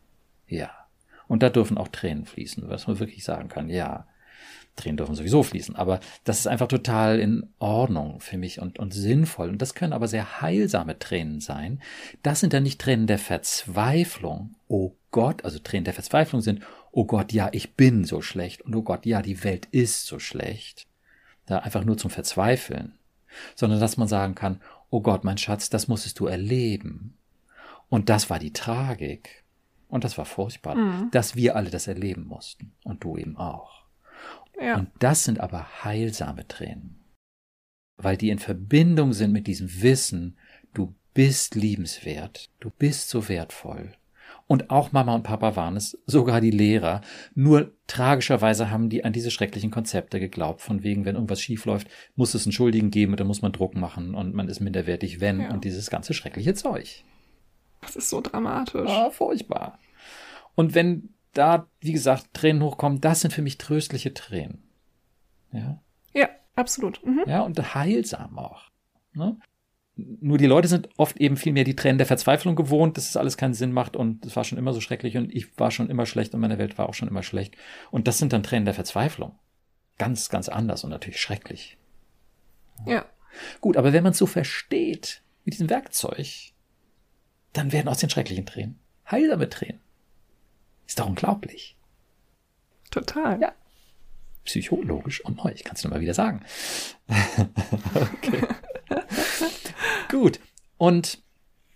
Ja. 0.48 0.70
Und 1.28 1.42
da 1.42 1.50
dürfen 1.50 1.80
auch 1.80 1.88
Tränen 1.88 2.26
fließen, 2.26 2.70
was 2.70 2.86
man 2.86 3.00
wirklich 3.00 3.24
sagen 3.24 3.50
kann. 3.50 3.70
Ja, 3.70 4.06
Tränen 4.76 4.98
dürfen 4.98 5.16
sowieso 5.16 5.42
fließen, 5.42 5.76
aber 5.76 6.00
das 6.24 6.40
ist 6.40 6.48
einfach 6.48 6.68
total 6.68 7.20
in 7.20 7.50
Ordnung 7.58 8.20
für 8.20 8.38
mich 8.38 8.60
und, 8.60 8.78
und 8.78 8.94
sinnvoll. 8.94 9.50
Und 9.50 9.62
das 9.62 9.74
können 9.74 9.94
aber 9.94 10.08
sehr 10.08 10.42
heilsame 10.42 11.00
Tränen 11.00 11.40
sein. 11.40 11.82
Das 12.22 12.40
sind 12.40 12.54
dann 12.54 12.64
nicht 12.64 12.80
Tränen 12.82 13.08
der 13.08 13.20
Verzweiflung. 13.20 14.56
Oh 14.68 14.94
Gott, 15.10 15.44
also 15.44 15.58
Tränen 15.58 15.86
der 15.86 15.96
Verzweiflung 15.96 16.42
sind, 16.42 16.62
oh 16.92 17.06
Gott, 17.06 17.34
ja, 17.34 17.50
ich 17.52 17.74
bin 17.74 18.04
so 18.06 18.22
schlecht 18.22 18.62
und 18.62 18.76
oh 18.76 18.84
Gott, 18.84 19.08
ja, 19.08 19.24
die 19.24 19.44
Welt 19.44 19.68
ist 19.72 20.06
so 20.06 20.20
schlecht. 20.20 20.88
Da 21.46 21.60
einfach 21.60 21.84
nur 21.84 21.98
zum 21.98 22.10
Verzweifeln. 22.10 22.98
Sondern 23.56 23.80
dass 23.80 23.98
man 23.98 24.08
sagen 24.08 24.36
kann, 24.36 24.62
oh 24.90 25.02
Gott, 25.02 25.24
mein 25.24 25.38
Schatz, 25.38 25.70
das 25.70 25.88
musstest 25.88 26.20
du 26.20 26.28
erleben. 26.28 27.18
Und 27.90 28.10
das 28.10 28.30
war 28.30 28.40
die 28.40 28.54
Tragik. 28.54 29.44
Und 29.88 30.04
das 30.04 30.18
war 30.18 30.26
furchtbar, 30.26 30.76
mhm. 30.76 31.12
dass 31.12 31.36
wir 31.36 31.56
alle 31.56 31.70
das 31.70 31.88
erleben 31.88 32.26
mussten. 32.26 32.74
Und 32.84 33.04
du 33.04 33.18
eben 33.18 33.38
auch. 33.38 33.84
Ja. 34.60 34.78
Und 34.78 34.90
das 35.00 35.24
sind 35.24 35.40
aber 35.40 35.84
heilsame 35.84 36.48
Tränen. 36.48 37.00
Weil 37.98 38.18
die 38.18 38.30
in 38.30 38.40
Verbindung 38.40 39.14
sind 39.14 39.32
mit 39.32 39.48
diesem 39.48 39.82
Wissen, 39.82 40.38
du 40.74 40.96
bist 41.14 41.56
liebenswert, 41.56 42.50
du 42.60 42.70
bist 42.72 43.10
so 43.10 43.30
wertvoll. 43.30 43.94
Und 44.48 44.70
auch 44.70 44.92
Mama 44.92 45.16
und 45.16 45.24
Papa 45.24 45.56
waren 45.56 45.78
es, 45.78 45.98
sogar 46.06 46.42
die 46.42 46.52
Lehrer. 46.52 47.02
Nur 47.34 47.72
tragischerweise 47.88 48.70
haben 48.70 48.90
die 48.90 49.06
an 49.06 49.14
diese 49.14 49.32
schrecklichen 49.32 49.72
Konzepte 49.72 50.20
geglaubt, 50.20 50.62
von 50.62 50.84
wegen, 50.84 51.06
wenn 51.06 51.16
irgendwas 51.16 51.42
schief 51.42 51.66
läuft, 51.66 51.88
muss 52.16 52.34
es 52.34 52.46
einen 52.46 52.52
Schuldigen 52.52 52.92
geben 52.92 53.14
und 53.14 53.20
dann 53.20 53.28
muss 53.28 53.42
man 53.42 53.54
Druck 53.54 53.76
machen 53.76 54.16
und 54.16 54.34
man 54.34 54.50
ist 54.50 54.60
minderwertig, 54.60 55.22
wenn 55.22 55.42
ja. 55.42 55.52
und 55.52 55.64
dieses 55.64 55.90
ganze 55.90 56.14
schreckliche 56.14 56.54
Zeug. 56.54 57.04
Das 57.82 57.96
ist 57.96 58.10
so 58.10 58.22
dramatisch. 58.22 58.90
Ah, 58.90 59.10
furchtbar. 59.10 59.80
Und 60.56 60.76
wenn 60.76 61.10
da, 61.34 61.68
wie 61.80 61.94
gesagt, 61.94 62.34
Tränen 62.34 62.64
hochkommen, 62.64 63.02
das 63.02 63.22
sind 63.22 63.32
für 63.32 63.42
mich 63.42 63.58
tröstliche 63.58 64.14
Tränen. 64.14 64.64
Ja. 65.52 65.82
Ja, 66.14 66.30
absolut. 66.56 67.04
Mhm. 67.06 67.24
Ja, 67.28 67.42
und 67.42 67.76
heilsam 67.76 68.38
auch. 68.38 68.70
Ne? 69.14 69.38
Nur 69.96 70.38
die 70.38 70.48
Leute 70.48 70.68
sind 70.68 70.90
oft 70.98 71.18
eben 71.18 71.38
viel 71.38 71.54
mehr 71.54 71.64
die 71.64 71.76
Tränen 71.76 72.00
der 72.00 72.08
Verzweiflung 72.08 72.56
gewohnt, 72.56 72.98
dass 72.98 73.10
es 73.10 73.18
alles 73.18 73.38
keinen 73.38 73.54
Sinn 73.54 73.72
macht 73.72 73.96
und 73.96 74.26
es 74.26 74.36
war 74.36 74.44
schon 74.44 74.58
immer 74.58 74.74
so 74.74 74.82
schrecklich 74.82 75.18
und 75.18 75.34
ich 75.34 75.58
war 75.60 75.70
schon 75.70 75.90
immer 75.90 76.06
schlecht 76.06 76.34
und 76.34 76.40
meine 76.40 76.58
Welt 76.58 76.78
war 76.78 76.90
auch 76.90 76.96
schon 76.96 77.08
immer 77.08 77.24
schlecht. 77.24 77.56
Und 77.92 78.08
das 78.08 78.18
sind 78.18 78.34
dann 78.34 78.44
Tränen 78.44 78.66
der 78.66 78.74
Verzweiflung. 78.74 79.38
Ganz, 80.00 80.30
ganz 80.30 80.50
anders 80.50 80.84
und 80.84 80.90
natürlich 80.90 81.22
schrecklich. 81.22 81.78
Ja. 82.88 83.06
Gut, 83.62 83.78
aber 83.78 83.94
wenn 83.94 84.04
man 84.04 84.14
es 84.14 84.18
so 84.18 84.26
versteht, 84.26 85.22
mit 85.46 85.54
diesem 85.54 85.70
Werkzeug, 85.70 86.54
dann 87.54 87.72
werden 87.72 87.88
aus 87.88 88.00
den 88.00 88.10
schrecklichen 88.10 88.46
Tränen 88.46 88.80
heilsame 89.10 89.50
Tränen. 89.50 89.82
Ist 90.88 91.00
doch 91.00 91.08
unglaublich. 91.08 91.78
Total. 92.92 93.40
Ja. 93.42 93.54
Psychologisch 94.44 95.24
und 95.24 95.38
neu, 95.38 95.52
ich 95.52 95.64
kann 95.64 95.76
es 95.76 95.84
nur 95.84 95.92
mal 95.92 96.02
wieder 96.02 96.14
sagen. 96.14 96.44
okay. 97.08 98.48
Gut. 100.14 100.40
Und 100.78 101.24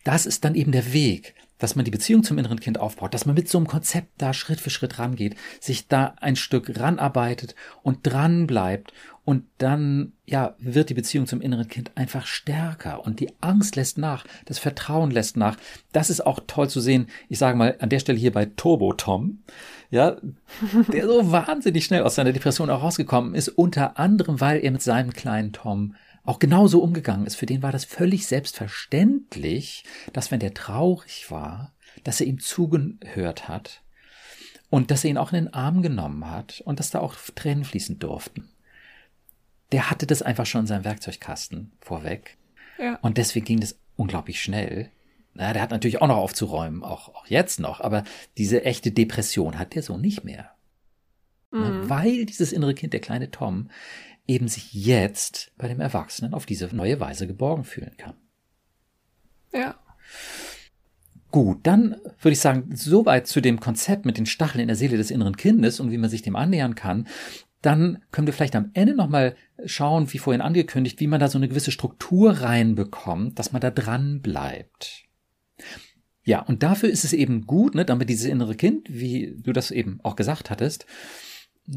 das 0.04 0.28
ist 0.28 0.46
dann 0.46 0.54
eben 0.54 0.72
der 0.72 0.94
Weg, 0.94 1.34
dass 1.58 1.76
man 1.76 1.86
die 1.86 1.92
Beziehung 1.92 2.22
zum 2.22 2.38
inneren 2.38 2.60
Kind 2.60 2.80
aufbaut, 2.80 3.16
dass 3.16 3.26
man 3.26 3.34
mit 3.34 3.50
so 3.50 3.58
einem 3.58 3.66
Konzept 3.66 4.10
da 4.20 4.32
Schritt 4.32 4.60
für 4.60 4.70
Schritt 4.70 5.00
rangeht, 5.00 5.36
sich 5.60 5.88
da 5.88 6.14
ein 6.22 6.36
Stück 6.36 6.80
ranarbeitet 6.80 7.56
und 7.82 8.06
dran 8.06 8.46
bleibt 8.46 8.94
und 9.26 9.46
dann, 9.58 10.14
ja, 10.28 10.56
wird 10.60 10.92
die 10.92 10.94
Beziehung 10.94 11.26
zum 11.26 11.42
inneren 11.42 11.68
Kind 11.68 11.92
einfach 11.96 12.28
stärker 12.28 13.04
und 13.04 13.20
die 13.20 13.32
Angst 13.42 13.76
lässt 13.76 13.98
nach, 13.98 14.24
das 14.46 14.60
Vertrauen 14.60 15.10
lässt 15.10 15.36
nach. 15.36 15.58
Das 15.92 16.12
ist 16.12 16.24
auch 16.24 16.40
toll 16.46 16.70
zu 16.70 16.80
sehen. 16.80 17.08
Ich 17.30 17.40
sage 17.40 17.58
mal 17.58 17.76
an 17.80 17.90
der 17.90 18.00
Stelle 18.00 18.20
hier 18.20 18.32
bei 18.32 18.46
Turbo 18.46 18.94
Tom, 18.94 19.40
ja, 19.90 20.18
der 20.94 21.08
so 21.08 21.32
wahnsinnig 21.32 21.86
schnell 21.86 22.04
aus 22.04 22.14
seiner 22.14 22.34
Depression 22.34 22.70
auch 22.70 22.84
rausgekommen 22.84 23.34
ist, 23.34 23.50
unter 23.50 23.98
anderem, 23.98 24.40
weil 24.40 24.64
er 24.64 24.70
mit 24.70 24.84
seinem 24.84 25.12
kleinen 25.12 25.54
Tom 25.54 25.96
auch 26.28 26.40
genauso 26.40 26.84
umgegangen 26.84 27.26
ist. 27.26 27.36
Für 27.36 27.46
den 27.46 27.64
war 27.64 27.72
das 27.72 27.86
völlig 27.86 28.28
selbstverständlich, 28.28 29.86
dass 30.12 30.30
wenn 30.30 30.42
der 30.42 30.54
traurig 30.54 31.32
war, 31.32 31.74
dass 32.04 32.20
er 32.20 32.28
ihm 32.28 32.40
zugehört 32.40 33.48
hat 33.48 33.82
und 34.70 34.92
dass 34.92 35.06
er 35.06 35.10
ihn 35.12 35.18
auch 35.18 35.32
in 35.32 35.46
den 35.46 35.54
Arm 35.54 35.82
genommen 35.82 36.30
hat 36.30 36.62
und 36.66 36.80
dass 36.80 36.92
da 36.92 37.00
auch 37.00 37.16
Tränen 37.34 37.64
fließen 37.64 37.98
durften. 38.00 38.50
Der 39.72 39.90
hatte 39.90 40.06
das 40.06 40.22
einfach 40.22 40.46
schon 40.46 40.62
in 40.62 40.68
seinem 40.68 40.84
Werkzeugkasten 40.84 41.72
vorweg. 41.80 42.38
Ja. 42.78 43.00
Und 43.02 43.18
deswegen 43.18 43.46
ging 43.46 43.60
das 43.62 43.80
unglaublich 43.96 44.42
schnell. 44.42 44.92
Na, 45.34 45.54
der 45.54 45.62
hat 45.62 45.72
natürlich 45.72 46.02
auch 46.02 46.08
noch 46.08 46.18
aufzuräumen, 46.18 46.84
auch, 46.84 47.10
auch 47.16 47.28
jetzt 47.28 47.60
noch, 47.62 47.80
aber 47.80 48.04
diese 48.38 48.66
echte 48.66 48.92
Depression 48.92 49.58
hat 49.58 49.76
der 49.76 49.84
so 49.84 49.98
nicht 49.98 50.26
mehr. 50.26 50.52
Mhm. 51.52 51.90
Weil 51.90 52.26
dieses 52.26 52.52
innere 52.52 52.74
Kind, 52.74 52.92
der 52.92 53.00
kleine 53.00 53.32
Tom, 53.32 53.70
eben 54.28 54.48
sich 54.48 54.74
jetzt 54.74 55.52
bei 55.58 55.68
dem 55.68 55.80
Erwachsenen 55.80 56.34
auf 56.34 56.46
diese 56.46 56.74
neue 56.76 57.00
Weise 57.00 57.28
geborgen 57.28 57.64
fühlen 57.64 57.96
kann. 57.98 58.16
Ja. 59.54 59.76
Gut, 61.32 61.60
dann 61.64 61.98
würde 62.22 62.34
ich 62.34 62.40
sagen, 62.40 62.70
soweit 62.74 63.28
zu 63.28 63.42
dem 63.42 63.60
Konzept 63.60 64.06
mit 64.06 64.18
den 64.18 64.26
Stacheln 64.26 64.62
in 64.62 64.68
der 64.68 64.78
Seele 64.78 64.98
des 64.98 65.12
inneren 65.12 65.36
Kindes 65.36 65.80
und 65.80 65.92
wie 65.92 65.98
man 65.98 66.10
sich 66.10 66.22
dem 66.22 66.36
annähern 66.36 66.76
kann. 66.76 67.08
Dann 67.62 68.04
können 68.12 68.28
wir 68.28 68.34
vielleicht 68.34 68.56
am 68.56 68.70
Ende 68.74 68.96
nochmal 68.96 69.36
schauen, 69.66 70.12
wie 70.14 70.20
vorhin 70.20 70.42
angekündigt, 70.42 71.00
wie 71.00 71.08
man 71.08 71.20
da 71.20 71.28
so 71.28 71.38
eine 71.38 71.50
gewisse 71.50 71.72
Struktur 71.72 72.32
reinbekommt, 72.32 73.40
dass 73.40 73.52
man 73.52 73.62
da 73.62 73.72
dran 73.72 74.22
bleibt. 74.22 75.04
Ja, 76.24 76.42
und 76.42 76.62
dafür 76.62 76.90
ist 76.90 77.04
es 77.04 77.14
eben 77.14 77.46
gut, 77.46 77.74
ne, 77.74 77.84
damit 77.84 78.10
dieses 78.10 78.26
innere 78.26 78.56
Kind, 78.56 78.88
wie 78.90 79.36
du 79.38 79.54
das 79.54 79.72
eben 79.72 80.00
auch 80.04 80.16
gesagt 80.16 80.50
hattest, 80.50 80.86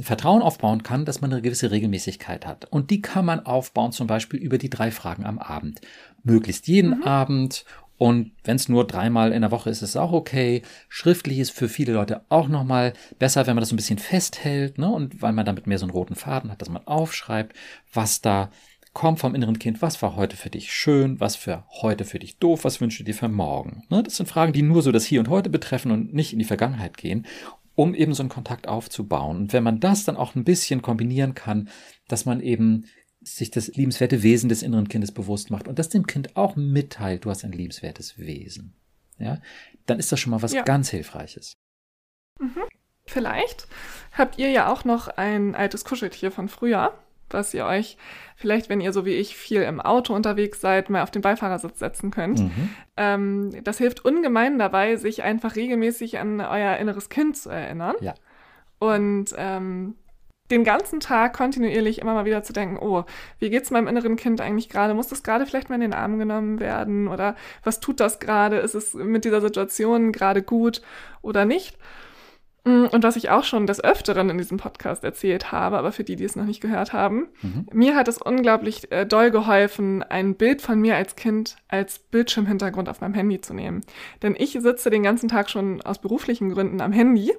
Vertrauen 0.01 0.43
aufbauen 0.43 0.83
kann, 0.83 1.05
dass 1.05 1.21
man 1.21 1.33
eine 1.33 1.43
gewisse 1.43 1.71
Regelmäßigkeit 1.71 2.47
hat. 2.47 2.67
Und 2.71 2.91
die 2.91 3.03
kann 3.03 3.25
man 3.25 3.45
aufbauen, 3.45 3.93
zum 3.93 4.07
Beispiel 4.07 4.39
über 4.39 4.59
die 4.59 4.71
drei 4.71 4.91
Fragen 4.91 5.27
am 5.27 5.39
Abend. 5.39 5.81
Möglichst 6.23 6.69
jeden 6.69 6.99
mhm. 6.99 7.03
Abend. 7.03 7.65
Und 7.99 8.33
wenn 8.45 8.57
es 8.57 8.69
nur 8.69 8.87
dreimal 8.87 9.33
in 9.33 9.43
der 9.43 9.51
Woche 9.51 9.69
ist, 9.69 9.83
ist 9.83 9.91
es 9.91 9.97
auch 9.97 10.13
okay. 10.13 10.63
Schriftlich 10.89 11.39
ist 11.39 11.51
für 11.51 11.69
viele 11.69 11.93
Leute 11.93 12.23
auch 12.29 12.49
nochmal 12.49 12.95
besser, 13.19 13.47
wenn 13.47 13.57
man 13.57 13.63
das 13.63 13.71
so 13.71 13.75
ein 13.75 13.77
bisschen 13.77 13.99
festhält, 13.99 14.79
ne? 14.79 14.89
Und 14.89 15.21
weil 15.21 15.33
man 15.33 15.45
damit 15.45 15.67
mehr 15.67 15.79
so 15.79 15.85
einen 15.85 15.93
roten 15.93 16.15
Faden 16.15 16.51
hat, 16.51 16.63
dass 16.63 16.71
man 16.71 16.87
aufschreibt, 16.87 17.55
was 17.93 18.23
da 18.23 18.51
kommt 18.93 19.21
vom 19.21 19.35
inneren 19.35 19.59
Kind, 19.59 19.83
was 19.83 20.03
war 20.03 20.17
heute 20.17 20.37
für 20.37 20.51
dich 20.51 20.73
schön, 20.73 21.21
was 21.21 21.37
für 21.37 21.65
heute 21.83 22.05
für 22.05 22.19
dich 22.19 22.39
doof, 22.39 22.65
was 22.65 22.81
wünschst 22.81 23.01
du 23.01 23.05
dir 23.05 23.15
für 23.15 23.29
morgen? 23.29 23.85
Ne? 23.89 24.03
Das 24.03 24.17
sind 24.17 24.29
Fragen, 24.29 24.53
die 24.53 24.63
nur 24.63 24.83
so 24.83 24.91
das 24.91 25.05
Hier 25.05 25.21
und 25.21 25.29
Heute 25.29 25.49
betreffen 25.49 25.93
und 25.93 26.13
nicht 26.13 26.33
in 26.33 26.39
die 26.39 26.45
Vergangenheit 26.45 26.97
gehen, 26.97 27.27
um 27.81 27.95
eben 27.95 28.13
so 28.13 28.23
einen 28.23 28.29
Kontakt 28.29 28.69
aufzubauen. 28.69 29.39
Und 29.39 29.53
wenn 29.55 29.65
man 29.65 29.81
das 29.81 30.05
dann 30.05 30.19
auch 30.19 30.35
ein 30.35 30.45
bisschen 30.45 30.83
kombinieren 30.83 31.35
kann, 31.35 31.71
dass 32.09 32.27
man 32.27 32.43
eben 32.43 32.85
sich 33.23 33.51
das 33.51 33.69
liebenswerte 33.69 34.23
Wesen 34.23 34.51
des 34.51 34.63
inneren 34.63 34.89
Kindes 34.89 35.13
bewusst 35.13 35.51
macht 35.51 35.67
und 35.67 35.79
das 35.79 35.89
dem 35.89 36.07
Kind 36.07 36.37
auch 36.37 36.57
mitteilt, 36.57 37.25
du 37.25 37.31
hast 37.31 37.43
ein 37.43 37.53
liebenswertes 37.53 38.19
Wesen, 38.19 38.75
ja, 39.19 39.41
dann 39.87 39.99
ist 39.99 40.13
das 40.13 40.21
schon 40.21 40.31
mal 40.31 40.43
was 40.43 40.53
ja. 40.53 40.63
ganz 40.63 40.91
Hilfreiches. 40.91 41.55
Mhm. 42.39 42.65
Vielleicht 43.07 43.67
habt 44.13 44.39
ihr 44.39 44.51
ja 44.51 44.71
auch 44.71 44.85
noch 44.85 45.09
ein 45.09 45.55
altes 45.55 45.87
Kuscheltier 45.87 46.31
von 46.31 46.51
früher, 46.51 46.93
was 47.35 47.55
ihr 47.55 47.67
euch 47.67 47.97
vielleicht, 48.37 48.69
wenn 48.69 48.81
ihr 48.81 48.93
so 48.93 49.05
wie 49.05 49.15
ich 49.15 49.37
viel 49.37 49.63
im 49.63 49.81
Auto 49.81 50.15
unterwegs 50.15 50.61
seid, 50.61 50.91
mal 50.91 51.03
auf 51.03 51.11
den 51.11 51.23
Beifahrersitz 51.23 51.79
setzen 51.79 52.11
könnt. 52.11 52.41
Mhm. 52.41 52.71
Ähm, 52.97 53.51
das 53.65 53.79
hilft 53.79 54.05
ungemein 54.05 54.59
dabei, 54.59 54.97
sich 54.97 55.23
einfach 55.23 55.57
regelmäßig 55.57 56.19
an 56.19 56.41
euer 56.41 56.77
inneres 56.77 57.09
Kind 57.09 57.37
zu 57.37 57.51
erinnern. 57.51 57.97
Ja. 58.01 58.15
Und 58.79 59.35
ähm, 59.37 59.95
den 60.51 60.65
ganzen 60.65 61.01
Tag 61.01 61.35
kontinuierlich 61.35 62.01
immer 62.01 62.15
mal 62.15 62.25
wieder 62.25 62.43
zu 62.43 62.53
denken, 62.53 62.79
oh, 62.79 63.05
wie 63.39 63.51
geht's 63.51 63.71
meinem 63.71 63.89
inneren 63.89 64.17
Kind 64.17 64.41
eigentlich 64.41 64.69
gerade? 64.69 64.95
Muss 64.95 65.09
das 65.09 65.23
gerade 65.23 65.47
vielleicht 65.47 65.69
mal 65.69 65.77
in 65.77 65.83
den 65.83 65.95
Arm 65.95 66.19
genommen 66.19 66.61
werden? 66.61 67.09
Oder 67.09 67.37
was 67.63 67.81
tut 67.81 68.01
das 68.01 68.19
gerade? 68.19 68.57
Ist 68.57 68.75
es 68.75 68.95
mit 68.95 69.25
dieser 69.25 69.41
Situation 69.41 70.13
gerade 70.13 70.43
gut 70.43 70.83
oder 71.23 71.45
nicht? 71.45 71.79
Mm, 72.65 72.87
und 72.87 73.03
was 73.03 73.17
ich 73.17 73.31
auch 73.31 73.45
schon 73.45 73.67
des 73.67 73.83
Öfteren 73.83 74.29
in 74.31 74.39
diesem 74.39 74.59
Podcast 74.59 75.05
erzählt 75.05 75.53
habe, 75.53 75.79
aber 75.79 75.93
für 75.93 76.05
die, 76.05 76.17
die 76.17 76.25
es 76.25 76.37
noch 76.37 76.45
nicht 76.45 76.61
gehört 76.61 76.93
haben, 76.93 77.29
mhm. 77.43 77.67
mir 77.73 77.97
hat 77.97 78.09
es 78.09 78.19
unglaublich 78.19 78.91
äh, 78.93 79.07
doll 79.07 79.31
geholfen, 79.31 80.03
ein 80.03 80.35
Bild 80.35 80.61
von 80.63 80.81
mir 80.81 80.97
als 80.97 81.17
Kind 81.17 81.57
als 81.69 81.99
Bildschirmhintergrund 81.99 82.89
auf 82.89 83.01
meinem 83.01 83.15
Handy 83.15 83.41
zu 83.41 83.55
nehmen. 83.55 83.83
Denn 84.23 84.35
ich 84.39 84.53
sitze 84.53 84.91
den 84.91 85.03
ganzen 85.03 85.29
Tag 85.29 85.49
schon 85.51 85.81
aus 85.83 86.01
beruflichen 86.01 86.51
Gründen 86.51 86.81
am 86.81 86.93
Handy 86.93 87.33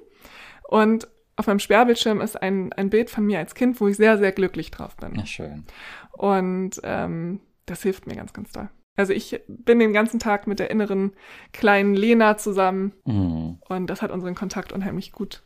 und 0.68 1.08
auf 1.36 1.46
meinem 1.46 1.60
Sperrbildschirm 1.60 2.20
ist 2.20 2.40
ein, 2.40 2.72
ein 2.72 2.90
Bild 2.90 3.10
von 3.10 3.24
mir 3.24 3.38
als 3.38 3.54
Kind, 3.54 3.80
wo 3.80 3.88
ich 3.88 3.96
sehr, 3.96 4.18
sehr 4.18 4.32
glücklich 4.32 4.70
drauf 4.70 4.96
bin. 4.96 5.14
Ja, 5.14 5.26
schön. 5.26 5.64
Und 6.12 6.80
ähm, 6.82 7.40
das 7.66 7.82
hilft 7.82 8.06
mir 8.06 8.16
ganz, 8.16 8.32
ganz 8.32 8.52
doll. 8.52 8.68
Also 8.96 9.12
ich 9.12 9.40
bin 9.48 9.78
den 9.78 9.92
ganzen 9.92 10.18
Tag 10.18 10.46
mit 10.46 10.58
der 10.58 10.70
inneren 10.70 11.12
kleinen 11.52 11.94
Lena 11.94 12.36
zusammen 12.36 12.92
mhm. 13.04 13.58
und 13.68 13.86
das 13.86 14.02
hat 14.02 14.10
unseren 14.10 14.34
Kontakt 14.34 14.72
unheimlich 14.72 15.12
gut 15.12 15.42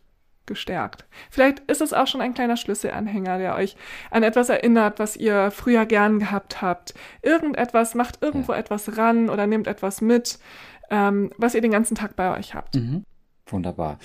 gestärkt. 0.47 1.05
Vielleicht 1.31 1.61
ist 1.71 1.81
es 1.81 1.93
auch 1.93 2.07
schon 2.07 2.21
ein 2.21 2.35
kleiner 2.35 2.57
Schlüsselanhänger, 2.57 3.39
der 3.39 3.57
euch 3.57 3.77
an 4.11 4.23
etwas 4.23 4.49
erinnert, 4.49 4.99
was 4.99 5.17
ihr 5.17 5.51
früher 5.51 5.87
gern 5.87 6.19
gehabt 6.19 6.63
habt. 6.63 6.95
Irgendetwas, 7.23 7.95
macht 7.95 8.23
irgendwo 8.23 8.53
ja. 8.53 8.59
etwas 8.59 8.97
ran 8.97 9.29
oder 9.29 9.47
nehmt 9.47 9.67
etwas 9.67 10.01
mit, 10.01 10.39
ähm, 10.91 11.31
was 11.37 11.55
ihr 11.55 11.61
den 11.61 11.73
ganzen 11.73 11.97
Tag 11.97 12.17
bei 12.17 12.37
euch 12.37 12.55
habt. 12.55 12.77
Mhm. 12.77 13.05
Wunderbar. 13.47 13.99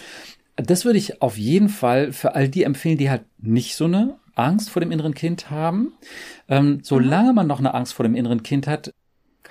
Das 0.55 0.85
würde 0.85 0.97
ich 0.97 1.21
auf 1.21 1.37
jeden 1.37 1.69
Fall 1.69 2.11
für 2.11 2.35
all 2.35 2.49
die 2.49 2.63
empfehlen, 2.63 2.97
die 2.97 3.09
halt 3.09 3.23
nicht 3.39 3.75
so 3.75 3.85
eine 3.85 4.17
Angst 4.35 4.69
vor 4.69 4.79
dem 4.79 4.91
inneren 4.91 5.13
Kind 5.13 5.49
haben. 5.49 5.93
Ähm, 6.47 6.79
solange 6.83 7.33
man 7.33 7.47
noch 7.47 7.59
eine 7.59 7.73
Angst 7.73 7.93
vor 7.93 8.03
dem 8.03 8.15
inneren 8.15 8.43
Kind 8.43 8.67
hat, 8.67 8.91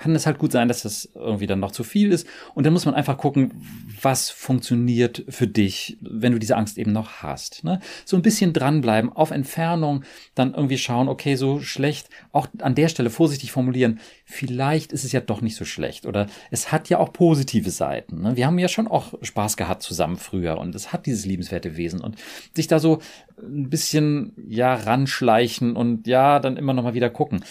kann 0.01 0.15
es 0.15 0.25
halt 0.25 0.39
gut 0.39 0.51
sein, 0.51 0.67
dass 0.67 0.81
das 0.81 1.09
irgendwie 1.13 1.45
dann 1.45 1.59
noch 1.59 1.71
zu 1.71 1.83
viel 1.83 2.11
ist. 2.11 2.25
Und 2.55 2.65
dann 2.65 2.73
muss 2.73 2.85
man 2.85 2.95
einfach 2.95 3.17
gucken, 3.17 3.53
was 4.01 4.31
funktioniert 4.31 5.23
für 5.29 5.45
dich, 5.47 5.97
wenn 6.01 6.33
du 6.33 6.39
diese 6.39 6.57
Angst 6.57 6.79
eben 6.79 6.91
noch 6.91 7.21
hast. 7.21 7.63
Ne? 7.63 7.79
So 8.03 8.17
ein 8.17 8.23
bisschen 8.23 8.51
dranbleiben, 8.51 9.13
auf 9.13 9.29
Entfernung, 9.29 10.03
dann 10.33 10.55
irgendwie 10.55 10.79
schauen, 10.79 11.07
okay, 11.07 11.35
so 11.35 11.59
schlecht, 11.59 12.09
auch 12.31 12.47
an 12.59 12.73
der 12.73 12.87
Stelle 12.87 13.11
vorsichtig 13.11 13.51
formulieren, 13.51 13.99
vielleicht 14.25 14.91
ist 14.91 15.03
es 15.03 15.11
ja 15.11 15.21
doch 15.21 15.41
nicht 15.41 15.55
so 15.55 15.65
schlecht. 15.65 16.07
Oder 16.07 16.25
es 16.49 16.71
hat 16.71 16.89
ja 16.89 16.97
auch 16.97 17.13
positive 17.13 17.69
Seiten. 17.69 18.21
Ne? 18.21 18.35
Wir 18.35 18.47
haben 18.47 18.57
ja 18.57 18.69
schon 18.69 18.87
auch 18.87 19.13
Spaß 19.21 19.55
gehabt 19.55 19.83
zusammen 19.83 20.17
früher 20.17 20.57
und 20.57 20.73
es 20.73 20.91
hat 20.91 21.05
dieses 21.05 21.25
liebenswerte 21.27 21.77
Wesen. 21.77 22.01
Und 22.01 22.15
sich 22.55 22.67
da 22.67 22.79
so 22.79 23.01
ein 23.39 23.69
bisschen, 23.69 24.33
ja, 24.47 24.73
ranschleichen 24.73 25.75
und 25.75 26.07
ja, 26.07 26.39
dann 26.39 26.57
immer 26.57 26.73
noch 26.73 26.83
mal 26.83 26.95
wieder 26.95 27.11
gucken. 27.11 27.43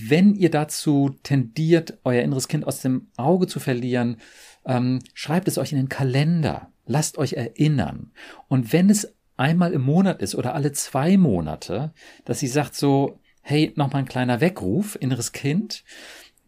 Wenn 0.00 0.34
ihr 0.36 0.50
dazu 0.50 1.16
tendiert, 1.24 1.98
euer 2.04 2.22
inneres 2.22 2.46
Kind 2.46 2.64
aus 2.64 2.80
dem 2.80 3.08
Auge 3.16 3.48
zu 3.48 3.58
verlieren, 3.58 4.18
ähm, 4.64 5.00
schreibt 5.12 5.48
es 5.48 5.58
euch 5.58 5.72
in 5.72 5.78
den 5.78 5.88
Kalender. 5.88 6.70
Lasst 6.86 7.18
euch 7.18 7.32
erinnern. 7.32 8.12
Und 8.46 8.72
wenn 8.72 8.90
es 8.90 9.12
einmal 9.36 9.72
im 9.72 9.82
Monat 9.82 10.22
ist 10.22 10.36
oder 10.36 10.54
alle 10.54 10.70
zwei 10.70 11.16
Monate, 11.16 11.92
dass 12.24 12.38
sie 12.38 12.46
sagt 12.46 12.76
so, 12.76 13.18
hey, 13.42 13.72
nochmal 13.74 14.02
ein 14.02 14.08
kleiner 14.08 14.40
Weckruf, 14.40 14.96
inneres 15.00 15.32
Kind, 15.32 15.82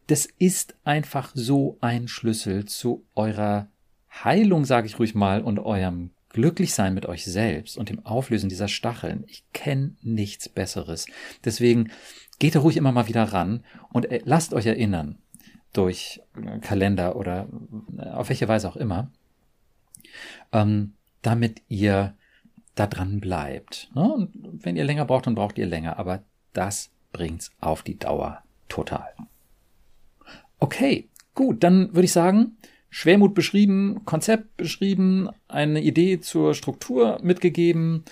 das 0.06 0.28
ist 0.38 0.76
einfach 0.84 1.32
so 1.34 1.76
ein 1.80 2.06
Schlüssel 2.06 2.66
zu 2.66 3.04
eurer 3.16 3.68
Heilung, 4.12 4.64
sage 4.64 4.86
ich 4.86 4.98
ruhig 4.98 5.14
mal, 5.14 5.42
und 5.42 5.58
eurem 5.58 6.10
Glücklichsein 6.30 6.94
mit 6.94 7.06
euch 7.06 7.24
selbst 7.24 7.76
und 7.76 7.88
dem 7.88 8.04
Auflösen 8.06 8.48
dieser 8.48 8.68
Stacheln. 8.68 9.24
Ich 9.26 9.44
kenne 9.52 9.96
nichts 10.02 10.48
Besseres. 10.48 11.06
Deswegen 11.44 11.90
geht 12.38 12.54
da 12.54 12.60
ruhig 12.60 12.76
immer 12.76 12.92
mal 12.92 13.08
wieder 13.08 13.24
ran 13.24 13.64
und 13.92 14.10
äh, 14.10 14.20
lasst 14.24 14.54
euch 14.54 14.66
erinnern 14.66 15.18
durch 15.72 16.20
äh, 16.36 16.58
Kalender 16.58 17.16
oder 17.16 17.48
äh, 17.98 18.08
auf 18.08 18.28
welche 18.28 18.48
Weise 18.48 18.68
auch 18.68 18.76
immer, 18.76 19.10
ähm, 20.52 20.94
damit 21.22 21.62
ihr 21.68 22.14
da 22.74 22.86
dran 22.86 23.20
bleibt. 23.20 23.90
Ne? 23.94 24.02
Und 24.02 24.64
wenn 24.64 24.76
ihr 24.76 24.84
länger 24.84 25.04
braucht, 25.04 25.26
dann 25.26 25.34
braucht 25.34 25.58
ihr 25.58 25.66
länger, 25.66 25.98
aber 25.98 26.22
das 26.52 26.90
bringt's 27.12 27.50
auf 27.60 27.82
die 27.82 27.98
Dauer 27.98 28.42
total. 28.68 29.12
Okay, 30.58 31.08
gut, 31.34 31.62
dann 31.62 31.94
würde 31.94 32.04
ich 32.04 32.12
sagen, 32.12 32.56
Schwermut 32.90 33.34
beschrieben, 33.34 34.02
Konzept 34.04 34.56
beschrieben, 34.56 35.30
eine 35.48 35.80
Idee 35.80 36.20
zur 36.20 36.54
Struktur 36.54 37.18
mitgegeben 37.22 38.04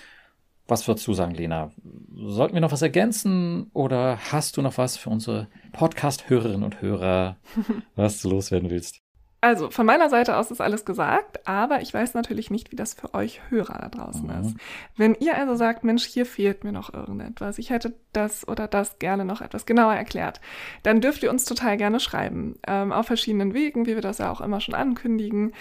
was 0.69 0.87
würdest 0.87 1.07
du 1.07 1.13
sagen, 1.13 1.33
Lena? 1.33 1.71
Sollten 2.15 2.53
wir 2.53 2.61
noch 2.61 2.71
was 2.71 2.81
ergänzen 2.81 3.71
oder 3.73 4.19
hast 4.31 4.55
du 4.55 4.61
noch 4.61 4.77
was 4.77 4.97
für 4.97 5.09
unsere 5.09 5.47
Podcast-Hörerinnen 5.71 6.63
und 6.63 6.81
Hörer, 6.81 7.37
was 7.95 8.21
du 8.21 8.29
loswerden 8.29 8.69
willst? 8.69 9.01
Also, 9.41 9.69
von 9.69 9.85
meiner 9.85 10.09
Seite 10.09 10.35
aus 10.35 10.51
ist 10.51 10.59
alles 10.59 10.83
gesagt, 10.83 11.47
aber 11.47 11.81
ich 11.81 11.93
weiß 11.93 12.13
natürlich 12.13 12.51
nicht, 12.51 12.71
wie 12.71 12.75
das 12.75 12.93
für 12.93 13.13
euch 13.13 13.39
Hörer 13.49 13.79
da 13.79 13.87
draußen 13.87 14.23
mhm. 14.23 14.41
ist. 14.41 14.55
Wenn 14.97 15.15
ihr 15.15 15.37
also 15.37 15.55
sagt, 15.55 15.85
Mensch, 15.85 16.03
hier 16.03 16.25
fehlt 16.25 16.65
mir 16.65 16.73
noch 16.73 16.93
irgendetwas, 16.93 17.57
ich 17.57 17.69
hätte 17.69 17.93
das 18.11 18.45
oder 18.47 18.67
das 18.67 18.99
gerne 18.99 19.23
noch 19.23 19.39
etwas 19.39 19.65
genauer 19.65 19.93
erklärt, 19.93 20.41
dann 20.83 20.99
dürft 20.99 21.23
ihr 21.23 21.29
uns 21.29 21.45
total 21.45 21.77
gerne 21.77 22.01
schreiben. 22.01 22.59
Ähm, 22.67 22.91
auf 22.91 23.05
verschiedenen 23.05 23.53
Wegen, 23.53 23.85
wie 23.85 23.95
wir 23.95 24.01
das 24.01 24.17
ja 24.17 24.29
auch 24.29 24.41
immer 24.41 24.59
schon 24.59 24.75
ankündigen. 24.75 25.53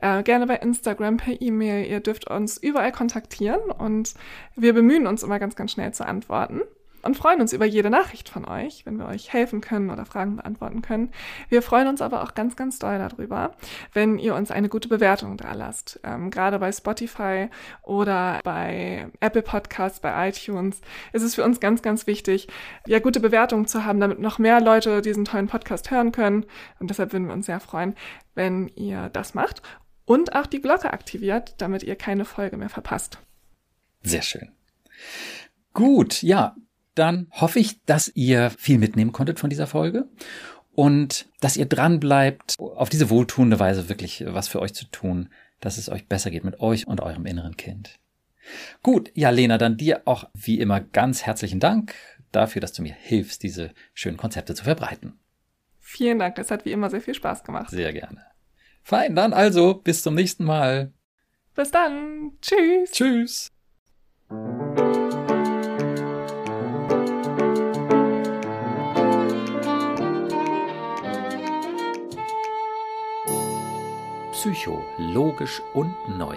Äh, 0.00 0.22
gerne 0.22 0.46
bei 0.46 0.56
Instagram, 0.56 1.18
per 1.18 1.40
E-Mail. 1.40 1.86
Ihr 1.86 2.00
dürft 2.00 2.30
uns 2.30 2.56
überall 2.56 2.92
kontaktieren 2.92 3.70
und 3.70 4.14
wir 4.54 4.72
bemühen 4.72 5.06
uns 5.06 5.22
immer 5.22 5.38
ganz, 5.38 5.56
ganz 5.56 5.72
schnell 5.72 5.92
zu 5.92 6.06
antworten 6.06 6.62
und 7.06 7.16
freuen 7.16 7.40
uns 7.40 7.52
über 7.52 7.64
jede 7.64 7.90
Nachricht 7.90 8.28
von 8.28 8.44
euch, 8.44 8.84
wenn 8.84 8.98
wir 8.98 9.06
euch 9.06 9.32
helfen 9.32 9.60
können 9.60 9.90
oder 9.90 10.04
Fragen 10.04 10.36
beantworten 10.36 10.82
können. 10.82 11.10
Wir 11.48 11.62
freuen 11.62 11.88
uns 11.88 12.02
aber 12.02 12.22
auch 12.22 12.34
ganz, 12.34 12.56
ganz 12.56 12.78
doll 12.78 12.98
darüber, 12.98 13.52
wenn 13.92 14.18
ihr 14.18 14.34
uns 14.34 14.50
eine 14.50 14.68
gute 14.68 14.88
Bewertung 14.88 15.36
da 15.36 15.52
lasst. 15.52 16.00
Ähm, 16.04 16.30
gerade 16.30 16.58
bei 16.58 16.70
Spotify 16.72 17.48
oder 17.82 18.40
bei 18.44 19.08
Apple 19.20 19.42
Podcasts, 19.42 20.00
bei 20.00 20.28
iTunes 20.28 20.80
ist 21.12 21.22
es 21.22 21.34
für 21.34 21.44
uns 21.44 21.60
ganz, 21.60 21.82
ganz 21.82 22.06
wichtig, 22.06 22.48
ja, 22.86 22.98
gute 22.98 23.20
Bewertungen 23.20 23.66
zu 23.66 23.84
haben, 23.84 24.00
damit 24.00 24.18
noch 24.18 24.38
mehr 24.38 24.60
Leute 24.60 25.00
diesen 25.02 25.24
tollen 25.24 25.46
Podcast 25.46 25.90
hören 25.90 26.12
können. 26.12 26.44
Und 26.78 26.90
deshalb 26.90 27.12
würden 27.12 27.28
wir 27.28 27.34
uns 27.34 27.46
sehr 27.46 27.60
freuen, 27.60 27.94
wenn 28.34 28.68
ihr 28.68 29.08
das 29.10 29.34
macht 29.34 29.62
und 30.04 30.34
auch 30.34 30.46
die 30.46 30.60
Glocke 30.60 30.92
aktiviert, 30.92 31.54
damit 31.58 31.82
ihr 31.82 31.96
keine 31.96 32.24
Folge 32.24 32.56
mehr 32.56 32.68
verpasst. 32.68 33.18
Sehr 34.02 34.22
schön. 34.22 34.52
Gut, 35.74 36.22
ja, 36.22 36.56
dann 36.96 37.28
hoffe 37.30 37.60
ich, 37.60 37.82
dass 37.84 38.10
ihr 38.14 38.50
viel 38.50 38.78
mitnehmen 38.78 39.12
konntet 39.12 39.38
von 39.38 39.50
dieser 39.50 39.66
Folge 39.66 40.08
und 40.72 41.26
dass 41.40 41.56
ihr 41.56 41.66
dran 41.66 42.00
bleibt, 42.00 42.56
auf 42.58 42.88
diese 42.88 43.10
wohltuende 43.10 43.60
Weise 43.60 43.88
wirklich 43.88 44.24
was 44.26 44.48
für 44.48 44.60
euch 44.60 44.74
zu 44.74 44.86
tun, 44.86 45.30
dass 45.60 45.78
es 45.78 45.88
euch 45.88 46.06
besser 46.06 46.30
geht 46.30 46.44
mit 46.44 46.60
euch 46.60 46.86
und 46.86 47.00
eurem 47.00 47.26
inneren 47.26 47.56
Kind. 47.56 47.98
Gut, 48.82 49.10
ja, 49.14 49.30
Lena, 49.30 49.58
dann 49.58 49.76
dir 49.76 50.02
auch 50.04 50.28
wie 50.34 50.60
immer 50.60 50.80
ganz 50.80 51.24
herzlichen 51.24 51.60
Dank 51.60 51.94
dafür, 52.32 52.60
dass 52.60 52.72
du 52.72 52.82
mir 52.82 52.94
hilfst, 52.94 53.42
diese 53.42 53.72
schönen 53.94 54.16
Konzepte 54.16 54.54
zu 54.54 54.64
verbreiten. 54.64 55.18
Vielen 55.80 56.18
Dank, 56.18 56.34
das 56.36 56.50
hat 56.50 56.64
wie 56.64 56.72
immer 56.72 56.90
sehr 56.90 57.00
viel 57.00 57.14
Spaß 57.14 57.44
gemacht. 57.44 57.70
Sehr 57.70 57.92
gerne. 57.92 58.24
Fein, 58.82 59.16
dann 59.16 59.32
also, 59.32 59.74
bis 59.74 60.02
zum 60.02 60.14
nächsten 60.14 60.44
Mal. 60.44 60.92
Bis 61.54 61.70
dann. 61.70 62.32
Tschüss. 62.40 62.92
Tschüss. 62.92 63.48
Psycho, 74.38 74.84
logisch 74.98 75.62
und 75.72 75.94
neu. 76.18 76.36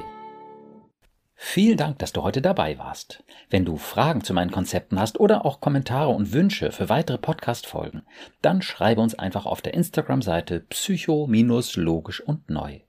Vielen 1.35 1.75
Dank, 1.75 1.99
dass 1.99 2.13
du 2.13 2.23
heute 2.23 2.41
dabei 2.41 2.77
warst. 2.77 3.25
Wenn 3.49 3.65
du 3.65 3.75
Fragen 3.75 4.23
zu 4.23 4.33
meinen 4.33 4.51
Konzepten 4.51 4.97
hast 4.97 5.19
oder 5.19 5.45
auch 5.45 5.59
Kommentare 5.59 6.07
und 6.07 6.31
Wünsche 6.31 6.71
für 6.71 6.87
weitere 6.87 7.17
Podcast-Folgen, 7.17 8.03
dann 8.41 8.61
schreibe 8.61 9.01
uns 9.01 9.19
einfach 9.19 9.45
auf 9.45 9.61
der 9.61 9.73
Instagram-Seite 9.73 10.61
psycho-logisch 10.61 12.21
und 12.21 12.49
neu. 12.49 12.79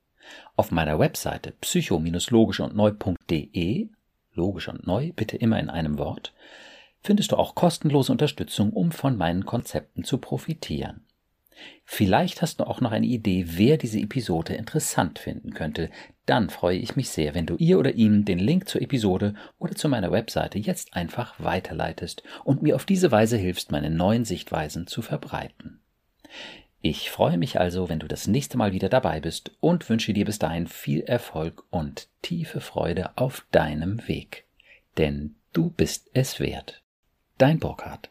Auf 0.55 0.71
meiner 0.71 1.01
Webseite 1.01 1.55
psycho-logisch 1.61 2.61
und 2.61 2.77
neu.de, 2.77 3.89
logisch 4.35 4.69
und 4.69 4.87
neu, 4.87 5.11
bitte 5.17 5.37
immer 5.37 5.59
in 5.59 5.71
einem 5.71 5.99
Wort, 5.99 6.33
findest 7.03 7.33
du 7.33 7.37
auch 7.37 7.57
kostenlose 7.57 8.13
Unterstützung, 8.13 8.73
um 8.73 8.93
von 8.93 9.17
meinen 9.17 9.45
Konzepten 9.45 10.05
zu 10.05 10.19
profitieren. 10.19 11.05
Vielleicht 11.85 12.43
hast 12.43 12.61
du 12.61 12.65
auch 12.65 12.81
noch 12.81 12.93
eine 12.93 13.07
Idee, 13.07 13.45
wer 13.49 13.77
diese 13.77 13.99
Episode 13.99 14.55
interessant 14.55 15.19
finden 15.19 15.53
könnte. 15.55 15.91
Dann 16.25 16.49
freue 16.49 16.79
ich 16.79 16.95
mich 16.95 17.11
sehr, 17.11 17.35
wenn 17.35 17.47
du 17.47 17.57
ihr 17.57 17.79
oder 17.79 17.95
ihm 17.95 18.25
den 18.25 18.39
Link 18.39 18.69
zur 18.69 18.81
Episode 18.81 19.35
oder 19.59 19.75
zu 19.75 19.89
meiner 19.89 20.13
Webseite 20.13 20.59
jetzt 20.59 20.95
einfach 20.95 21.35
weiterleitest 21.39 22.23
und 22.45 22.63
mir 22.63 22.77
auf 22.77 22.85
diese 22.85 23.11
Weise 23.11 23.37
hilfst, 23.37 23.73
meine 23.73 23.91
neuen 23.91 24.25
Sichtweisen 24.25 24.87
zu 24.87 25.03
verbreiten. 25.03 25.81
Ich 26.83 27.11
freue 27.11 27.37
mich 27.37 27.61
also, 27.61 27.89
wenn 27.89 27.99
du 27.99 28.09
das 28.09 28.27
nächste 28.27 28.57
Mal 28.57 28.73
wieder 28.73 28.89
dabei 28.89 29.21
bist 29.21 29.53
und 29.61 29.89
wünsche 29.91 30.15
dir 30.15 30.25
bis 30.25 30.39
dahin 30.39 30.67
viel 30.67 31.01
Erfolg 31.01 31.65
und 31.71 32.09
tiefe 32.23 32.61
Freude 32.61 33.19
auf 33.19 33.45
deinem 33.51 34.07
Weg. 34.09 34.47
Denn 34.97 35.35
du 35.53 35.71
bist 35.71 36.09
es 36.15 36.41
wert. 36.41 36.83
Dein 37.37 37.59
Burkhard. 37.59 38.11